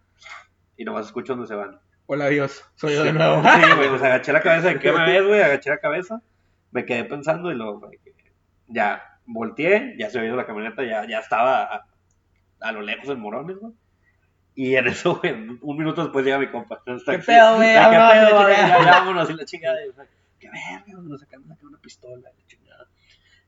y 0.77 0.85
nomás 0.85 1.05
escucho 1.07 1.33
dónde 1.33 1.47
se 1.47 1.55
van. 1.55 1.79
Hola, 2.07 2.27
Dios. 2.27 2.63
Soy 2.75 2.93
yo 2.93 3.03
de 3.03 3.11
nuevo. 3.13 3.41
Sí, 3.43 3.75
güey, 3.75 3.89
pues 3.89 4.01
agaché 4.03 4.31
la 4.31 4.41
cabeza 4.41 4.69
de 4.69 4.79
qué 4.79 4.91
me 4.91 5.05
ves, 5.05 5.27
güey, 5.27 5.41
agaché 5.41 5.69
la 5.69 5.79
cabeza, 5.79 6.21
me 6.71 6.85
quedé 6.85 7.03
pensando 7.03 7.51
y 7.51 7.55
luego, 7.55 7.89
que 7.89 7.99
ya 8.67 9.03
volteé, 9.25 9.95
ya 9.97 10.09
se 10.09 10.17
había 10.19 10.29
ido 10.29 10.37
la 10.37 10.45
camioneta, 10.45 10.83
ya, 10.83 11.05
ya 11.07 11.19
estaba 11.19 11.63
a, 11.63 11.87
a 12.61 12.71
lo 12.71 12.81
lejos 12.83 13.09
en 13.09 13.19
Morones, 13.19 13.57
güey. 13.57 13.73
Y 14.53 14.75
en 14.77 14.87
eso, 14.87 15.17
güey, 15.19 15.33
un 15.61 15.77
minuto 15.77 16.03
después 16.03 16.23
llega 16.23 16.39
mi 16.39 16.47
compa. 16.47 16.81
¿Qué 16.85 17.19
pedo, 17.19 17.55
güey? 17.57 17.73
Ya, 17.73 17.89
¿Qué 17.89 18.15
pedo, 18.29 18.41
güey? 18.43 18.55
Ya, 18.55 18.77
vámonos, 18.77 19.29
y 19.29 19.33
la 19.33 19.43
chingada. 19.45 19.77
y, 19.85 19.89
Qué 20.39 20.49
verga, 20.49 20.93
güey, 20.95 21.07
nos 21.09 21.21
sacan 21.21 21.43
una 21.43 21.79
pistola, 21.79 22.29
la 22.37 22.45
chingada. 22.45 22.87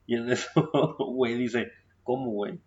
Y 0.06 0.16
en 0.16 0.32
eso, 0.32 0.50
güey, 1.00 1.36
dice, 1.36 1.72
¿cómo, 2.04 2.32
güey? 2.32 2.60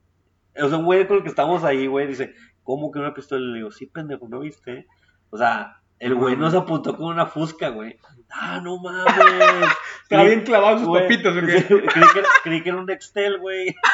O 0.63 0.69
sea, 0.69 0.79
un 0.79 0.85
güey 0.85 1.07
con 1.07 1.19
el 1.19 1.23
que 1.23 1.29
estamos 1.29 1.65
ahí, 1.65 1.87
güey, 1.87 2.07
dice, 2.07 2.35
¿cómo 2.63 2.91
que 2.91 2.99
una 2.99 3.15
pistola? 3.15 3.41
Le 3.41 3.59
digo, 3.59 3.71
sí, 3.71 3.87
pendejo, 3.87 4.29
¿no 4.29 4.41
viste? 4.41 4.87
O 5.31 5.39
sea, 5.39 5.81
el 5.99 6.15
güey 6.15 6.37
nos 6.37 6.55
apuntó 6.55 6.97
con 6.97 7.07
una 7.07 7.27
fusca, 7.27 7.69
güey. 7.69 7.99
Ah, 8.31 8.61
no 8.63 8.79
mames. 8.79 9.07
Estaba 10.03 10.25
bien 10.25 10.43
clavado 10.43 10.79
sus 10.79 10.89
Güey, 10.89 11.03
papitos, 11.03 11.37
¿o 11.37 11.41
qué? 11.41 11.65
creí, 11.65 11.83
que, 11.87 12.23
creí 12.43 12.63
que 12.63 12.69
era 12.69 12.79
un 12.79 12.87
Nextel, 12.87 13.39
güey. 13.39 13.75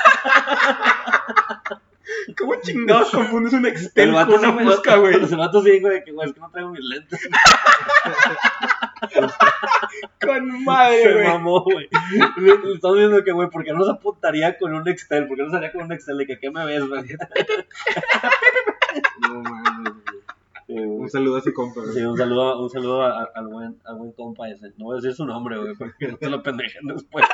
¿Cómo 2.39 2.55
chingados 2.63 3.11
confundes 3.11 3.53
un 3.53 3.67
El 3.67 3.73
Excel 3.73 4.13
vato 4.13 4.33
con 4.33 4.41
una 4.41 4.63
busca, 4.63 4.97
güey? 4.97 5.15
El 5.15 5.37
vato 5.37 5.63
sí, 5.63 5.81
güey, 5.81 6.05
que 6.05 6.13
güey, 6.13 6.29
es 6.29 6.35
que 6.35 6.41
no 6.41 6.51
traigo 6.51 6.71
mis 6.71 6.81
lentes. 6.81 7.29
Con 10.21 10.65
madre, 10.65 11.03
Se 11.03 11.13
güey. 11.13 11.27
mamó, 11.27 11.63
güey. 11.63 11.89
Le- 12.39 12.59
le 12.59 12.75
Estamos 12.75 12.97
viendo 12.97 13.23
que, 13.25 13.33
güey, 13.33 13.49
¿por 13.51 13.65
qué 13.65 13.73
no 13.73 13.85
se 13.85 13.91
apuntaría 13.91 14.57
con 14.59 14.73
un 14.75 14.85
Nextel? 14.85 15.27
¿Por 15.29 15.37
qué 15.37 15.43
no 15.45 15.51
salía 15.51 15.73
con 15.73 15.83
un 15.83 15.89
Nextel? 15.89 16.17
De 16.19 16.27
que, 16.27 16.39
¿qué 16.39 16.51
me 16.51 16.65
ves, 16.65 16.87
güey? 16.87 17.03
No 19.29 19.43
mames, 19.43 19.93
güey. 19.93 20.17
Sí, 20.67 20.73
güey. 20.75 20.87
Un 20.87 21.11
saludo 21.11 21.37
a 21.37 21.39
ese 21.41 21.53
compa, 21.53 21.81
güey. 21.81 21.93
Sí, 21.95 22.01
un 22.05 22.17
saludo, 22.17 22.63
un 22.63 22.71
saludo 22.71 23.03
a- 23.03 23.23
a- 23.23 23.29
al, 23.35 23.47
buen, 23.49 23.79
al 23.85 23.97
buen 23.97 24.13
compa 24.13 24.49
ese. 24.49 24.69
No 24.79 24.87
voy 24.87 24.95
a 24.95 25.01
decir 25.01 25.15
su 25.15 25.25
nombre, 25.27 25.59
güey, 25.59 25.75
porque 25.77 26.09
no 26.09 26.17
se 26.19 26.31
lo 26.31 26.43
pendejen 26.43 26.87
después. 26.87 27.25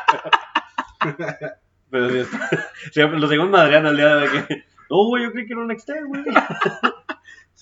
Pero 1.91 2.11
sí, 2.11 2.19
está- 2.21 2.49
siempre 2.93 3.19
lo 3.21 3.29
seguimos 3.29 3.51
madreando 3.51 3.89
al 3.91 3.97
día 3.97 4.17
de 4.17 4.23
hoy. 4.29 4.29
Que, 4.49 4.65
no, 4.91 5.07
güey, 5.07 5.25
yo 5.25 5.33
creí 5.33 5.47
que 5.47 5.53
era 5.53 5.63
un 5.63 5.69
Nextel, 5.69 6.07
güey. 6.07 6.23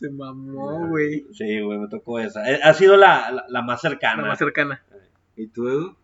Se 0.01 0.11
mamó, 0.11 0.89
güey. 0.89 1.27
Sí, 1.33 1.61
güey, 1.61 1.79
me 1.79 1.89
tocó 1.89 2.19
esa. 2.19 2.51
Eh, 2.51 2.59
Ha 2.63 2.73
sido 2.73 2.97
la, 2.97 3.31
la, 3.31 3.45
la 3.49 3.63
más 3.63 3.85
La 3.85 3.91
cercana. 3.91 4.23
más 4.27 4.39
cercana. 4.39 4.83
¿Y 5.37 5.49
tú, 5.49 5.69
Edu? 5.69 5.97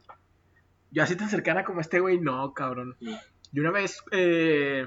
Yo 0.90 1.02
así 1.02 1.16
tan 1.16 1.28
cercana 1.30 1.64
como 1.64 1.80
este 1.80 1.98
güey, 2.00 2.20
no, 2.20 2.52
cabrón. 2.52 2.96
No. 3.00 3.12
Yo 3.52 3.62
una 3.62 3.70
vez, 3.70 4.02
eh, 4.12 4.86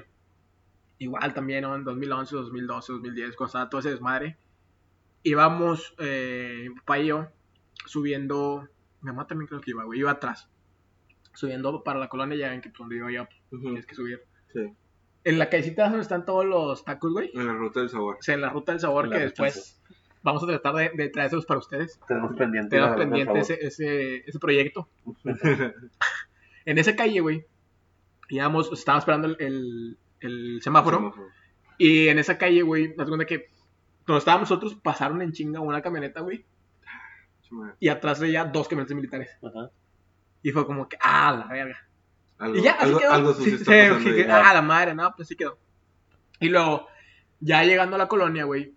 igual 0.98 1.34
también, 1.34 1.62
¿no? 1.62 1.74
En 1.74 1.82
2011, 1.84 2.36
2012, 2.36 2.92
2010, 2.92 3.36
cuando 3.36 3.46
estaba 3.48 3.68
todo 3.68 3.80
ese 3.80 3.90
desmadre, 3.90 4.36
íbamos, 5.24 5.94
eh, 5.98 6.66
mi 6.68 6.74
papá 6.76 6.98
y 7.00 7.06
yo, 7.08 7.26
subiendo, 7.86 8.68
mi 9.02 9.08
mamá 9.10 9.26
también 9.26 9.48
creo 9.48 9.60
que 9.60 9.72
iba, 9.72 9.84
güey, 9.84 10.00
iba 10.00 10.10
atrás, 10.12 10.48
subiendo 11.34 11.82
para 11.82 11.98
la 11.98 12.08
colonia, 12.08 12.36
ya 12.36 12.50
ven 12.50 12.60
que 12.60 12.68
pues, 12.70 12.78
donde 12.78 12.96
iba 12.96 13.10
yo, 13.10 13.24
pues, 13.26 13.40
Ujú. 13.52 13.62
tienes 13.62 13.86
que 13.86 13.94
subir. 13.94 14.20
Sí. 14.52 14.72
En 15.24 15.38
la 15.38 15.50
callecita 15.50 15.84
donde 15.84 16.00
están 16.00 16.24
todos 16.24 16.44
los 16.46 16.84
tacos, 16.84 17.12
güey, 17.12 17.30
En 17.34 17.46
la 17.46 17.52
ruta 17.52 17.80
del 17.80 17.90
sabor. 17.90 18.16
o 18.18 18.22
sea, 18.22 18.34
en 18.34 18.40
la 18.40 18.50
ruta 18.50 18.72
del 18.72 18.80
sabor, 18.80 19.06
En 19.06 19.12
que 19.12 19.18
después 19.18 19.80
vamos 20.22 20.42
a 20.42 20.46
tratar 20.46 20.74
de, 20.74 20.90
de 20.94 21.08
traérselos 21.08 21.46
para 21.46 21.58
ustedes. 21.58 22.00
Tenemos 22.06 22.36
pendiente. 22.36 22.76
Tenemos 22.76 22.96
pendiente 22.96 23.38
ese, 23.40 23.58
ese, 23.60 24.16
ese 24.26 24.38
proyecto. 24.38 24.88
en 26.64 26.78
esa 26.78 26.96
calle, 26.96 27.20
güey, 27.20 27.46
íbamos, 28.28 28.72
estaba 28.72 28.98
esperando 28.98 29.28
el, 29.28 29.36
el, 29.40 29.98
el 30.20 30.60
semáforo. 30.62 30.98
Semáforo. 30.98 31.28
Y 31.78 32.08
en 32.08 32.18
esa 32.18 32.36
calle, 32.36 32.62
güey, 32.62 32.94
nos 32.96 33.08
cuenta 33.08 33.24
que 33.26 33.50
donde 34.06 34.18
estábamos 34.18 34.50
nosotros 34.50 34.74
pasaron 34.82 35.22
en 35.22 35.32
chinga 35.32 35.60
una 35.60 35.82
camioneta, 35.82 36.20
güey. 36.20 36.44
Y 37.78 37.88
atrás 37.88 38.20
de 38.20 38.28
ella 38.28 38.44
dos 38.44 38.68
camionetas 38.68 38.94
militares. 38.94 39.30
Ajá. 39.42 39.70
Y 40.42 40.50
fue 40.52 40.66
como 40.66 40.88
que, 40.88 40.96
ah, 41.00 41.32
la 41.36 41.52
verga. 41.52 41.88
Algo, 42.40 42.56
y 42.56 42.62
ya, 42.62 42.72
así 42.72 42.86
algo, 42.86 42.98
quedó. 42.98 43.12
algo 43.12 43.34
Sí, 43.34 43.58
sí, 43.58 43.64
sí, 43.64 44.22
ah, 44.28 44.54
la 44.54 44.62
madre, 44.62 44.94
no, 44.94 45.14
pues 45.14 45.28
sí 45.28 45.36
quedó. 45.36 45.58
Y 46.40 46.48
luego, 46.48 46.88
ya 47.38 47.62
llegando 47.64 47.96
a 47.96 47.98
la 47.98 48.08
colonia, 48.08 48.44
güey, 48.44 48.74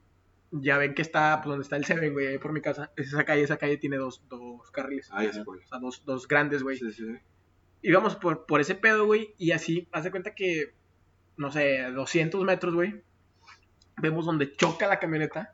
ya 0.51 0.77
ven 0.77 0.93
que 0.93 1.01
está, 1.01 1.39
pues 1.41 1.49
donde 1.49 1.63
está 1.63 1.77
el 1.77 1.85
Seven, 1.85 2.11
güey, 2.11 2.27
ahí 2.27 2.37
por 2.37 2.51
mi 2.51 2.61
casa. 2.61 2.91
Esa 2.97 3.23
calle, 3.23 3.41
esa 3.41 3.57
calle 3.57 3.77
tiene 3.77 3.95
dos, 3.95 4.21
dos 4.27 4.69
carriles. 4.71 5.09
Ah, 5.11 5.23
cuál. 5.45 5.59
O 5.59 5.67
sea, 5.67 5.79
dos, 5.79 6.03
dos 6.05 6.27
grandes, 6.27 6.61
güey. 6.61 6.77
Sí, 6.77 6.91
sí. 6.91 7.05
íbamos 7.81 8.17
por, 8.17 8.45
por 8.45 8.59
ese 8.59 8.75
pedo, 8.75 9.05
güey, 9.05 9.33
y 9.37 9.51
así, 9.51 9.87
haz 9.93 10.03
de 10.03 10.11
cuenta 10.11 10.35
que, 10.35 10.75
no 11.37 11.49
sé, 11.49 11.83
200 11.89 12.43
metros, 12.43 12.75
güey, 12.75 13.01
vemos 13.97 14.25
donde 14.25 14.53
choca 14.53 14.87
la 14.87 14.99
camioneta, 14.99 15.53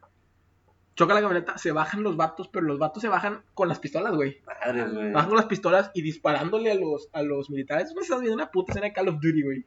choca 1.00 1.14
la 1.14 1.22
camioneta, 1.22 1.58
se 1.58 1.72
bajan 1.72 2.04
los 2.04 2.18
vatos, 2.18 2.50
pero 2.50 2.66
los 2.66 2.78
vatos 2.78 3.02
se 3.02 3.08
bajan 3.08 3.42
con 3.54 3.68
las 3.70 3.80
pistolas, 3.80 4.14
güey, 4.16 4.42
Madres, 4.46 4.94
güey. 4.94 5.12
bajan 5.14 5.30
con 5.30 5.38
las 5.38 5.46
pistolas 5.48 5.92
y 5.94 6.02
disparándole 6.02 6.72
a 6.72 6.76
los, 6.76 7.08
a 7.14 7.22
los 7.24 7.50
militares, 7.50 7.94
me 7.96 8.02
estás 8.02 8.20
viendo 8.20 8.36
una 8.36 8.52
puta 8.52 8.74
escena 8.74 8.88
de 8.88 8.94
Call 8.94 9.08
of 9.08 9.16
Duty, 9.22 9.42
güey, 9.44 9.66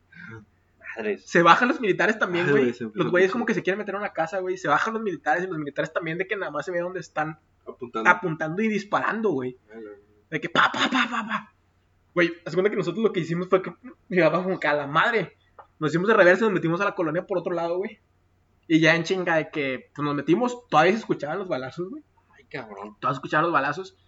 Madres. 0.96 1.24
se 1.26 1.42
bajan 1.42 1.68
los 1.68 1.80
militares 1.80 2.18
también, 2.18 2.50
güey, 2.50 2.74
los 2.94 3.10
güeyes 3.10 3.32
como 3.32 3.46
que 3.46 3.54
se 3.54 3.62
quieren 3.62 3.78
meter 3.78 3.94
a 3.94 3.98
una 3.98 4.12
casa, 4.12 4.40
güey, 4.40 4.58
se 4.58 4.68
bajan 4.68 4.94
los 4.94 5.02
militares 5.02 5.44
y 5.44 5.46
los 5.46 5.58
militares 5.58 5.92
también 5.92 6.18
de 6.18 6.26
que 6.26 6.36
nada 6.36 6.50
más 6.52 6.66
se 6.66 6.70
ve 6.72 6.80
donde 6.80 7.00
están 7.00 7.38
Apuntando. 7.66 8.10
apuntando 8.10 8.62
y 8.62 8.68
disparando, 8.68 9.30
güey. 9.30 9.56
La- 9.68 9.80
De 10.30 10.40
que 10.40 10.48
pa, 10.48 10.70
pa, 10.72 10.88
pa, 10.90 11.06
pa, 11.10 11.26
pa. 11.26 11.52
Güey, 12.14 12.30
haz 12.44 12.52
cuenta 12.54 12.70
que 12.70 12.76
nosotros 12.76 13.02
lo 13.02 13.12
que 13.12 13.20
hicimos 13.20 13.48
fue 13.48 13.62
que 13.62 13.72
mi 14.08 14.20
papá 14.20 14.42
como 14.42 14.58
que 14.60 14.66
a 14.68 14.74
la 14.74 14.86
madre. 14.86 15.36
nos 15.78 15.90
hicimos 15.90 16.08
de 16.08 16.14
reversa 16.14 16.44
y 16.44 16.46
nos 16.48 16.52
metimos 16.54 16.80
a 16.80 16.84
la 16.84 16.94
colonia 16.94 17.26
por 17.26 17.38
otro 17.38 17.52
lado, 17.54 17.78
güey. 17.78 17.98
Y 18.72 18.80
ya 18.80 18.96
en 18.96 19.04
chinga 19.04 19.36
de 19.36 19.50
que 19.50 19.90
pues, 19.94 20.02
nos 20.02 20.14
metimos, 20.14 20.66
todavía 20.70 20.92
se 20.92 21.00
escuchaban 21.00 21.38
los 21.38 21.46
balazos, 21.46 21.90
güey. 21.90 22.02
Ay, 22.30 22.46
cabrón. 22.46 22.96
Todavía 22.98 23.16
se 23.16 23.18
escuchaban 23.18 23.44
los 23.44 23.52
balazos. 23.52 23.98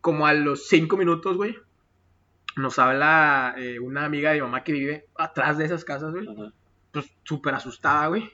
Como 0.00 0.26
a 0.26 0.34
los 0.34 0.66
cinco 0.66 0.96
minutos, 0.96 1.36
güey, 1.36 1.54
nos 2.56 2.80
habla 2.80 3.54
eh, 3.56 3.78
una 3.78 4.04
amiga 4.04 4.30
de 4.30 4.38
mi 4.38 4.42
mamá 4.42 4.64
que 4.64 4.72
vive 4.72 5.06
atrás 5.14 5.56
de 5.56 5.66
esas 5.66 5.84
casas, 5.84 6.12
güey. 6.12 6.26
Pues 6.90 7.12
súper 7.22 7.54
asustada, 7.54 8.08
güey. 8.08 8.28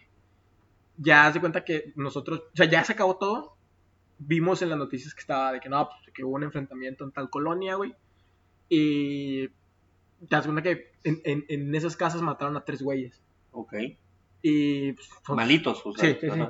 Ya 0.97 1.31
se 1.31 1.41
cuenta 1.41 1.67
que 1.67 1.93
nosotros, 1.97 2.45
o 2.51 2.57
sea, 2.57 2.65
ya 2.65 2.83
se 2.83 2.95
acabó 2.95 3.19
todo. 3.19 3.59
Vimos 4.17 4.62
en 4.62 4.71
las 4.71 4.79
noticias 4.79 5.12
que 5.12 5.21
estaba 5.21 5.53
de 5.53 5.61
que 5.61 5.69
no, 5.69 5.87
pues 5.87 6.15
que 6.15 6.25
hubo 6.25 6.37
un 6.37 6.45
enfrentamiento 6.45 7.05
en 7.05 7.12
tal 7.12 7.29
colonia, 7.29 7.75
güey. 7.75 7.95
Y 8.71 9.49
te 9.49 9.55
das 10.31 10.47
cuenta 10.47 10.62
que 10.62 10.93
en, 11.05 11.21
en, 11.25 11.45
en 11.47 11.75
esas 11.75 11.95
casas 11.95 12.23
mataron 12.23 12.57
a 12.57 12.65
tres 12.65 12.81
güeyes. 12.81 13.23
Ok. 13.51 13.75
Y 14.43 14.93
pues, 14.93 15.09
pues, 15.25 15.37
Malitos, 15.37 15.83
o 15.85 15.95
sea. 15.95 16.11
Sí, 16.11 16.19
sí, 16.21 16.31
sí. 16.31 16.43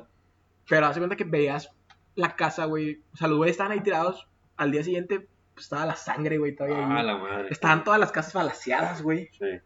Pero 0.69 0.87
haz 0.87 0.95
de 0.95 1.01
cuenta 1.01 1.17
que 1.17 1.25
veías 1.25 1.71
la 2.15 2.35
casa, 2.35 2.65
güey. 2.65 3.03
O 3.13 3.17
sea, 3.17 3.29
los 3.29 3.37
güeyes 3.37 3.55
estaban 3.55 3.73
ahí 3.73 3.81
tirados. 3.81 4.27
Al 4.57 4.71
día 4.71 4.83
siguiente, 4.83 5.29
pues 5.55 5.67
estaba 5.67 5.87
la 5.87 5.97
sangre, 5.97 6.39
güey, 6.39 6.55
todavía 6.55 6.79
ahí. 6.79 6.85
Ah, 6.89 7.03
la 7.03 7.17
madre. 7.17 7.49
Estaban 7.51 7.85
todas 7.85 8.01
las 8.01 8.13
casas 8.13 8.33
balaseadas, 8.33 9.03
güey. 9.03 9.29
Sí. 9.39 9.61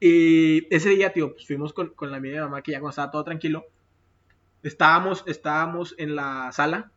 Y 0.00 0.74
ese 0.74 0.88
día, 0.90 1.12
tío, 1.12 1.32
pues 1.32 1.46
fuimos 1.46 1.72
con, 1.72 1.90
con 1.90 2.10
la 2.10 2.16
amiga 2.16 2.36
de 2.36 2.40
mi 2.40 2.48
mamá, 2.48 2.62
que 2.62 2.72
ya 2.72 2.80
cuando 2.80 2.90
estaba 2.90 3.10
todo 3.10 3.24
tranquilo. 3.24 3.66
Estábamos, 4.62 5.24
estábamos 5.26 5.94
en 5.98 6.16
la 6.16 6.50
sala. 6.52 6.90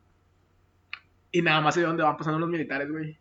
Y 1.32 1.41
nada 1.41 1.62
más 1.62 1.74
se 1.74 1.82
ve 1.82 1.88
donde 1.88 2.04
van 2.04 2.17
pasando 2.17 2.39
los 2.39 2.50
militares, 2.50 2.89
güey. 2.89 3.17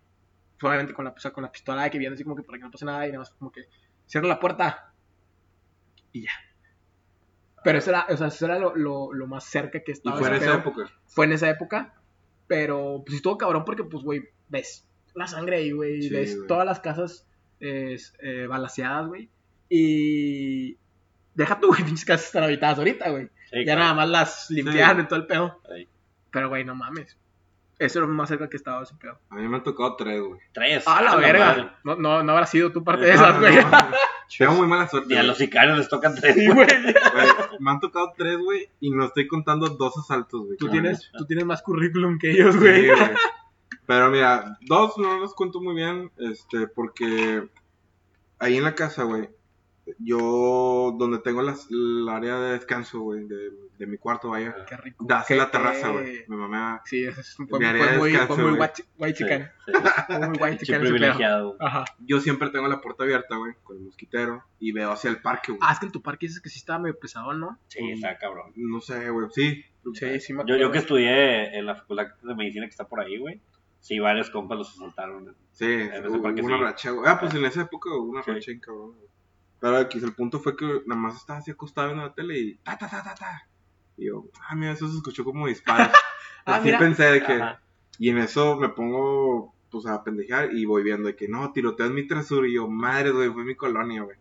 Fue 0.58 0.70
Obviamente 0.70 0.94
con 0.94 1.04
la, 1.04 1.10
o 1.10 1.18
sea, 1.18 1.32
con 1.32 1.42
la 1.42 1.50
pistola 1.50 1.82
de 1.82 1.90
que 1.90 1.98
viene 1.98 2.14
así 2.14 2.22
como 2.22 2.36
que 2.36 2.42
para 2.42 2.58
que 2.58 2.64
no 2.64 2.70
pase 2.70 2.84
nada. 2.84 3.04
Y 3.06 3.08
nada 3.08 3.20
más 3.20 3.30
como 3.30 3.50
que 3.50 3.64
cierra 4.06 4.28
la 4.28 4.38
puerta. 4.38 4.92
Y 6.12 6.22
ya. 6.22 6.30
Pero 7.64 7.78
eso 7.78 7.90
era, 7.90 8.06
o 8.08 8.16
sea, 8.16 8.26
eso 8.28 8.44
era 8.46 8.58
lo, 8.58 8.74
lo, 8.76 9.12
lo 9.12 9.26
más 9.26 9.44
cerca 9.44 9.80
que 9.82 9.92
Y 9.92 9.94
estaba. 9.94 10.16
fue 10.18 10.28
en 10.28 10.34
esa 10.34 10.54
época. 10.54 10.90
Fue 11.06 11.24
en 11.26 11.32
esa 11.32 11.50
época. 11.50 11.94
Pero 12.46 13.02
pues 13.06 13.16
estuvo 13.16 13.38
cabrón 13.38 13.64
porque, 13.64 13.84
pues, 13.84 14.02
güey, 14.04 14.22
ves 14.48 14.86
la 15.14 15.26
sangre 15.26 15.56
ahí, 15.56 15.70
güey. 15.72 16.02
Sí, 16.02 16.10
ves 16.10 16.34
güey. 16.36 16.46
todas 16.48 16.66
las 16.66 16.80
casas 16.80 17.26
eh, 17.60 17.96
eh, 18.20 18.46
balaseadas, 18.48 19.06
güey. 19.06 19.30
Y 19.68 20.76
deja 21.34 21.58
tú, 21.60 21.68
güey, 21.74 21.84
pinches 21.84 22.04
casas 22.04 22.26
están 22.26 22.44
habitadas 22.44 22.78
ahorita, 22.78 23.10
güey. 23.10 23.26
Sí, 23.50 23.58
ya 23.58 23.64
claro. 23.64 23.80
nada 23.80 23.94
más 23.94 24.08
las 24.08 24.50
limpiaron 24.50 24.96
Sí. 24.98 25.02
y 25.04 25.08
todo 25.08 25.18
el 25.20 25.26
pedo. 25.26 25.60
Ahí. 25.74 25.88
Pero, 26.30 26.48
güey, 26.48 26.64
no 26.64 26.74
mames. 26.74 27.16
Eso 27.84 27.98
era 27.98 28.08
lo 28.08 28.14
más 28.14 28.28
cerca 28.28 28.48
que 28.48 28.56
estaba 28.56 28.82
ese 28.82 28.94
pedo. 28.96 29.18
A 29.30 29.34
mí 29.36 29.48
me 29.48 29.56
han 29.56 29.62
tocado 29.62 29.96
tres, 29.96 30.20
güey. 30.20 30.40
Tres. 30.52 30.84
¡Ah, 30.86 31.02
la 31.02 31.12
madre. 31.14 31.32
verga! 31.32 31.78
No, 31.84 31.96
no, 31.96 32.22
no 32.22 32.32
habrá 32.32 32.46
sido 32.46 32.70
tu 32.72 32.84
parte 32.84 33.06
de 33.06 33.14
No, 33.14 33.22
esas, 33.22 33.40
güey. 33.40 33.56
no. 33.56 33.70
Tengo 34.38 34.52
muy 34.54 34.66
mala 34.66 34.88
suerte. 34.88 35.12
Ni 35.12 35.20
a 35.20 35.22
los 35.22 35.36
sicarios 35.36 35.76
les 35.78 35.88
tocan 35.88 36.14
tres. 36.14 36.34
Sí, 36.34 36.46
güey. 36.54 36.66
me 37.60 37.70
han 37.70 37.80
tocado 37.80 38.12
tres, 38.16 38.38
güey, 38.38 38.68
y 38.80 38.90
no 38.90 39.04
estoy 39.06 39.26
contando 39.28 39.68
dos 39.68 39.96
asaltos, 39.98 40.44
güey. 40.46 40.56
Tú 40.58 40.68
tienes, 40.68 41.10
no. 41.12 41.18
tú 41.18 41.26
tienes 41.26 41.44
más 41.44 41.62
currículum 41.62 42.18
que 42.18 42.30
ellos, 42.30 42.54
Sí, 42.54 42.60
güey. 42.60 42.86
güey. 42.86 43.10
Pero 43.86 44.10
mira, 44.10 44.56
dos 44.62 44.96
no 44.98 45.18
los 45.18 45.34
cuento 45.34 45.60
muy 45.60 45.74
bien, 45.74 46.10
este, 46.18 46.66
porque 46.68 47.48
ahí 48.38 48.56
en 48.56 48.64
la 48.64 48.74
casa, 48.74 49.02
güey, 49.02 49.28
yo, 49.98 50.94
donde 50.98 51.18
tengo 51.18 51.42
las, 51.42 51.70
el 51.70 52.08
área 52.08 52.38
de 52.38 52.52
descanso, 52.52 53.00
güey, 53.00 53.24
de, 53.26 53.50
de 53.78 53.86
mi 53.86 53.98
cuarto, 53.98 54.30
vaya, 54.30 54.54
Qué 54.68 54.76
rico. 54.76 55.04
da 55.08 55.20
hacia 55.20 55.36
la 55.36 55.50
terraza, 55.50 55.90
güey. 55.90 56.24
Mi 56.28 56.36
mamá, 56.36 56.82
Sí, 56.84 57.04
eso 57.04 57.20
es- 57.20 57.36
fue, 57.36 57.58
Mi 57.58 57.64
área 57.66 57.82
fue 57.82 57.92
de 57.92 57.98
muy, 57.98 58.10
descanso, 58.12 58.34
fue 58.36 58.44
muy 58.50 58.60
white, 58.60 58.84
white 58.98 59.16
Sí, 59.16 59.24
chicken. 59.24 59.50
sí. 59.66 59.72
Fue 60.06 60.18
muy 60.18 60.38
white 60.38 60.40
Qué 60.40 60.40
chicken 60.40 60.58
ese 60.58 60.66
pedo. 60.72 60.80
privilegiado. 60.80 61.56
Ajá. 61.60 61.84
yo 62.00 62.20
siempre 62.20 62.50
tengo 62.50 62.68
la 62.68 62.80
puerta 62.80 63.04
abierta, 63.04 63.36
güey, 63.36 63.54
con 63.62 63.76
el 63.76 63.82
mosquitero, 63.84 64.44
y 64.58 64.72
veo 64.72 64.92
hacia 64.92 65.10
el 65.10 65.20
parque, 65.20 65.52
güey. 65.52 65.60
Ah, 65.62 65.72
es 65.72 65.78
que 65.80 65.86
en 65.86 65.92
tu 65.92 66.02
parque 66.02 66.26
dices 66.26 66.40
que 66.40 66.48
sí 66.48 66.58
estaba 66.58 66.78
medio 66.78 66.98
pesado, 66.98 67.32
¿no? 67.34 67.58
Sí, 67.68 67.90
está 67.90 68.16
cabrón. 68.18 68.52
No 68.56 68.80
sé, 68.80 69.10
güey, 69.10 69.28
sí. 69.32 69.64
Sí, 69.94 70.20
sí 70.20 70.32
me 70.32 70.38
Yo, 70.38 70.42
acuerdo. 70.54 70.60
yo 70.60 70.70
que 70.70 70.78
estudié 70.78 71.58
en 71.58 71.66
la 71.66 71.74
facultad 71.74 72.06
de 72.22 72.34
medicina 72.36 72.66
que 72.66 72.70
está 72.70 72.86
por 72.86 73.00
ahí, 73.00 73.18
güey. 73.18 73.40
Sí, 73.80 73.98
varios 73.98 74.30
compas 74.30 74.58
los 74.58 74.70
asaltaron. 74.76 75.34
Sí, 75.50 75.64
ese 75.66 76.06
hubo 76.08 76.22
parque 76.22 76.40
una 76.40 76.56
sí. 76.56 76.62
racha, 76.62 76.90
güey. 76.92 77.10
Ah, 77.10 77.18
pues 77.18 77.34
en 77.34 77.44
esa 77.44 77.62
época 77.62 77.90
hubo 77.92 78.10
una 78.12 78.22
Sí. 78.22 78.30
racha 78.30 78.52
cabrón, 78.60 78.92
güey. 78.92 79.08
Pero 79.62 79.76
aquí 79.76 79.98
el 79.98 80.12
punto 80.12 80.40
fue 80.40 80.56
que 80.56 80.66
nada 80.86 81.00
más 81.00 81.14
estaba 81.14 81.38
así 81.38 81.52
acostado 81.52 81.92
en 81.92 81.98
la 81.98 82.12
tele 82.12 82.36
y 82.36 82.54
ta, 82.56 82.76
ta, 82.76 82.90
ta, 82.90 83.00
ta, 83.00 83.14
ta. 83.14 83.48
Y 83.96 84.06
yo, 84.06 84.24
ah, 84.48 84.56
mira, 84.56 84.72
eso 84.72 84.88
se 84.88 84.96
escuchó 84.96 85.24
como 85.24 85.46
disparos. 85.46 85.88
Ah, 86.44 86.56
Así 86.56 86.64
mira. 86.64 86.80
pensé 86.80 87.04
de 87.04 87.22
que... 87.22 87.34
Ajá. 87.34 87.62
Y 88.00 88.08
en 88.10 88.18
eso 88.18 88.56
me 88.56 88.68
pongo, 88.70 89.54
pues, 89.70 89.86
a 89.86 90.02
pendejar 90.02 90.52
y 90.52 90.64
voy 90.64 90.82
viendo 90.82 91.06
de 91.06 91.14
que, 91.14 91.28
no, 91.28 91.52
tiroteo 91.52 91.86
en 91.86 91.94
mi 91.94 92.04
trasur. 92.08 92.48
Y 92.48 92.54
yo, 92.54 92.66
madre, 92.66 93.12
güey, 93.12 93.30
fue 93.30 93.44
mi 93.44 93.54
colonia, 93.54 94.02
güey. 94.02 94.16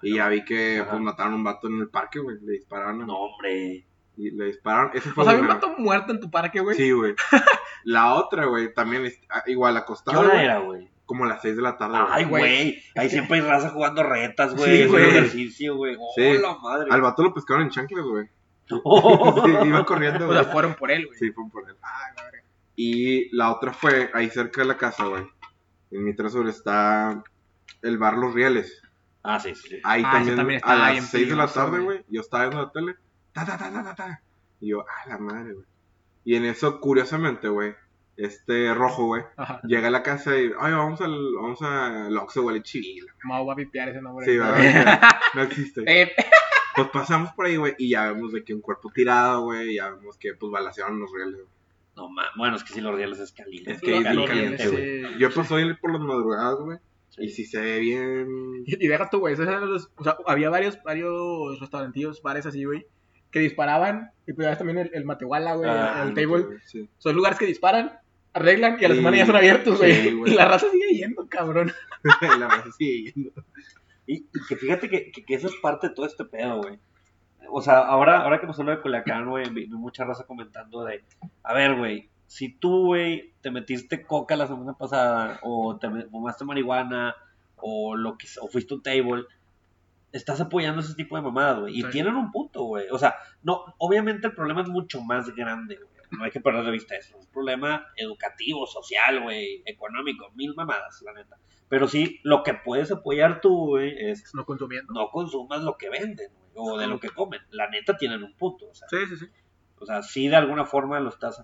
Y 0.00 0.14
ya 0.14 0.28
vi 0.28 0.42
que, 0.42 0.78
Ajá. 0.78 0.92
pues, 0.92 1.02
mataron 1.02 1.34
a 1.34 1.36
un 1.36 1.44
vato 1.44 1.68
en 1.68 1.78
el 1.78 1.90
parque, 1.90 2.18
güey. 2.18 2.38
Le 2.40 2.52
dispararon. 2.52 3.06
No, 3.06 3.14
hombre. 3.14 3.84
Y 4.16 4.30
le 4.30 4.46
dispararon. 4.46 4.92
Ese 4.94 5.10
fue 5.10 5.22
O 5.22 5.26
sea, 5.26 5.34
había 5.36 5.42
un 5.42 5.54
vato 5.54 5.74
muerto 5.76 6.12
en 6.12 6.20
tu 6.20 6.30
parque, 6.30 6.60
güey. 6.60 6.78
Sí, 6.78 6.90
güey. 6.92 7.14
La 7.84 8.14
otra, 8.14 8.46
güey, 8.46 8.72
también, 8.72 9.12
ah, 9.28 9.42
igual, 9.46 9.74
¿Qué 9.74 9.78
acostado. 9.80 10.20
hora 10.20 10.30
güey, 10.30 10.44
era, 10.44 10.58
güey? 10.60 10.90
Como 11.06 11.24
a 11.24 11.28
las 11.28 11.40
6 11.42 11.56
de 11.56 11.62
la 11.62 11.76
tarde, 11.78 11.98
güey. 11.98 12.10
Ay, 12.12 12.24
güey. 12.24 12.82
Ahí 12.96 13.08
siempre 13.08 13.36
hay 13.38 13.42
raza 13.44 13.70
jugando 13.70 14.02
retas, 14.02 14.54
güey. 14.56 14.82
Sí, 14.82 14.88
güey. 14.88 15.04
ejercicio, 15.08 15.76
güey. 15.76 15.96
Oh, 15.98 16.12
Sí. 16.16 16.36
la 16.38 16.56
madre. 16.58 16.88
Al 16.90 17.00
vato 17.00 17.22
lo 17.22 17.32
pescaron 17.32 17.62
en 17.62 17.70
chanclas, 17.70 18.04
güey. 18.04 18.28
Oh. 18.84 19.42
Sí, 19.46 19.68
iba 19.68 19.84
corriendo, 19.84 20.24
O 20.24 20.26
güey. 20.28 20.42
sea, 20.42 20.52
fueron 20.52 20.74
por 20.74 20.90
él, 20.90 21.06
güey. 21.06 21.18
Sí, 21.18 21.30
fue 21.30 21.44
por 21.50 21.68
él. 21.68 21.76
Ah, 21.82 22.12
la 22.16 22.24
verga. 22.24 22.42
Y 22.74 23.34
la 23.36 23.52
otra 23.52 23.72
fue 23.72 24.10
ahí 24.14 24.28
cerca 24.30 24.62
de 24.62 24.66
la 24.66 24.76
casa, 24.76 25.04
güey. 25.06 25.24
En 25.92 26.04
mi 26.04 26.14
trasero 26.16 26.48
está 26.48 27.22
el 27.82 27.98
bar 27.98 28.18
Los 28.18 28.34
Rieles. 28.34 28.82
Ah, 29.22 29.38
sí, 29.38 29.54
sí. 29.54 29.68
sí. 29.68 29.80
Ahí 29.84 30.02
Ah, 30.04 30.10
también, 30.12 30.36
también 30.36 30.60
a 30.64 30.74
las 30.74 31.08
6 31.08 31.28
de 31.28 31.36
la 31.36 31.46
tarde, 31.46 31.70
güey. 31.78 31.84
güey. 31.84 32.04
Yo 32.08 32.20
estaba 32.20 32.44
viendo 32.48 32.62
la 32.64 32.72
tele. 32.72 32.96
Ta, 33.32 33.44
ta, 33.46 33.56
ta, 33.56 33.70
ta, 33.72 33.82
ta, 33.84 33.94
ta. 33.94 34.22
Y 34.60 34.70
yo, 34.70 34.80
ah, 34.80 35.08
la 35.08 35.18
madre, 35.18 35.52
güey. 35.52 35.66
Y 36.24 36.34
en 36.34 36.44
eso, 36.46 36.80
curiosamente, 36.80 37.46
güey, 37.48 37.74
este 38.16 38.72
rojo, 38.74 39.06
güey, 39.06 39.22
Ajá. 39.36 39.60
llega 39.64 39.88
a 39.88 39.90
la 39.90 40.02
casa 40.02 40.36
y, 40.38 40.50
ay, 40.58 40.72
vamos 40.72 41.00
al, 41.00 41.14
vamos 41.34 41.60
al 41.62 42.16
Oxxo, 42.16 42.42
güey, 42.42 42.62
chivila. 42.62 43.12
Mau 43.24 43.44
va 43.46 43.52
a 43.52 43.56
pipear 43.56 43.90
ese 43.90 44.00
nombre. 44.00 44.24
Sí, 44.26 44.36
güey. 44.38 44.50
¿verdad? 44.50 45.00
No 45.34 45.42
existe. 45.42 45.82
Eh, 45.86 46.12
Pues 46.74 46.88
pasamos 46.88 47.32
por 47.32 47.46
ahí, 47.46 47.56
güey, 47.56 47.74
y 47.78 47.90
ya 47.90 48.12
vemos 48.12 48.32
de 48.32 48.44
que 48.44 48.52
un 48.54 48.60
cuerpo 48.60 48.90
tirado, 48.94 49.44
güey, 49.44 49.70
y 49.70 49.74
ya 49.76 49.90
vemos 49.90 50.16
que, 50.18 50.34
pues, 50.34 50.52
balacearon 50.52 51.00
los 51.00 51.10
rieles, 51.12 51.36
güey. 51.36 51.48
No, 51.96 52.10
ma- 52.10 52.28
bueno, 52.36 52.56
es 52.56 52.64
que 52.64 52.74
si 52.74 52.82
los 52.82 52.94
rieles 52.94 53.18
es 53.18 53.32
caliente. 53.32 53.72
Es 53.72 53.80
que 53.80 53.96
es 53.96 54.02
bien 54.02 54.26
caliente, 54.26 54.68
güey. 54.68 55.02
sí. 55.14 55.18
Yo 55.18 55.30
paso 55.32 55.56
ahí 55.56 55.72
por 55.74 55.92
las 55.92 56.02
madrugadas, 56.02 56.56
güey, 56.60 56.78
Sí. 57.08 57.22
y 57.24 57.28
si 57.30 57.46
se 57.46 57.60
ve 57.60 57.78
bien... 57.78 58.62
Y, 58.66 58.84
y 58.84 58.88
deja 58.88 59.08
tú, 59.08 59.20
güey. 59.20 59.32
esos 59.32 59.46
eran 59.48 59.70
los- 59.70 59.90
o 59.96 60.04
sea, 60.04 60.16
había 60.26 60.50
varios, 60.50 60.78
varios 60.82 61.58
restaurantillos, 61.60 62.20
bares 62.20 62.44
así, 62.44 62.64
güey, 62.64 62.86
que 63.30 63.40
disparaban. 63.40 64.10
Y 64.26 64.34
pues 64.34 64.44
ya 64.44 64.50
ves 64.50 64.58
también 64.58 64.76
el, 64.78 64.90
el 64.92 65.04
Matehuala, 65.06 65.54
güey, 65.54 65.70
Ah, 65.70 66.04
el 66.06 66.12
table. 66.12 66.58
Son 66.98 67.14
lugares 67.16 67.38
que 67.38 67.46
disparan, 67.46 67.92
arreglan 68.36 68.76
y 68.80 68.84
a 68.84 68.88
la 68.88 68.94
Sí. 68.94 69.00
semana 69.00 69.16
ya 69.16 69.26
son 69.26 69.36
abiertos, 69.36 69.78
güey. 69.78 69.94
Sí, 69.94 70.20
y 70.26 70.30
la 70.34 70.44
raza 70.46 70.66
sigue 70.70 70.96
yendo, 70.98 71.26
cabrón. 71.28 71.72
la 72.22 72.46
verdad, 72.48 72.64
sí. 72.78 73.12
Y, 74.06 74.14
y 74.16 74.24
que 74.48 74.56
fíjate 74.56 74.88
que, 74.88 75.10
que, 75.10 75.24
que 75.24 75.34
eso 75.34 75.48
es 75.48 75.54
parte 75.56 75.88
de 75.88 75.94
todo 75.94 76.06
este 76.06 76.24
pedo, 76.24 76.58
güey. 76.62 76.78
O 77.50 77.60
sea, 77.62 77.78
ahora, 77.78 78.20
ahora 78.22 78.40
que 78.40 78.46
nos 78.46 78.58
habla 78.58 78.76
de 78.76 78.80
Culiacán, 78.82 79.28
güey, 79.28 79.48
vi 79.50 79.66
mucha 79.68 80.04
raza 80.04 80.24
comentando 80.24 80.84
de, 80.84 81.02
a 81.42 81.54
ver, 81.54 81.76
güey, 81.76 82.08
si 82.26 82.48
tú, 82.52 82.86
güey, 82.86 83.32
te 83.40 83.50
metiste 83.52 84.02
coca 84.02 84.34
la 84.36 84.46
semana 84.48 84.72
pasada, 84.74 85.38
o 85.42 85.76
te 85.76 85.88
fumaste 86.10 86.44
marihuana, 86.44 87.14
o 87.56 87.94
lo 87.96 88.18
que 88.18 88.26
o 88.40 88.48
fuiste 88.48 88.74
un 88.74 88.82
table, 88.82 89.24
estás 90.12 90.40
apoyando 90.40 90.80
ese 90.80 90.94
tipo 90.94 91.14
de 91.16 91.22
mamadas, 91.22 91.60
güey. 91.60 91.78
Y 91.78 91.82
Sí. 91.82 91.90
tienen 91.92 92.16
un 92.16 92.32
punto, 92.32 92.64
güey. 92.64 92.86
O 92.90 92.98
sea, 92.98 93.14
no, 93.44 93.74
obviamente 93.78 94.26
el 94.26 94.34
problema 94.34 94.62
es 94.62 94.68
mucho 94.68 95.00
más 95.02 95.32
grande, 95.34 95.76
güey. 95.76 95.88
No 96.10 96.24
hay 96.24 96.30
que 96.30 96.40
perder 96.40 96.64
de 96.64 96.70
vista 96.70 96.96
eso. 96.96 97.16
Es 97.18 97.26
un 97.26 97.32
problema 97.32 97.86
educativo, 97.96 98.66
social, 98.66 99.22
güey, 99.22 99.62
económico, 99.66 100.30
mil 100.34 100.54
mamadas, 100.54 101.02
la 101.04 101.12
neta. 101.12 101.36
Pero 101.68 101.88
sí, 101.88 102.20
lo 102.22 102.42
que 102.42 102.54
puedes 102.54 102.92
apoyar 102.92 103.40
tú, 103.40 103.66
güey, 103.70 103.94
es 103.98 104.32
No 104.34 104.44
consumiendo. 104.44 104.92
no 104.92 105.08
consumas 105.10 105.62
lo 105.62 105.76
que 105.76 105.90
venden, 105.90 106.30
güey, 106.54 106.74
o 106.74 106.78
de 106.78 106.86
lo 106.86 107.00
que 107.00 107.10
comen. 107.10 107.40
La 107.50 107.68
neta 107.68 107.96
tienen 107.96 108.22
un 108.22 108.34
punto, 108.36 108.68
o 108.70 108.74
sea, 108.74 108.88
Sí, 108.88 108.98
sí, 109.08 109.16
sí. 109.16 109.26
o 109.78 109.84
sea, 109.86 110.02
sí 110.02 110.28
de 110.28 110.36
alguna 110.36 110.64
forma 110.64 111.00
lo 111.00 111.08
estás, 111.10 111.42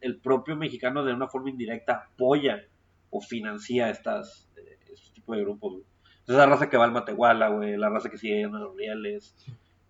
el 0.00 0.18
propio 0.20 0.56
mexicano 0.56 1.04
de 1.04 1.12
una 1.12 1.28
forma 1.28 1.50
indirecta 1.50 2.08
apoya 2.14 2.64
o 3.10 3.20
financia 3.20 3.90
estas, 3.90 4.48
eh, 4.56 4.78
estos 4.92 5.12
tipos 5.12 5.36
de 5.36 5.42
grupos, 5.42 5.72
güey. 5.72 5.84
Entonces 6.20 6.36
la 6.36 6.46
raza 6.46 6.70
que 6.70 6.76
va 6.76 6.84
al 6.84 6.92
Matehuala, 6.92 7.48
güey, 7.48 7.76
la 7.76 7.88
raza 7.90 8.08
que 8.08 8.16
sigue 8.18 8.36
yendo 8.38 8.56
a 8.58 8.60
los 8.60 8.76
reales, 8.76 9.34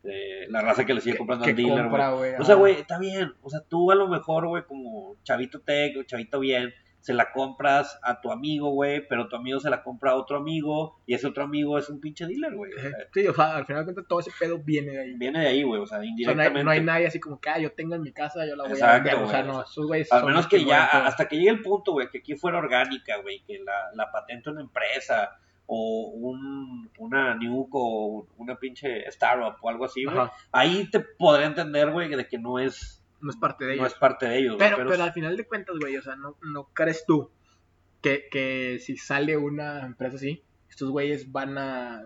eh, 0.04 0.46
la 0.48 0.62
raza 0.62 0.84
que 0.86 0.94
le 0.94 1.00
sigue 1.00 1.18
comprando 1.18 1.44
al 1.44 1.54
dealer, 1.54 1.88
güey. 1.88 2.34
O 2.38 2.44
sea, 2.44 2.54
güey, 2.54 2.74
está 2.74 2.98
bien. 2.98 3.32
O 3.42 3.50
sea, 3.50 3.60
tú 3.60 3.90
a 3.90 3.94
lo 3.94 4.08
mejor, 4.08 4.46
güey, 4.46 4.64
como 4.64 5.16
chavito 5.22 5.60
tech 5.60 5.96
o 5.98 6.02
chavito 6.04 6.40
bien, 6.40 6.72
se 7.00 7.14
la 7.14 7.32
compras 7.32 7.98
a 8.02 8.20
tu 8.20 8.30
amigo, 8.30 8.70
güey, 8.70 9.06
pero 9.08 9.28
tu 9.28 9.36
amigo 9.36 9.58
se 9.58 9.70
la 9.70 9.82
compra 9.82 10.12
a 10.12 10.16
otro 10.16 10.36
amigo 10.36 11.00
y 11.06 11.14
ese 11.14 11.26
otro 11.26 11.44
amigo 11.44 11.78
es 11.78 11.88
un 11.88 12.00
pinche 12.00 12.26
dealer, 12.26 12.54
güey. 12.54 12.72
Sí, 13.12 13.26
o 13.26 13.34
sea, 13.34 13.56
al 13.56 13.66
final 13.66 13.82
de 13.82 13.86
cuentas 13.86 14.06
todo 14.08 14.20
ese 14.20 14.30
pedo 14.38 14.58
viene 14.58 14.92
de 14.92 15.00
ahí. 15.00 15.14
viene 15.14 15.40
de 15.40 15.48
ahí, 15.48 15.62
güey, 15.62 15.80
o 15.80 15.86
sea, 15.86 15.98
O 15.98 16.00
sea, 16.00 16.02
no 16.02 16.02
hay, 16.02 16.08
indirectamente. 16.10 16.64
no 16.64 16.70
hay 16.70 16.80
nadie 16.82 17.06
así 17.06 17.18
como 17.18 17.40
que, 17.40 17.48
ah, 17.48 17.58
yo 17.58 17.72
tengo 17.72 17.94
en 17.94 18.02
mi 18.02 18.12
casa, 18.12 18.46
yo 18.46 18.54
la 18.54 18.64
voy 18.64 18.72
Exacto, 18.72 19.10
a 19.10 19.12
vender. 19.12 19.24
O 19.24 19.30
sea, 19.30 19.42
no, 19.42 19.62
esos 19.62 19.86
güeyes 19.86 20.12
Al 20.12 20.26
menos 20.26 20.46
que 20.46 20.64
ya, 20.64 20.84
hasta 20.84 21.26
que 21.26 21.36
llegue 21.36 21.50
el 21.50 21.62
punto, 21.62 21.92
güey, 21.92 22.08
que 22.10 22.18
aquí 22.18 22.34
fuera 22.36 22.58
orgánica, 22.58 23.16
güey, 23.22 23.42
que 23.46 23.58
la, 23.60 23.90
la 23.94 24.10
patente 24.10 24.50
una 24.50 24.60
empresa 24.60 25.38
o 25.72 26.08
un, 26.14 26.90
una 26.98 27.36
Nuke 27.36 27.70
o 27.74 28.26
una 28.38 28.56
pinche 28.56 29.06
startup 29.08 29.54
o 29.62 29.68
algo 29.68 29.84
así, 29.84 30.04
güey, 30.04 30.16
ahí 30.50 30.90
te 30.90 30.98
podría 30.98 31.46
entender, 31.46 31.92
güey, 31.92 32.08
de 32.08 32.26
que 32.26 32.38
no 32.38 32.58
es, 32.58 33.04
No 33.20 33.30
es 33.30 33.36
parte 33.36 33.64
de 33.66 33.76
no 33.76 33.82
ellos. 33.82 33.92
es 33.92 33.98
parte 33.98 34.26
de 34.26 34.38
ellos. 34.38 34.56
pero, 34.58 34.78
pero 34.78 35.04
al 35.04 35.12
final 35.12 35.36
de 35.36 35.46
cuentas, 35.46 35.76
güey, 35.80 35.96
o 35.96 36.02
sea, 36.02 36.16
no, 36.16 36.36
no 36.42 36.64
crees 36.72 37.04
tú 37.06 37.30
que, 38.02 38.26
que 38.32 38.78
si 38.80 38.96
sale 38.96 39.36
una 39.36 39.86
empresa 39.86 40.16
así, 40.16 40.42
estos 40.68 40.90
güeyes 40.90 41.30
van 41.30 41.56
a 41.56 42.02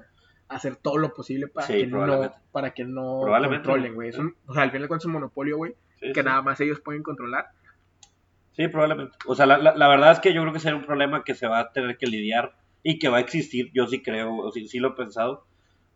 hacer 0.48 0.76
todo 0.76 0.98
lo 0.98 1.14
posible 1.14 1.48
para 1.48 1.66
Sí, 1.66 1.72
que 1.78 1.86
no 1.86 2.30
para 2.52 2.74
que 2.74 2.84
no 2.84 3.20
controlen, 3.48 3.94
güey. 3.94 4.10
o 4.10 4.52
sea, 4.52 4.62
al 4.62 4.70
final 4.70 4.82
de 4.82 4.88
cuentas 4.88 5.02
es 5.04 5.06
un 5.06 5.12
monopolio, 5.12 5.56
güey, 5.56 5.74
Sí, 6.00 6.12
que 6.12 6.20
sí. 6.20 6.26
nada 6.26 6.42
más 6.42 6.60
ellos 6.60 6.80
pueden 6.80 7.02
controlar. 7.02 7.46
Sí, 8.52 8.68
probablemente. 8.68 9.16
O 9.26 9.34
sea, 9.34 9.46
la, 9.46 9.56
la, 9.56 9.74
la 9.74 9.88
verdad 9.88 10.12
es 10.12 10.20
que 10.20 10.34
yo 10.34 10.42
creo 10.42 10.52
que 10.52 10.60
será 10.60 10.76
un 10.76 10.84
problema 10.84 11.24
que 11.24 11.34
se 11.34 11.46
va 11.48 11.60
a 11.60 11.72
tener 11.72 11.96
que 11.96 12.06
lidiar 12.06 12.54
y 12.84 13.00
que 13.00 13.08
va 13.08 13.16
a 13.16 13.20
existir. 13.20 13.72
Yo 13.74 13.88
sí 13.88 14.00
creo, 14.02 14.36
o 14.36 14.52
sí, 14.52 14.68
sí 14.68 14.78
lo 14.78 14.90
he 14.90 14.92
pensado. 14.92 15.44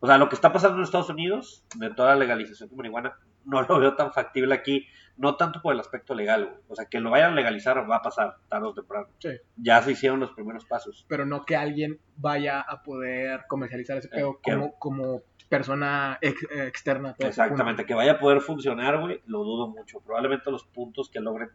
O 0.01 0.07
sea, 0.07 0.17
lo 0.17 0.27
que 0.27 0.35
está 0.35 0.51
pasando 0.51 0.77
en 0.77 0.83
Estados 0.83 1.09
Unidos, 1.09 1.63
de 1.75 1.89
toda 1.93 2.09
la 2.09 2.15
legalización 2.17 2.69
de 2.69 2.75
marihuana, 2.75 3.13
no 3.45 3.61
lo 3.61 3.79
veo 3.79 3.95
tan 3.95 4.11
factible 4.11 4.53
aquí. 4.53 4.85
No 5.17 5.35
tanto 5.35 5.61
por 5.61 5.73
el 5.73 5.79
aspecto 5.81 6.15
legal, 6.15 6.45
güey. 6.45 6.57
O 6.69 6.75
sea, 6.75 6.85
que 6.85 6.99
lo 7.01 7.09
vayan 7.11 7.33
a 7.33 7.35
legalizar 7.35 7.77
va 7.89 7.97
a 7.97 8.01
pasar 8.01 8.35
tarde 8.47 8.67
o 8.67 8.73
temprano. 8.73 9.07
Sí. 9.19 9.31
Ya 9.57 9.81
se 9.81 9.91
hicieron 9.91 10.19
los 10.21 10.31
primeros 10.31 10.65
pasos. 10.65 11.05
pero 11.09 11.25
no 11.25 11.43
que 11.43 11.55
alguien 11.57 11.99
vaya 12.15 12.61
a 12.61 12.81
poder 12.83 13.41
comercializar 13.49 13.97
ese 13.97 14.07
pedo 14.07 14.31
Eh, 14.31 14.37
que- 14.41 14.53
como, 14.53 14.73
como 14.79 15.21
persona 15.49 16.17
ex- 16.21 16.43
eh, 16.51 16.67
externa. 16.67 17.15
ese 17.17 17.27
Exactamente, 17.27 17.85
que 17.85 17.93
vaya 17.95 18.13
a 18.13 18.19
poder 18.19 18.39
funcionar, 18.39 18.99
güey, 19.01 19.21
lo 19.25 19.39
dudo 19.43 19.67
mucho. 19.67 19.99
Probablemente 19.99 20.49
los 20.51 20.63
puntos 20.63 21.09
que 21.09 21.19
logren 21.19 21.49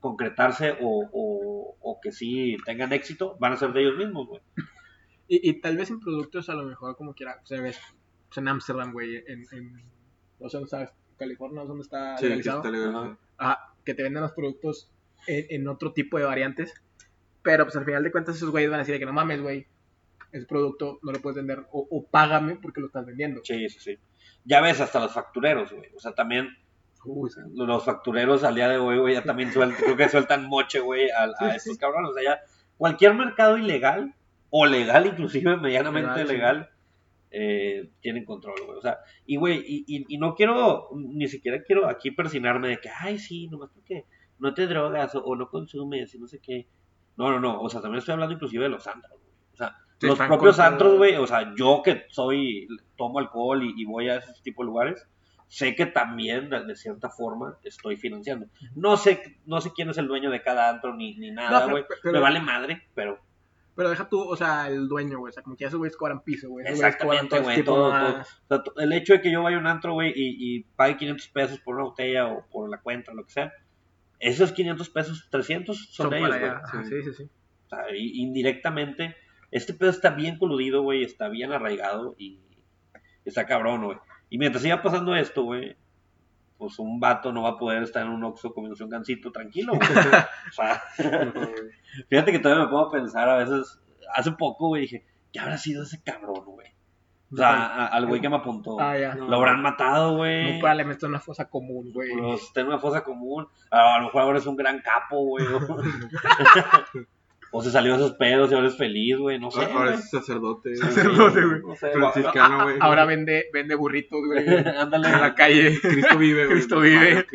concretarse 0.00 0.76
o, 0.80 1.08
o, 1.12 1.76
o 1.80 2.00
que 2.00 2.12
sí 2.12 2.56
tengan 2.64 2.92
éxito 2.92 3.36
van 3.40 3.52
a 3.52 3.56
ser 3.56 3.72
de 3.72 3.80
ellos 3.82 3.96
mismos, 3.96 4.28
güey. 4.28 4.40
Y, 5.26 5.50
y 5.50 5.60
tal 5.60 5.76
vez 5.76 5.90
en 5.90 6.00
productos 6.00 6.48
a 6.48 6.54
lo 6.54 6.64
mejor 6.64 6.96
como 6.96 7.14
quiera, 7.14 7.40
se 7.44 7.60
ve 7.60 7.74
pues, 8.28 8.38
en 8.38 8.48
Amsterdam, 8.48 8.92
güey, 8.92 9.16
en, 9.26 9.44
en, 9.52 9.72
no 10.40 10.48
sé 10.48 10.56
dónde 10.58 10.64
está, 10.64 10.92
California, 11.18 11.64
dónde 11.64 11.82
está 11.82 12.16
Sí, 12.18 12.24
legalizado. 12.24 12.58
está 12.58 12.70
legal. 12.70 12.94
Ajá. 12.96 13.18
Ajá, 13.38 13.74
que 13.84 13.94
te 13.94 14.02
venden 14.02 14.22
los 14.22 14.32
productos 14.32 14.90
en, 15.26 15.46
en 15.50 15.68
otro 15.68 15.92
tipo 15.92 16.18
de 16.18 16.24
variantes. 16.24 16.72
Pero 17.42 17.64
pues 17.64 17.76
al 17.76 17.84
final 17.84 18.02
de 18.02 18.10
cuentas 18.12 18.36
esos 18.36 18.50
güeyes 18.50 18.70
van 18.70 18.80
a 18.80 18.84
decir 18.84 18.98
que 18.98 19.06
no 19.06 19.12
mames, 19.12 19.40
güey, 19.40 19.66
ese 20.32 20.46
producto 20.46 20.98
no 21.02 21.12
lo 21.12 21.20
puedes 21.20 21.36
vender 21.36 21.66
o, 21.72 21.86
o 21.90 22.06
págame 22.06 22.56
porque 22.56 22.80
lo 22.80 22.86
estás 22.88 23.06
vendiendo. 23.06 23.40
Sí, 23.44 23.68
sí, 23.68 23.78
sí. 23.80 23.98
Ya 24.44 24.60
ves, 24.60 24.80
hasta 24.80 25.00
los 25.00 25.12
factureros, 25.12 25.72
güey. 25.72 25.90
O 25.96 26.00
sea, 26.00 26.12
también 26.14 26.48
Uy, 27.08 27.30
los 27.54 27.84
factureros 27.84 28.44
al 28.44 28.54
día 28.54 28.68
de 28.68 28.76
hoy, 28.76 28.98
güey, 28.98 29.14
ya 29.14 29.22
también 29.22 29.50
sueltan, 29.50 29.82
creo 29.82 29.96
que 29.96 30.08
sueltan 30.08 30.46
moche, 30.46 30.80
güey, 30.80 31.08
a, 31.10 31.54
estos 31.54 31.78
cabrones. 31.78 32.10
O 32.10 32.14
sea, 32.14 32.22
ya 32.22 32.40
cualquier 32.76 33.14
mercado 33.14 33.56
ilegal, 33.56 34.14
o 34.50 34.66
legal 34.66 35.06
inclusive, 35.06 35.56
medianamente 35.56 36.24
Legal, 36.24 36.68
eh, 37.30 37.90
tienen 38.00 38.24
control, 38.24 38.56
güey. 38.66 38.78
O 38.78 38.82
sea, 38.82 38.98
y 39.24 39.36
güey, 39.36 39.64
y, 39.66 39.84
y, 39.86 40.04
y 40.08 40.18
no 40.18 40.34
quiero, 40.34 40.90
ni 40.94 41.28
siquiera 41.28 41.62
quiero 41.62 41.88
aquí 41.88 42.10
persinarme 42.10 42.68
de 42.68 42.78
que, 42.78 42.90
ay, 42.90 43.18
sí, 43.18 43.48
nomás 43.48 43.70
porque 43.72 44.04
no 44.38 44.52
te 44.52 44.66
drogas 44.66 45.14
o, 45.14 45.24
o 45.24 45.34
no 45.34 45.48
consumes 45.48 46.14
y 46.14 46.18
no 46.18 46.26
sé 46.26 46.40
qué. 46.40 46.66
No, 47.16 47.30
no, 47.30 47.40
no, 47.40 47.60
o 47.60 47.68
sea, 47.68 47.80
también 47.80 47.98
estoy 47.98 48.12
hablando 48.12 48.34
inclusive 48.34 48.64
de 48.64 48.70
los 48.70 48.86
antros, 48.86 49.18
güey. 49.20 49.34
O 49.52 49.56
sea, 49.56 49.76
los 50.00 50.18
propios 50.18 50.58
antros, 50.58 50.96
güey, 50.96 51.16
o 51.16 51.26
sea, 51.26 51.54
yo 51.56 51.82
que 51.82 52.04
soy, 52.08 52.68
tomo 52.96 53.18
alcohol 53.18 53.62
y, 53.64 53.74
y 53.76 53.84
voy 53.84 54.08
a 54.08 54.18
ese 54.18 54.42
tipo 54.42 54.62
de 54.62 54.66
lugares, 54.66 55.08
sé 55.48 55.74
que 55.74 55.86
también, 55.86 56.50
de, 56.50 56.76
cierta 56.76 57.08
forma, 57.10 57.56
estoy 57.64 57.96
financiando. 57.96 58.46
No 58.76 58.96
sé, 58.96 59.38
no 59.46 59.60
sé 59.60 59.72
quién 59.74 59.88
es 59.90 59.98
el 59.98 60.06
dueño 60.06 60.30
de 60.30 60.42
cada 60.42 60.68
antro 60.70 60.94
ni, 60.94 61.16
ni 61.16 61.30
nada, 61.30 61.66
güey. 61.70 61.84
Me 62.04 62.18
vale 62.20 62.40
madre, 62.40 62.82
pero 62.94 63.18
Pero 63.74 63.90
deja 63.90 64.08
tú, 64.08 64.20
o 64.20 64.36
sea, 64.36 64.68
el 64.68 64.88
dueño, 64.88 65.18
güey. 65.18 65.30
O 65.30 65.32
sea, 65.32 65.42
como 65.42 65.56
que 65.56 65.62
ya 65.62 65.68
esos 65.68 65.78
güeyes 65.78 65.96
cobran 65.96 66.22
piso, 66.22 66.48
güey. 66.50 66.66
Exactamente, 66.66 67.28
todo 67.36 67.42
güey, 67.44 67.64
todo, 67.64 67.90
todo. 67.90 68.20
O 68.20 68.24
sea, 68.48 68.62
to- 68.62 68.74
el 68.78 68.92
hecho 68.92 69.12
de 69.14 69.20
que 69.20 69.30
yo 69.32 69.42
vaya 69.42 69.56
a 69.56 69.60
un 69.60 69.66
antro, 69.68 69.92
güey, 69.94 70.12
y, 70.14 70.56
y 70.56 70.64
pague 70.76 70.96
500 70.96 71.28
pesos 71.28 71.60
por 71.60 71.76
una 71.76 71.84
botella 71.84 72.26
o 72.26 72.44
por 72.48 72.68
la 72.68 72.80
cuenta, 72.80 73.14
lo 73.14 73.24
que 73.24 73.30
sea, 73.32 73.52
esos 74.18 74.50
500 74.52 74.90
pesos, 74.90 75.28
300 75.30 75.76
son, 75.94 76.10
Son 76.10 76.14
ellos, 76.14 76.28
güey. 76.40 76.84
Sí, 76.88 77.02
sí, 77.04 77.12
sí. 77.14 77.30
O 77.66 77.68
sea, 77.68 77.84
y- 77.96 78.20
indirectamente, 78.20 79.14
este 79.52 79.72
pedo 79.74 79.90
está 79.90 80.10
bien 80.10 80.38
coludido, 80.38 80.82
güey, 80.82 81.04
está 81.04 81.28
bien 81.28 81.52
arraigado 81.52 82.16
y 82.18 82.40
está 83.24 83.46
cabrón, 83.46 83.84
güey. 83.84 83.98
Y 84.30 84.38
mientras 84.38 84.62
siga 84.62 84.82
pasando 84.82 85.14
esto, 85.14 85.42
güey, 85.44 85.76
pues 86.58 86.78
un 86.78 86.98
vato 87.00 87.32
no 87.32 87.42
va 87.42 87.50
a 87.50 87.56
poder 87.58 87.82
estar 87.82 88.04
en 88.04 88.12
un 88.12 88.24
Oxxo 88.24 88.52
comiéndose 88.52 88.84
un 88.84 88.90
gancito 88.90 89.30
tranquilo, 89.32 89.74
güey. 89.74 89.88
O 89.90 90.52
sea, 90.52 90.82
fíjate 92.08 92.32
que 92.32 92.38
todavía 92.40 92.64
me 92.64 92.70
puedo 92.70 92.90
pensar 92.90 93.28
a 93.28 93.36
veces, 93.36 93.80
hace 94.14 94.32
poco, 94.32 94.68
güey, 94.68 94.82
dije, 94.82 95.04
¿qué 95.32 95.40
habrá 95.40 95.56
sido 95.56 95.82
ese 95.84 96.02
cabrón, 96.02 96.44
güey? 96.44 96.68
O 97.30 97.36
sea, 97.36 97.66
a- 97.66 97.86
al 97.88 98.06
güey 98.06 98.20
que 98.22 98.28
me 98.30 98.36
apuntó. 98.36 98.80
Ah, 98.80 98.96
ya. 98.98 99.14
Lo 99.14 99.36
habrán 99.36 99.60
matado, 99.60 100.16
güey. 100.16 100.54
No, 100.54 100.58
probablemente 100.60 100.94
está 100.96 101.06
en 101.06 101.10
una 101.12 101.20
fosa 101.20 101.48
común, 101.48 101.92
güey. 101.92 102.10
Pues 102.18 102.42
está 102.42 102.62
en 102.62 102.68
una 102.68 102.78
fosa 102.78 103.04
común. 103.04 103.46
A 103.70 103.98
lo 103.98 104.06
mejor 104.06 104.22
ahora 104.22 104.38
es 104.38 104.46
un 104.46 104.56
gran 104.56 104.80
capo, 104.80 105.18
güey. 105.26 105.44
o 107.50 107.62
se 107.62 107.70
salió 107.70 107.92
de 107.92 107.98
esos 108.04 108.16
pedos 108.16 108.50
y 108.50 108.54
ahora 108.54 108.68
es 108.68 108.76
feliz, 108.76 109.16
güey. 109.18 109.38
No 109.38 109.50
sé. 109.50 109.64
Ahora 109.64 109.90
güey. 109.90 109.94
es 109.94 110.10
sacerdote. 110.10 110.76
Sacerdote, 110.76 111.44
güey. 111.44 111.60
No 111.62 111.74
sé. 111.76 111.90
Franciscano, 111.92 112.64
güey. 112.64 112.76
Ahora 112.80 113.04
vende, 113.06 113.46
vende 113.52 113.74
burritos, 113.74 114.20
güey. 114.26 114.46
Ándale. 114.78 115.08
en 115.08 115.20
la 115.20 115.34
calle. 115.34 115.78
Cristo 115.80 116.18
vive, 116.18 116.44
güey. 116.46 116.56
Cristo 116.56 116.80
vive. 116.80 117.26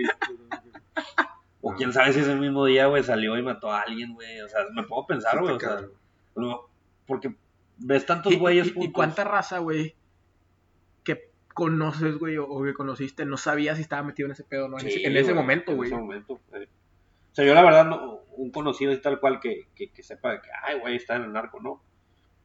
O 1.62 1.74
quién 1.76 1.94
sabe 1.94 2.12
si 2.14 2.20
ese 2.20 2.36
mismo 2.36 2.66
día, 2.66 2.88
güey, 2.88 3.04
salió 3.04 3.38
y 3.38 3.42
mató 3.42 3.72
a 3.72 3.82
alguien, 3.82 4.14
güey. 4.14 4.42
O 4.42 4.48
sea, 4.50 4.62
me 4.76 4.84
puedo 4.84 5.08
pensar, 5.08 5.40
güey. 5.40 5.56
O 5.56 5.60
sea, 5.60 5.80
porque 7.08 7.34
ves 7.78 8.06
tantos 8.06 8.34
¿Y, 8.34 8.38
güeyes 8.38 8.74
y- 8.76 8.92
cuánta 8.92 9.24
raza, 9.24 9.60
güey, 9.60 9.96
que 11.04 11.30
conoces, 11.54 12.18
güey, 12.18 12.38
o, 12.38 12.46
o 12.48 12.64
que 12.64 12.74
conociste, 12.74 13.26
no 13.26 13.38
sabía 13.38 13.76
si 13.76 13.82
estaba 13.82 14.04
metido 14.04 14.28
en 14.28 14.34
ese 14.34 14.44
pedo, 14.44 14.68
¿no? 14.68 14.78
En, 14.78 14.84
Sí, 14.90 14.90
ese, 15.00 15.08
en 15.08 15.14
ese 15.18 15.24
güey, 15.32 15.36
momento, 15.36 15.72
en 15.72 15.78
güey. 15.78 15.90
ese 15.90 15.98
momento, 16.00 16.40
eh. 16.54 16.68
O 17.32 17.36
sea, 17.36 17.46
yo 17.46 17.54
la 17.54 17.64
verdad, 17.64 17.86
no, 17.86 18.20
un 18.38 18.52
conocido 18.52 18.92
y 18.92 19.02
tal 19.02 19.20
cual 19.20 19.40
que, 19.40 19.68
que, 19.76 19.92
que 19.92 20.04
sepa 20.04 20.32
de 20.32 20.42
que, 20.42 20.50
ay, 20.64 20.80
güey, 20.80 20.96
está 20.96 21.16
en 21.16 21.24
el 21.24 21.34
narco, 21.34 21.60
¿no? 21.62 21.84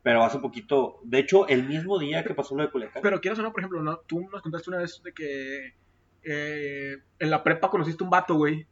Pero 0.02 0.24
hace 0.24 0.38
poquito, 0.38 1.00
de 1.02 1.18
hecho, 1.18 1.46
el 1.48 1.66
mismo 1.66 1.98
día 1.98 2.24
que 2.24 2.34
pasó 2.34 2.54
lo 2.56 2.62
de 2.62 2.70
Culiacán. 2.70 3.02
Pero 3.02 3.20
quieras 3.20 3.38
o 3.40 3.42
no, 3.42 3.52
por 3.52 3.60
ejemplo, 3.60 3.82
¿no? 3.82 3.98
tú 4.06 4.20
nos 4.30 4.42
contaste 4.42 4.70
una 4.70 4.78
vez 4.78 5.02
de 5.02 5.12
que 5.12 5.74
eh, 6.22 6.96
en 7.18 7.30
la 7.30 7.42
prepa 7.42 7.70
conociste 7.70 8.04
un 8.04 8.10
vato, 8.10 8.34
güey, 8.34 8.66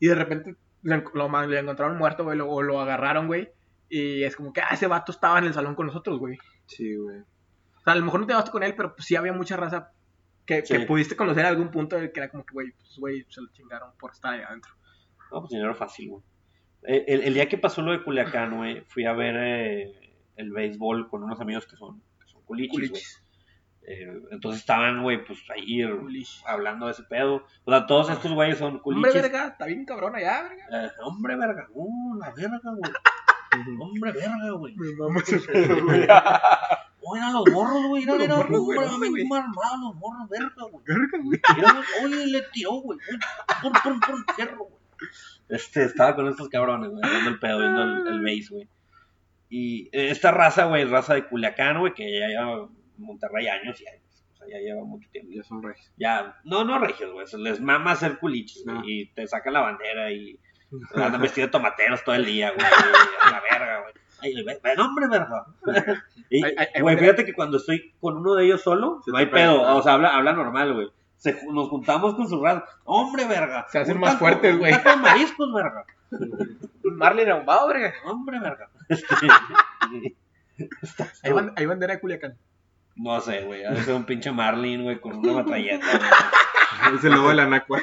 y 0.00 0.06
de 0.06 0.14
repente 0.14 0.56
le, 0.82 1.04
lo 1.14 1.46
le 1.46 1.58
encontraron 1.58 1.98
muerto, 1.98 2.24
güey, 2.24 2.38
o 2.40 2.62
lo 2.62 2.80
agarraron, 2.80 3.26
güey, 3.26 3.50
y 3.88 4.22
es 4.22 4.36
como 4.36 4.52
que, 4.52 4.60
ah, 4.60 4.68
ese 4.72 4.86
vato 4.86 5.12
estaba 5.12 5.38
en 5.38 5.46
el 5.46 5.54
salón 5.54 5.74
con 5.74 5.86
nosotros, 5.86 6.18
güey. 6.18 6.38
Sí, 6.66 6.94
güey. 6.94 7.20
O 7.20 7.80
sea, 7.84 7.94
a 7.94 7.96
lo 7.96 8.04
mejor 8.04 8.20
no 8.20 8.26
te 8.26 8.32
llevaste 8.32 8.50
con 8.50 8.62
él, 8.62 8.74
pero 8.76 8.94
pues 8.94 9.06
sí 9.06 9.16
había 9.16 9.32
mucha 9.32 9.56
raza 9.56 9.92
que, 10.46 10.64
Sí. 10.64 10.74
que 10.76 10.86
pudiste 10.86 11.16
conocer 11.16 11.44
a 11.44 11.48
algún 11.48 11.70
punto 11.70 11.96
de 11.96 12.12
que 12.12 12.20
era 12.20 12.30
como 12.30 12.44
que, 12.44 12.52
güey, 12.52 12.72
pues, 12.72 12.96
güey, 12.98 13.26
se 13.28 13.40
lo 13.40 13.48
chingaron 13.52 13.92
por 13.98 14.12
estar 14.12 14.34
ahí 14.34 14.40
adentro. 14.42 14.72
No, 15.32 15.40
pues 15.40 15.50
dinero 15.50 15.74
fácil, 15.74 16.10
güey. 16.10 16.22
Eh, 16.84 17.04
El, 17.08 17.22
el 17.22 17.34
día 17.34 17.48
que 17.48 17.58
pasó 17.58 17.82
lo 17.82 17.92
de 17.92 18.02
Culiacán, 18.02 18.56
güey, 18.56 18.82
fui 18.88 19.04
a 19.04 19.12
ver 19.12 19.34
eh, 19.36 20.14
el 20.36 20.50
béisbol 20.52 21.08
con 21.08 21.24
unos 21.24 21.40
amigos 21.40 21.66
que 21.66 21.76
son, 21.76 22.00
que 22.20 22.28
son 22.28 22.42
culichis, 22.44 22.90
güey. 22.90 23.02
Eh, 23.90 24.20
entonces 24.32 24.60
estaban, 24.60 25.02
güey, 25.02 25.24
pues 25.24 25.38
ahí 25.50 25.82
Culichis. 25.82 26.42
hablando 26.46 26.86
de 26.86 26.92
ese 26.92 27.02
pedo. 27.04 27.44
O 27.64 27.70
sea, 27.70 27.86
todos 27.86 28.10
estos 28.10 28.32
güeyes 28.32 28.58
son 28.58 28.80
Hombre, 28.84 29.10
culichis. 29.10 29.14
verga, 29.22 29.46
está 29.48 29.66
bien 29.66 29.84
cabrón 29.86 30.14
allá, 30.14 30.42
verga. 30.42 30.86
Eh, 30.86 30.90
hombre, 31.02 31.36
verga. 31.36 31.66
Uh, 31.72 32.14
la 32.18 32.30
verga, 32.32 32.60
güey. 32.62 32.92
Hombre, 33.80 34.12
verga, 34.12 34.50
güey. 34.52 34.74
Me 34.76 34.92
mamo 34.94 35.18
ese 35.20 35.40
pedo, 35.40 35.82
güey. 35.84 36.02
Oigan 37.00 37.32
los 37.32 37.50
morros, 37.50 37.82
güey. 37.88 38.02
Mira, 38.04 38.14
Los 38.18 38.20
mira, 38.28 38.34
hombre, 38.36 38.58
güey. 39.08 39.26
armados 39.32 39.80
los 39.80 39.94
morros, 39.96 40.28
verga, 40.28 40.64
güey. 40.70 40.84
Verga, 40.86 41.18
güey. 41.22 41.40
Oye, 42.04 42.26
le 42.26 42.42
tiró, 42.52 42.72
güey. 42.82 42.98
Pum, 43.62 43.72
pum, 43.82 44.00
pum, 44.00 44.24
fierro, 44.36 44.58
güey. 44.66 44.78
Este, 45.48 45.84
estaba 45.84 46.14
con 46.14 46.28
estos 46.28 46.48
cabrones, 46.48 46.90
güey, 46.90 47.02
viendo 47.10 47.30
el 47.30 47.38
pedo, 47.38 47.58
viendo 47.60 47.82
el, 47.82 48.06
el 48.06 48.20
base, 48.22 48.48
güey. 48.50 48.68
Y 49.50 49.84
eh, 49.92 50.10
esta 50.10 50.30
raza, 50.30 50.66
güey, 50.66 50.84
raza 50.84 51.14
de 51.14 51.26
Culiacán, 51.26 51.78
güey, 51.80 51.94
que 51.94 52.18
ya 52.20 52.28
lleva 52.28 52.68
Monterrey 52.98 53.48
años 53.48 53.80
y 53.80 53.86
años. 53.88 54.24
O 54.34 54.36
sea, 54.36 54.46
ya 54.48 54.58
lleva 54.58 54.84
mucho 54.84 55.08
tiempo. 55.10 55.32
Ya 55.34 55.42
son 55.42 55.62
regios. 55.62 55.90
Ya, 55.96 56.36
no, 56.44 56.64
no 56.64 56.78
regios, 56.78 57.12
güey. 57.12 57.26
Les 57.42 57.60
mama 57.60 57.92
hacer 57.92 58.18
culiches, 58.18 58.62
güey. 58.64 58.76
Ah. 58.76 58.82
Y 58.86 59.06
te 59.06 59.26
sacan 59.26 59.54
la 59.54 59.60
bandera 59.60 60.10
y 60.12 60.38
andan 60.94 61.22
vestidos 61.22 61.48
de 61.48 61.52
tomateros 61.52 62.04
todo 62.04 62.14
el 62.14 62.26
día, 62.26 62.50
güey. 62.50 62.66
A 62.66 63.30
la 63.30 63.40
verga, 63.40 63.80
güey. 63.82 63.94
Ay, 64.20 64.34
ve- 64.44 64.60
ve- 64.62 64.76
no, 64.76 64.86
hombre, 64.86 65.06
verga. 65.08 65.46
Y, 66.30 66.44
Ay, 66.44 66.52
ay, 66.58 66.66
ay, 66.74 66.82
güey, 66.82 66.98
fíjate 66.98 67.24
que 67.24 67.32
cuando 67.32 67.56
estoy 67.56 67.94
con 68.00 68.18
uno 68.18 68.34
de 68.34 68.44
ellos 68.44 68.60
solo, 68.60 69.00
no 69.06 69.16
hay 69.16 69.26
pedo. 69.26 69.62
O 69.78 69.82
sea, 69.82 69.94
habla, 69.94 70.14
habla 70.14 70.34
normal, 70.34 70.74
güey. 70.74 70.88
Se 71.18 71.38
nos 71.52 71.68
juntamos 71.68 72.14
con 72.14 72.26
su 72.28 72.42
raza. 72.42 72.64
Hombre, 72.84 73.26
verga. 73.26 73.66
Se 73.70 73.78
hacen 73.80 73.98
más 74.00 74.18
fuertes, 74.18 74.54
un 74.54 74.60
güey. 74.60 74.72
taco 74.72 74.90
de 74.90 74.96
mariscos, 74.96 75.52
verga. 75.52 75.84
Marlene 76.84 77.32
ahumado, 77.32 77.68
verga. 77.68 77.92
Hombre, 78.06 78.40
verga. 78.40 78.70
Hay, 81.22 81.32
ban- 81.32 81.52
hay 81.56 81.66
bandera 81.66 81.94
de 81.94 82.00
Culiacán. 82.00 82.36
no 82.96 83.20
sé, 83.20 83.44
güey. 83.44 83.64
Ha 83.64 83.70
de 83.70 83.82
ser 83.84 83.94
un 83.94 84.04
pinche 84.04 84.32
Marlin, 84.32 84.82
güey, 84.82 85.00
con 85.00 85.16
una 85.16 85.34
metralleta. 85.34 85.86
güey. 85.86 86.00
Es 86.98 87.04
el 87.04 87.12
lobo 87.12 87.28
de 87.30 87.34
la 87.34 87.46
Nacua. 87.46 87.80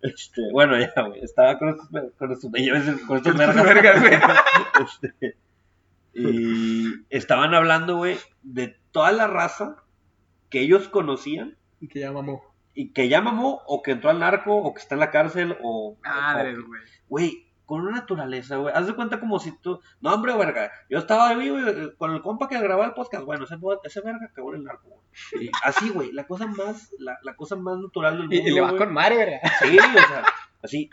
Este, 0.00 0.42
bueno, 0.52 0.78
ya, 0.78 0.92
güey. 1.02 1.20
Estaba 1.22 1.58
con 1.58 1.68
estos, 1.70 1.88
con 1.88 2.04
estos, 2.04 2.20
con 2.20 2.32
estos 2.32 2.50
güey. 2.50 2.68
Este, 4.80 5.36
Y 6.14 6.86
estaban 7.10 7.54
hablando, 7.54 7.96
güey, 7.96 8.16
de 8.42 8.76
toda 8.92 9.10
la 9.12 9.26
raza 9.26 9.76
que 10.50 10.60
ellos 10.60 10.88
conocían 10.88 11.56
Y 11.80 11.88
que 11.88 12.00
ya 12.00 12.12
mamó. 12.12 12.42
y 12.74 12.92
que 12.92 13.08
ya 13.08 13.20
mamó 13.20 13.62
o 13.66 13.82
que 13.82 13.92
entró 13.92 14.10
al 14.10 14.18
narco 14.20 14.56
o 14.56 14.72
que 14.74 14.80
está 14.80 14.94
en 14.94 15.00
la 15.00 15.10
cárcel 15.10 15.56
o... 15.62 15.96
Madres, 16.02 16.58
o- 16.58 16.66
güey. 16.66 16.80
Güey, 17.08 17.44
con 17.66 17.80
una 17.82 17.90
naturaleza, 17.92 18.56
güey. 18.56 18.72
Haz 18.74 18.86
de 18.86 18.94
cuenta 18.94 19.20
como 19.20 19.38
si 19.38 19.56
tú... 19.60 19.80
No, 20.00 20.14
hombre, 20.14 20.36
verga. 20.36 20.70
Yo 20.88 20.98
estaba 20.98 21.28
ahí, 21.28 21.50
güey, 21.50 21.94
con 21.96 22.12
el 22.14 22.22
compa 22.22 22.48
que 22.48 22.58
grababa 22.60 22.86
el 22.86 22.94
podcast. 22.94 23.24
Bueno, 23.24 23.44
ese, 23.44 23.56
ese 23.84 24.00
verga 24.00 24.26
acabó 24.30 24.50
en 24.54 24.60
el 24.60 24.64
narco, 24.64 24.88
güey. 24.88 25.50
Así, 25.64 25.90
güey, 25.90 26.12
la 26.12 26.26
cosa 26.26 26.46
más... 26.46 26.92
La, 26.98 27.18
la 27.22 27.34
cosa 27.36 27.56
más 27.56 27.78
natural 27.78 28.12
del 28.18 28.28
mundo, 28.28 28.36
Y, 28.36 28.48
y 28.48 28.54
le 28.54 28.60
va 28.60 28.76
con 28.76 28.92
madre, 28.92 29.16
verga. 29.16 29.40
Sí, 29.60 29.76
o 29.78 29.82
sea, 30.08 30.24
así. 30.62 30.90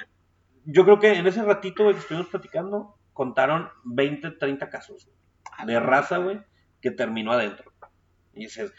Yo 0.66 0.84
creo 0.84 1.00
que 1.00 1.14
en 1.14 1.28
ese 1.28 1.44
ratito, 1.44 1.84
güey, 1.84 1.96
que 1.96 2.02
estuvimos 2.02 2.28
platicando, 2.28 2.98
contaron 3.14 3.70
20, 3.84 4.32
30 4.32 4.70
casos 4.70 5.06
güey, 5.06 5.68
de 5.68 5.80
raza, 5.80 6.18
güey, 6.18 6.42
que 6.82 6.90
terminó 6.92 7.32
adentro. 7.34 7.72
Y 8.34 8.42
dices, 8.42 8.74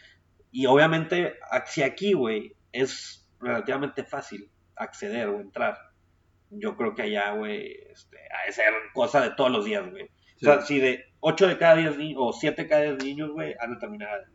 y 0.63 0.67
obviamente, 0.67 1.39
a- 1.51 1.67
si 1.67 1.83
aquí, 1.83 2.15
güey, 2.15 2.55
es 2.73 3.29
relativamente 3.41 4.05
fácil 4.05 4.51
acceder 4.75 5.29
o 5.29 5.41
entrar, 5.41 5.77
yo 6.51 6.77
creo 6.77 6.95
que 6.95 7.03
allá, 7.03 7.33
güey, 7.33 7.77
este, 7.93 8.17
ha 8.33 8.47
de 8.47 8.53
ser 8.53 8.73
cosa 8.95 9.21
de 9.21 9.31
todos 9.31 9.51
los 9.51 9.65
días, 9.67 9.85
güey. 9.91 10.05
O 10.05 10.39
sea, 10.39 10.63
si 10.63 10.79
de 10.81 11.05
8 11.21 11.47
de 11.49 11.59
cada 11.59 11.77
10 11.77 11.99
niños, 11.99 12.19
o 12.23 12.33
7 12.33 12.63
de 12.63 12.69
cada 12.69 12.83
10 12.83 13.05
niños, 13.05 13.31
güey, 13.33 13.55
han 13.61 13.75
de 13.75 13.81
terminar 13.81 14.09
adentro. 14.11 14.35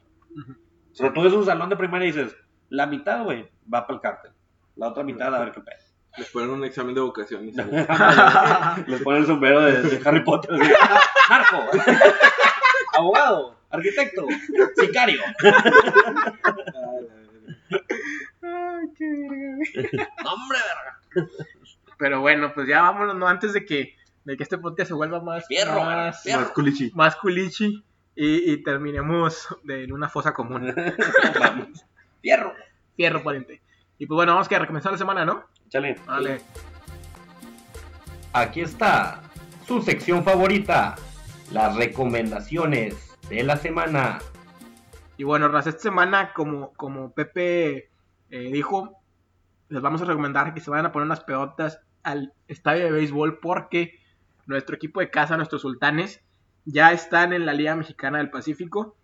O 0.91 0.95
sea, 0.95 1.11
tú 1.13 1.23
ves 1.23 1.33
un 1.33 1.45
salón 1.45 1.69
de 1.69 1.75
primaria 1.77 2.07
y 2.07 2.11
dices, 2.11 2.35
la 2.69 2.85
mitad, 2.85 3.23
güey, 3.23 3.49
va 3.73 3.87
para 3.87 3.95
el 3.95 4.01
cártel. 4.01 4.31
La 4.75 4.89
otra 4.89 5.03
mitad, 5.03 5.33
a 5.33 5.39
ver 5.39 5.51
qué 5.51 5.61
pedo. 5.61 5.77
Les 6.17 6.29
ponen 6.29 6.49
un 6.51 6.63
examen 6.65 6.93
de 6.93 7.01
vocación. 7.01 7.47
y 7.47 7.53
se- 7.53 7.63
Les 8.87 9.01
pone 9.01 9.19
el 9.19 9.25
sombrero 9.25 9.61
de, 9.61 9.81
de 9.81 10.01
Harry 10.07 10.23
Potter. 10.23 10.51
así, 10.53 10.71
Narco, 11.29 11.57
abogado, 12.93 13.57
arquitecto, 13.71 14.27
sicario. 14.75 15.21
Ay, 18.41 18.87
qué 18.97 19.05
verga. 19.29 20.09
Hombre, 20.25 20.57
verga. 20.59 20.99
Pero 21.97 22.21
bueno, 22.21 22.53
pues 22.53 22.67
ya 22.67 22.81
vámonos, 22.81 23.15
¿no? 23.15 23.27
Antes 23.27 23.53
de 23.53 23.65
que, 23.65 23.95
de 24.25 24.37
que 24.37 24.43
este 24.43 24.57
podcast 24.57 24.89
se 24.89 24.93
vuelva 24.93 25.21
más, 25.21 25.45
Fierro, 25.47 25.83
más, 25.83 26.23
fierro. 26.23 26.41
Más 26.41 26.51
culichi. 26.51 26.91
más 26.95 27.15
culichi 27.15 27.83
y, 28.15 28.51
y 28.51 28.63
terminemos 28.63 29.47
de, 29.63 29.83
en 29.83 29.93
una 29.93 30.09
fosa 30.09 30.33
común. 30.33 30.73
Vamos. 31.39 31.85
Fierro. 32.21 32.53
Fierro, 32.95 33.23
pariente. 33.23 33.61
Y 33.99 34.07
pues 34.07 34.15
bueno, 34.15 34.33
vamos 34.33 34.47
que 34.47 34.55
a 34.55 34.59
recomenzar 34.59 34.91
la 34.91 34.97
semana, 34.97 35.25
¿no? 35.25 35.45
Chale. 35.69 35.95
Vale. 36.07 36.41
Aquí 38.33 38.61
está 38.61 39.21
su 39.67 39.81
sección 39.81 40.23
favorita, 40.23 40.95
las 41.51 41.75
recomendaciones 41.75 43.10
de 43.37 43.43
la 43.43 43.57
semana. 43.57 44.19
Y 45.17 45.23
bueno, 45.23 45.47
Raz, 45.47 45.67
esta 45.67 45.81
semana, 45.81 46.33
como, 46.33 46.73
como 46.73 47.13
Pepe 47.13 47.89
eh, 48.29 48.51
dijo, 48.51 48.97
les 49.69 49.81
vamos 49.81 50.01
a 50.01 50.05
recomendar 50.05 50.53
que 50.53 50.59
se 50.61 50.69
vayan 50.71 50.85
a 50.87 50.91
poner 50.91 51.05
unas 51.05 51.21
pedotas 51.23 51.79
al 52.03 52.33
estadio 52.47 52.85
de 52.85 52.91
béisbol 52.91 53.39
porque 53.39 53.99
nuestro 54.47 54.75
equipo 54.75 54.99
de 54.99 55.09
casa, 55.11 55.37
nuestros 55.37 55.61
sultanes, 55.61 56.21
ya 56.65 56.91
están 56.91 57.33
en 57.33 57.45
la 57.45 57.53
Liga 57.53 57.75
Mexicana 57.75 58.17
del 58.17 58.29
Pacífico. 58.29 58.97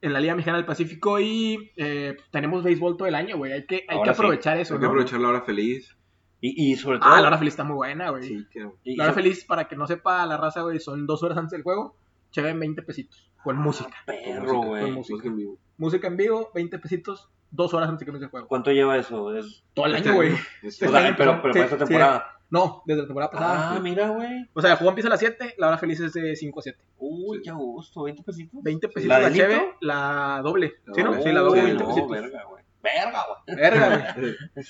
En 0.00 0.12
la 0.12 0.20
Liga 0.20 0.34
Mexicana 0.36 0.58
del 0.58 0.66
Pacífico 0.66 1.18
y 1.18 1.72
eh, 1.76 2.16
tenemos 2.30 2.62
béisbol 2.62 2.96
todo 2.96 3.08
el 3.08 3.16
año, 3.16 3.36
güey. 3.36 3.52
Hay 3.52 3.66
que, 3.66 3.76
hay 3.76 3.86
que 3.86 3.94
Ahora 3.94 4.14
sí. 4.14 4.20
aprovechar 4.20 4.56
eso, 4.58 4.74
Hay 4.74 4.80
que 4.80 4.84
¿no? 4.84 4.90
aprovechar 4.90 5.20
la 5.20 5.28
hora 5.28 5.42
feliz. 5.42 5.96
Y, 6.40 6.70
y 6.72 6.76
sobre 6.76 7.00
todo. 7.00 7.08
Ah, 7.12 7.20
la 7.20 7.26
hora 7.28 7.38
feliz 7.38 7.54
está 7.54 7.64
muy 7.64 7.74
buena, 7.74 8.10
güey. 8.10 8.22
Sí, 8.22 8.46
que... 8.52 8.70
y- 8.84 8.94
La 8.94 9.04
hora 9.04 9.12
y- 9.12 9.16
feliz, 9.16 9.44
para 9.44 9.66
que 9.66 9.74
no 9.74 9.88
sepa 9.88 10.24
la 10.24 10.36
raza, 10.36 10.62
güey, 10.62 10.78
son 10.78 11.04
dos 11.04 11.24
horas 11.24 11.36
antes 11.36 11.50
del 11.50 11.64
juego. 11.64 11.96
Cheven 12.30 12.58
20 12.60 12.82
pesitos. 12.82 13.30
Con 13.42 13.56
música. 13.58 13.94
Perro, 14.06 14.62
güey. 14.62 14.90
música. 14.90 15.14
música 15.14 15.28
en 15.28 15.36
vivo. 15.36 15.58
Música 15.76 16.06
en 16.08 16.16
vivo, 16.16 16.50
20 16.54 16.78
pesitos, 16.80 17.28
dos 17.50 17.72
horas 17.74 17.88
antes 17.88 18.00
de 18.00 18.04
que 18.06 18.10
empiece 18.10 18.24
el 18.26 18.30
juego. 18.30 18.48
¿Cuánto 18.48 18.70
lleva 18.72 18.96
eso? 18.96 19.34
Es... 19.36 19.62
Todo 19.74 19.86
el 19.86 19.94
Este 19.94 20.08
año, 20.08 20.16
güey. 20.16 20.32
Este 20.62 20.66
O 20.66 20.68
Este 20.68 20.88
sea, 20.88 20.98
año 21.06 21.14
pero, 21.16 21.40
pero 21.42 21.54
sí, 21.54 21.58
para 21.60 21.64
esta 21.72 21.76
sí. 21.78 21.84
temporada. 21.92 22.34
No, 22.50 22.82
desde 22.86 23.02
la 23.02 23.06
temporada 23.06 23.30
pasada. 23.30 23.76
Ah, 23.76 23.80
mira, 23.80 24.08
güey. 24.08 24.48
O 24.54 24.60
sea, 24.62 24.72
el 24.72 24.76
juego 24.78 24.90
empieza 24.90 25.08
a 25.08 25.10
las 25.10 25.20
7, 25.20 25.54
la 25.58 25.68
hora 25.68 25.78
feliz 25.78 26.00
es 26.00 26.12
de 26.14 26.34
5 26.34 26.58
a 26.58 26.62
7. 26.62 26.78
Uy, 26.98 27.42
qué 27.42 27.50
gusto. 27.52 28.02
20 28.04 28.22
pesitos. 28.22 28.62
20 28.62 28.88
pesitos 28.88 29.18
¿La 29.18 29.28
la, 29.28 29.32
cheve, 29.34 29.74
la 29.80 30.40
doble. 30.42 30.74
La 30.86 30.94
¿Sí, 30.94 31.02
no? 31.02 31.22
Sí, 31.22 31.30
la 31.32 31.40
doble, 31.40 31.60
Sí, 31.60 31.66
20 31.66 31.82
no, 31.82 31.88
pesitos. 31.90 32.10
verga, 32.10 32.44
güey. 32.44 32.64
Verga, 32.82 33.24
güey. 33.46 33.56
Verga, 33.56 34.14
güey. 34.18 34.34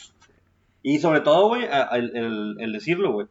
Y 0.82 0.98
sobre 1.00 1.20
todo, 1.20 1.48
güey, 1.48 1.64
el, 1.92 2.16
el- 2.16 2.56
el 2.60 2.72
decirlo, 2.72 3.12
güey. 3.12 3.26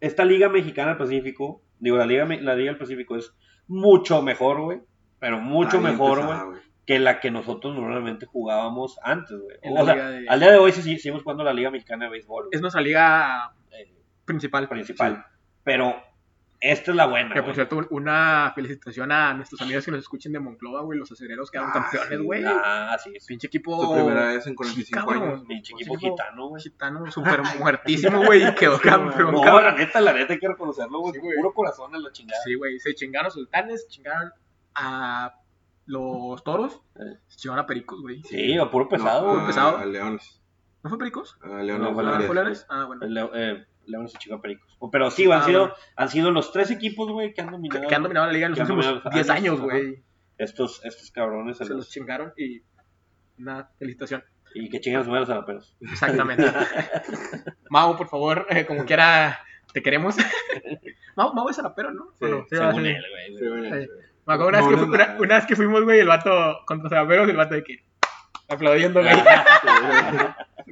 Esta 0.00 0.24
Liga 0.24 0.48
Mexicana 0.48 0.90
del 0.90 0.98
Pacífico, 0.98 1.62
digo, 1.84 1.96
la 1.98 2.06
Liga, 2.06 2.24
la 2.24 2.54
Liga 2.56 2.70
del 2.72 2.78
Pacífico 2.78 3.16
es 3.16 3.32
mucho 3.68 4.22
mejor, 4.22 4.60
güey. 4.62 4.80
Pero 5.18 5.38
mucho 5.40 5.80
mejor, 5.80 6.24
güey, 6.26 6.60
que 6.84 6.98
la 6.98 7.18
que 7.20 7.30
nosotros 7.30 7.74
normalmente 7.74 8.26
jugábamos 8.26 8.98
antes, 9.02 9.38
güey. 9.38 9.56
O 9.62 9.84
sea, 9.84 10.10
de- 10.10 10.28
al 10.28 10.40
día 10.40 10.50
de 10.50 10.58
hoy 10.58 10.72
sí, 10.72 10.82
sí, 10.82 10.98
seguimos 10.98 11.22
jugando 11.22 11.44
la 11.44 11.52
Liga 11.54 11.70
Mexicana 11.70 12.06
de 12.06 12.10
Béisbol, 12.10 12.48
Es 12.52 12.60
nuestra 12.60 12.82
liga 12.82 13.54
eh, 13.70 13.94
principal. 14.24 14.68
principal. 14.68 15.24
Pero 15.62 15.94
esta 16.60 16.90
es 16.92 16.96
la 16.96 17.06
buena, 17.06 17.34
Que 17.34 17.42
por 17.42 17.54
cierto, 17.54 17.78
una 17.90 18.50
felicitación 18.54 19.12
a 19.12 19.34
nuestros 19.34 19.60
amigos 19.60 19.84
que 19.84 19.90
nos 19.90 20.00
escuchen 20.00 20.32
de 20.32 20.40
Monclova, 20.40 20.80
güey. 20.82 20.98
Los 20.98 21.12
acereros 21.12 21.50
quedaron 21.50 21.70
Ah, 21.70 21.74
campeones, 21.74 22.18
sí. 22.18 22.24
güey. 22.24 22.44
Ah, 22.46 22.96
sí, 23.02 23.10
sí. 23.20 23.26
Pinche 23.28 23.46
equipo. 23.48 23.84
Su 23.84 23.94
primera 23.94 24.26
vez 24.28 24.46
en 24.46 24.54
45 24.54 25.06
cabrón. 25.06 25.22
años. 25.28 25.44
Pinche 25.46 25.74
equipo 25.74 25.96
gitano, 25.96 26.48
güey. 26.48 26.62
Gitano, 26.62 27.10
súper 27.10 27.40
muertísimo, 27.60 28.24
güey. 28.24 28.48
Y 28.48 28.54
quedó 28.54 28.78
campeón. 28.80 29.32
No, 29.34 29.40
cabrón. 29.42 29.64
la 29.64 29.72
neta, 29.72 30.00
la 30.00 30.12
neta 30.14 30.32
hay 30.32 30.38
que 30.38 30.48
reconocerlo, 30.48 31.00
güey. 31.00 31.12
Sí, 31.14 31.20
puro 31.36 31.52
corazón 31.52 31.94
en 31.94 32.02
la 32.02 32.12
chingada. 32.12 32.40
Sí, 32.44 32.54
güey. 32.54 32.78
Se 32.80 32.94
chingaron 32.94 33.30
sultanes, 33.30 33.86
chingaron 33.88 34.30
a 34.74 35.34
los 35.86 36.42
toros, 36.44 36.80
Eh. 36.96 37.18
se 37.28 37.36
chingaron 37.36 37.64
a 37.64 37.66
pericos, 37.66 38.00
güey. 38.00 38.22
Sí, 38.22 38.56
a 38.56 38.70
puro 38.70 38.88
pesado, 38.88 39.26
No, 39.26 39.32
güey. 39.34 39.44
a- 39.44 39.46
pesado. 39.48 39.76
A 39.76 39.84
Leones. 39.84 40.40
¿No 40.82 40.88
fue 40.90 40.98
pericos? 40.98 41.36
A 41.42 41.62
Leones. 41.62 41.80
No, 41.88 41.94
fue 41.94 42.02
¿Ah, 42.04 42.06
Leones. 42.06 42.26
fue 42.26 42.34
Leones? 42.34 42.66
Ah, 42.70 42.84
bueno. 42.86 43.04
El 43.04 43.14
Leo- 43.14 43.30
eh, 43.34 43.66
Leones 43.86 44.14
y 44.14 44.18
Chica 44.18 44.40
Pericos. 44.40 44.66
Pero 44.92 45.10
sí, 45.10 45.24
han, 45.24 45.32
Ah, 45.32 45.42
sido, 45.44 45.60
bueno. 45.60 45.74
han 45.96 46.08
sido 46.08 46.30
los 46.30 46.52
tres 46.52 46.70
equipos, 46.70 47.10
güey, 47.10 47.32
que 47.34 47.40
han 47.40 47.50
dominado. 47.50 47.86
Que 47.88 47.94
han 47.94 48.02
dominado 48.02 48.26
la 48.26 48.32
liga 48.32 48.46
en 48.46 48.52
los 48.52 48.60
han 48.60 48.64
últimos 48.66 48.84
dominado 48.86 49.04
los 49.04 49.14
10 49.14 49.30
años, 49.30 49.60
güey. 49.60 50.02
Estos, 50.38 50.84
estos 50.84 51.10
cabrones. 51.10 51.56
se 51.58 51.64
Se 51.64 51.70
los 51.70 51.78
los- 51.78 51.90
chingaron 51.90 52.32
y. 52.36 52.62
Una 53.38 53.68
felicitación. 53.78 54.22
y 54.54 54.68
que 54.70 54.80
chinguen 54.80 55.00
a 55.00 55.04
sus 55.04 55.12
madres 55.12 55.28
a 55.30 55.34
la 55.36 55.44
peros. 55.44 55.76
Exactamente. 55.80 56.44
Mau, 57.70 57.96
por 57.96 58.08
favor, 58.08 58.46
eh, 58.50 58.64
como 58.66 58.84
quiera, 58.84 59.40
te 59.72 59.82
queremos. 59.82 60.16
Mau, 61.16 61.32
Mau 61.34 61.48
es 61.48 61.58
rapero, 61.62 61.90
¿no? 61.92 62.04
Sí, 62.12 62.16
Bueno, 62.20 62.44
sí, 62.48 62.56
Según 62.56 62.82
sí. 62.82 62.88
él, 62.88 63.04
güey. 63.40 63.88
Me 64.26 64.32
acuerdo 64.34 64.48
una, 64.48 64.58
vez 64.58 64.64
No, 64.66 64.70
que 64.70 64.76
no, 64.76 64.82
fu- 64.82 64.86
no. 64.86 64.94
una- 64.94 65.16
una 65.20 65.34
vez 65.36 65.46
que 65.46 65.56
fuimos, 65.56 65.82
güey, 65.84 66.00
el 66.00 66.06
vato 66.08 66.30
contra 66.66 66.88
Zaraperos, 66.88 67.28
el 67.28 67.36
vato 67.36 67.54
de 67.54 67.64
que 67.64 67.84
aplaudiendo, 68.48 69.00
güey. 69.02 69.14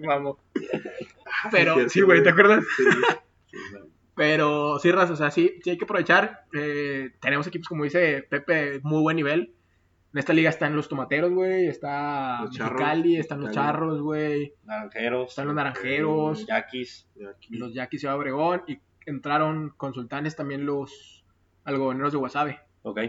Vamos. 0.07 0.37
Pero, 1.51 1.89
sí, 1.89 2.01
güey, 2.03 2.23
¿te 2.23 2.31
acuerdas? 2.31 2.65
Sí. 2.77 2.85
Pero 4.15 4.79
sí, 4.79 4.91
Raz, 4.93 5.11
o 5.11 5.17
sea, 5.17 5.31
sí, 5.31 5.59
sí 5.65 5.71
hay 5.71 5.79
que 5.79 5.85
aprovechar. 5.85 6.45
Eh, 6.53 7.13
tenemos 7.21 7.47
equipos, 7.47 7.69
como 7.69 7.85
dice 7.85 8.23
Pepe, 8.29 8.81
muy 8.83 9.01
buen 9.01 9.17
nivel. 9.17 9.55
En 10.13 10.19
esta 10.19 10.35
liga 10.35 10.51
están 10.51 10.77
los 10.77 10.89
tomateros, 10.91 11.33
güey. 11.33 11.67
Está 11.67 12.43
Los 12.43 12.59
Mexicali, 12.59 13.17
están 13.17 13.41
los 13.41 13.51
charros, 13.53 14.03
güey. 14.03 14.53
Naranjeros. 14.65 15.31
Están 15.31 15.47
los 15.47 15.55
naranjeros, 15.55 16.47
Yaquis. 16.47 17.09
Y 17.17 17.25
aquí- 17.25 17.57
los 17.57 17.73
Yaquis 17.73 18.01
Ciudad 18.01 18.17
Obregón. 18.19 18.63
Y 18.67 18.79
entraron 19.07 19.71
con 19.71 19.95
sultanes 19.95 20.37
también 20.37 20.67
los 20.67 21.25
algodoneros 21.65 22.13
de 22.13 22.19
Guasave. 22.19 22.61
Ok. 22.83 23.01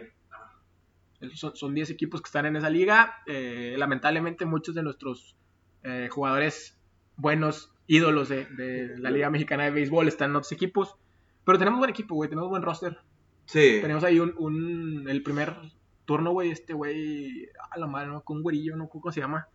Son, 1.34 1.56
son 1.56 1.74
10 1.74 1.90
equipos 1.90 2.22
que 2.22 2.28
están 2.28 2.46
en 2.46 2.56
esa 2.56 2.70
liga. 2.70 3.18
Eh, 3.28 3.76
lamentablemente 3.78 4.46
muchos 4.46 4.74
de 4.74 4.84
nuestros 4.84 5.36
eh, 5.84 6.08
jugadores 6.10 6.80
buenos, 7.18 7.73
ídolos 7.88 8.30
de, 8.30 8.46
de 8.46 8.98
la 9.00 9.12
Liga 9.12 9.30
Mexicana 9.30 9.64
de 9.66 9.72
Béisbol 9.72 10.08
están 10.08 10.32
en 10.32 10.36
otros 10.38 10.52
equipos. 10.52 10.96
Pero 11.46 11.58
tenemos 11.60 11.80
buen 11.80 11.90
equipo, 11.90 12.16
güey. 12.16 12.30
Tenemos 12.30 12.50
buen 12.50 12.62
roster. 12.64 12.98
Sí. 13.46 13.80
Tenemos 13.82 14.04
ahí 14.04 14.20
un, 14.20 14.34
un- 14.38 15.10
el 15.10 15.22
primer 15.24 15.56
turno, 16.06 16.32
güey. 16.32 16.52
Este 16.52 16.74
güey, 16.74 17.50
a 17.72 17.78
la 17.78 17.88
madre, 17.88 18.08
¿no? 18.10 18.22
Con 18.22 18.38
un 18.38 18.44
güerillo, 18.44 18.76
no 18.78 18.88
cómo 18.88 19.12
se 19.12 19.20
llama. 19.20 19.48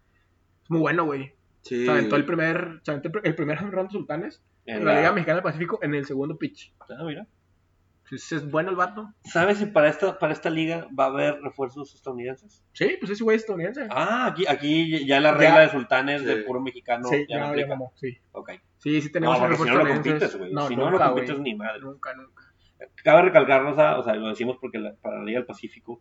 Es 0.63 0.71
muy 0.71 0.81
bueno, 0.81 1.05
güey. 1.05 1.33
Sí. 1.63 1.85
Se 1.85 1.91
aventó 1.91 2.17
el 2.17 2.25
primer, 2.27 2.81
se 2.85 2.91
aventó 2.91 3.09
el 3.09 3.15
pr- 3.15 3.21
el 3.25 3.35
primer 3.35 3.59
run 3.71 3.87
de 3.87 3.93
Sultanes 3.93 4.43
en 4.67 4.77
En 4.77 4.85
la 4.85 4.97
Liga 4.97 5.13
Mexicana 5.13 5.37
del 5.37 5.43
Pacífico 5.45 5.79
en 5.83 5.95
el 5.95 6.05
segundo 6.05 6.37
pitch. 6.37 6.73
Ah, 6.81 7.03
mira. 7.07 7.27
Entonces, 8.11 8.33
es 8.33 8.51
bueno 8.51 8.71
el 8.71 8.77
vato. 8.77 9.13
¿Sabes 9.25 9.59
si 9.59 9.67
para 9.67 9.89
esta, 9.89 10.19
para 10.19 10.33
esta 10.33 10.49
liga 10.51 10.89
va 10.99 11.05
a 11.05 11.09
haber 11.09 11.41
refuerzos 11.43 11.95
estadounidenses? 11.95 12.65
Sí, 12.73 12.97
pues 12.99 13.13
ese 13.13 13.23
güey 13.23 13.37
es 13.37 13.43
estadounidense. 13.43 13.87
Ah, 13.91 14.27
aquí, 14.27 14.47
aquí 14.49 15.05
ya 15.07 15.21
la 15.21 15.33
regla 15.33 15.57
Ya. 15.57 15.61
de 15.63 15.69
sultanes 15.71 16.25
de 16.25 16.37
puro 16.39 16.61
mexicano 16.61 17.07
sí, 17.09 17.27
ya 17.29 17.39
no 17.41 17.55
ya, 17.55 17.67
mamó, 17.67 17.93
sí. 17.97 18.17
Ok. 18.33 18.53
Sí, 18.79 19.03
sí 19.03 19.13
tenemos 19.13 19.37
No, 19.39 19.41
porque 19.43 19.57
si 19.57 19.63
no, 19.65 19.69
estadounidenses. 19.69 20.13
compites, 20.13 20.39
güey. 20.39 20.53
No, 20.53 20.69
si 20.69 20.77
no, 20.77 20.85
no 20.87 20.91
nunca, 20.93 21.07
compites 21.11 21.39
ni 21.41 21.55
madre. 21.55 21.81
Nunca, 21.81 22.15
nunca. 22.15 22.43
Cabe 23.05 23.23
recalcarnos, 23.23 23.73
o 23.77 24.03
sea, 24.05 24.15
lo 24.15 24.29
decimos 24.29 24.57
porque 24.61 24.79
la- 24.79 24.95
para 24.95 25.19
la 25.19 25.25
Liga 25.25 25.41
del 25.41 25.47
Pacífico, 25.47 26.01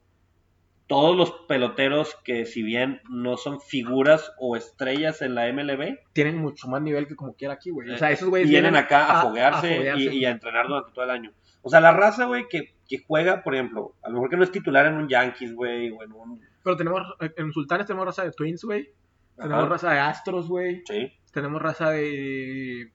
todos 0.85 1.17
los 1.17 1.31
peloteros 1.49 2.15
que 2.23 2.45
si 2.45 2.63
bien 2.63 3.01
no 3.09 3.35
son 3.35 3.59
figuras 3.59 4.31
o 4.39 4.55
estrellas 4.55 5.21
en 5.21 5.35
la 5.35 5.47
MLB, 5.51 5.97
Tienen 6.13 6.37
mucho 6.37 6.69
más 6.69 6.81
nivel 6.81 7.07
que 7.07 7.15
como 7.15 7.33
quiera 7.35 7.55
aquí, 7.55 7.71
güey. 7.71 7.89
O 7.89 7.95
Eh, 7.95 7.97
sea, 7.97 8.11
esos 8.11 8.29
güeyes 8.29 8.49
vienen 8.49 8.75
acá 8.77 9.05
a, 9.07 9.19
a- 9.19 9.21
foguearse, 9.23 9.73
a 9.73 9.75
foguearse. 9.77 10.03
Y, 10.03 10.19
y 10.19 10.25
a 10.25 10.29
entrenar 10.29 10.67
durante 10.67 10.91
todo 10.93 11.03
el 11.03 11.11
año. 11.11 11.33
O 11.61 11.69
sea, 11.69 11.81
la 11.81 11.91
raza, 11.91 12.25
güey, 12.25 12.47
que, 12.49 12.75
que 12.87 13.03
juega, 13.05 13.43
por 13.43 13.53
ejemplo, 13.55 13.93
a 14.01 14.07
lo 14.09 14.15
mejor 14.15 14.29
que 14.29 14.37
no 14.37 14.43
es 14.43 14.51
titular 14.51 14.85
en 14.85 14.95
un 14.95 15.09
Yankees, 15.09 15.53
güey, 15.53 15.91
o 15.91 16.01
en 16.03 16.11
un... 16.13 16.41
Pero 16.63 16.77
tenemos, 16.77 17.01
en 17.19 17.51
Sultanes 17.51 17.87
tenemos 17.87 18.05
raza 18.05 18.23
de 18.23 18.31
Twins, 18.31 18.63
güey. 18.63 18.89
Tenemos 19.35 19.59
Ajá. 19.63 19.69
raza 19.69 19.91
de 19.91 19.99
Astros, 19.99 20.47
güey. 20.47 20.83
Sí. 20.87 21.13
Tenemos 21.31 21.61
raza 21.61 21.91
de... 21.91 22.91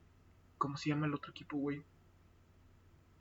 ¿Cómo 0.59 0.77
se 0.77 0.91
llama 0.91 1.07
el 1.07 1.15
otro 1.15 1.31
equipo, 1.31 1.57
güey? 1.59 1.83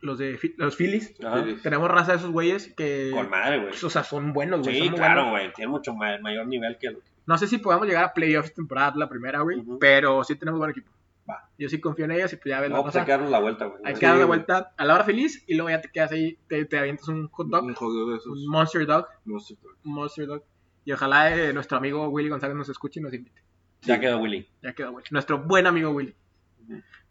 Los 0.02 0.18
de 0.18 0.40
los 0.58 0.76
Phillies. 0.76 1.14
Ajá. 1.24 1.46
Tenemos 1.62 1.90
raza 1.90 2.14
de 2.14 2.18
esos 2.18 2.32
güeyes 2.32 2.74
que... 2.76 3.12
Con 3.14 3.30
madre, 3.30 3.60
güey. 3.60 3.74
O 3.84 3.90
sea, 3.90 4.04
son 4.04 4.34
buenos, 4.34 4.62
güey. 4.62 4.80
Sí, 4.82 4.88
son 4.88 4.96
claro, 4.96 5.30
güey. 5.30 5.54
Tiene 5.54 5.72
mucho 5.72 5.94
ma- 5.94 6.18
mayor 6.20 6.48
nivel 6.48 6.78
que 6.80 6.90
lo 6.92 7.00
que... 7.00 7.06
No 7.28 7.38
sé 7.38 7.48
si 7.48 7.60
podamos 7.60 7.88
llegar 7.88 8.04
a 8.04 8.14
playoffs 8.14 8.54
temporada 8.54 8.94
la 8.96 9.08
primera, 9.08 9.42
güey. 9.42 9.64
Pero 9.80 10.24
sí 10.24 10.36
tenemos 10.36 10.60
buen 10.60 10.72
equipo. 10.72 10.92
Va. 11.30 11.50
Yo 11.58 11.70
sí 11.70 11.80
confío 11.80 12.06
en 12.06 12.12
ellos 12.12 12.34
y 12.34 12.38
pues 12.38 12.46
ya 12.50 12.60
ves 12.62 12.70
la 12.72 12.78
No, 12.78 12.84
pues 12.84 12.96
hay 12.96 13.06
que 13.06 13.12
darnos 13.12 13.30
la 13.30 13.40
vuelta, 13.40 13.66
güey. 13.66 13.82
Hay 13.86 13.94
Sí, 13.96 14.00
que 14.02 14.12
güey. 14.12 14.24
vuelta 14.26 14.74
a 14.76 14.86
la 14.86 14.96
hora 14.96 15.04
feliz 15.04 15.44
y 15.48 15.54
luego 15.56 15.70
ya 15.70 15.80
te 15.82 15.90
quedas 15.90 16.12
ahí, 16.12 16.38
te, 16.48 16.66
te 16.66 16.78
avientas 16.80 17.08
un 17.10 17.28
hot 17.30 17.48
dog, 17.48 17.64
Un 17.64 17.74
juego 17.76 18.10
de 18.12 18.18
esos. 18.18 18.28
un 18.40 18.48
monster 18.48 18.86
dog, 18.86 19.06
Monster 19.26 19.58
Dog. 19.62 19.76
monster 19.84 20.26
dog. 20.28 20.44
Y 20.84 20.92
ojalá 20.92 21.36
eh, 21.36 21.54
nuestro 21.54 21.78
amigo 21.78 22.08
Willy 22.10 22.30
González 22.30 22.56
nos 22.56 22.70
escuche 22.70 23.00
y 23.00 23.04
nos 23.04 23.14
invite. 23.14 23.40
Ya 23.84 24.00
quedó 24.00 24.20
Willy. 24.20 24.48
Ya 24.64 24.74
quedó, 24.74 24.92
güey. 24.92 25.06
Nuestro 25.12 25.40
buen 25.44 25.68
amigo 25.68 25.92
Willy. 25.92 26.16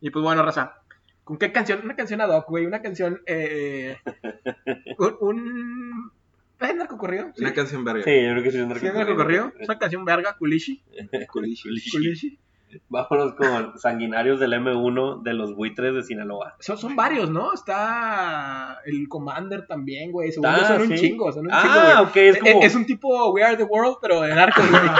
Y 0.01 0.11
pues 0.11 0.23
bueno, 0.25 0.43
Raza. 0.43 0.75
¿Con 1.25 1.39
qué 1.39 1.53
canción? 1.53 1.81
Una 1.85 1.95
canción 1.95 2.21
ad 2.21 2.31
hoc, 2.31 2.49
güey. 2.49 2.67
Una 2.67 2.83
canción. 2.83 3.21
Eh, 3.27 3.97
un. 4.99 5.17
un... 5.21 6.13
¿Es 6.59 6.75
narcocorrido? 6.75 7.31
Sí. 7.35 7.43
Una 7.43 7.55
canción 7.55 7.85
verga. 7.85 8.03
Sí, 8.03 8.11
yo 8.11 8.31
creo 8.33 8.43
que 8.43 8.51
sí 8.51 8.59
es 8.59 8.81
¿Sí 8.81 8.87
es 8.87 8.95
narcocorrido? 8.95 9.53
Es 9.59 9.69
una 9.69 9.79
canción 9.79 10.05
verga, 10.05 10.37
Kulishi. 10.37 10.83
Culichi. 11.31 11.69
Kulishi. 11.93 12.39
Vámonos 12.89 13.35
con 13.35 13.79
sanguinarios 13.79 14.39
del 14.41 14.53
M1 14.53 15.23
de 15.23 15.35
los 15.35 15.55
buitres 15.55 15.95
de 15.95 16.03
Sinaloa. 16.03 16.57
Son, 16.61 16.79
son 16.79 16.95
varios, 16.97 17.31
¿no? 17.31 17.53
Está 17.53 18.79
el 18.85 19.09
Commander 19.09 19.67
también, 19.67 20.13
güey. 20.13 20.31
Según 20.31 20.47
Ah, 20.47 20.59
yo 20.61 20.67
son 20.67 20.83
un 20.83 20.95
chingo, 20.95 21.33
son 21.33 21.47
un 21.47 21.53
chingo, 21.53 21.65
Ah, 21.75 22.03
ok, 22.03 22.17
es 22.17 22.39
como... 22.39 22.63
Es, 22.63 22.75
un 22.75 22.87
tipo 22.87 23.31
We 23.33 23.43
Are 23.43 23.57
the 23.57 23.65
World, 23.65 23.97
pero 24.01 24.21
de 24.21 24.35
narcos, 24.35 24.69
güey. 24.71 24.83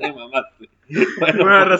Me 0.00 0.12
mamaste. 0.12 0.68
Bueno, 1.20 1.44
bueno. 1.44 1.76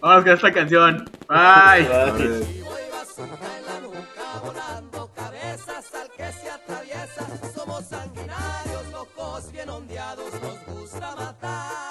Vamos 0.00 0.24
con 0.24 0.32
esta 0.32 0.52
canción. 0.52 1.04
Bye. 1.28 1.88
Bye. 1.88 2.58
Y 2.58 2.62
voy 2.62 2.80
basura 2.92 3.38
en 3.58 3.66
la 3.66 3.80
nuca, 3.80 4.40
volando 4.44 5.10
cabezas 5.14 5.94
al 5.94 6.10
que 6.10 6.30
se 6.32 6.50
atraviesa. 6.50 7.26
Somos 7.54 7.84
sanguinarios, 7.86 8.90
locos, 8.92 9.50
bien 9.50 9.70
ondeados, 9.70 10.32
nos 10.40 10.64
gusta 10.66 11.16
matar. 11.16 11.81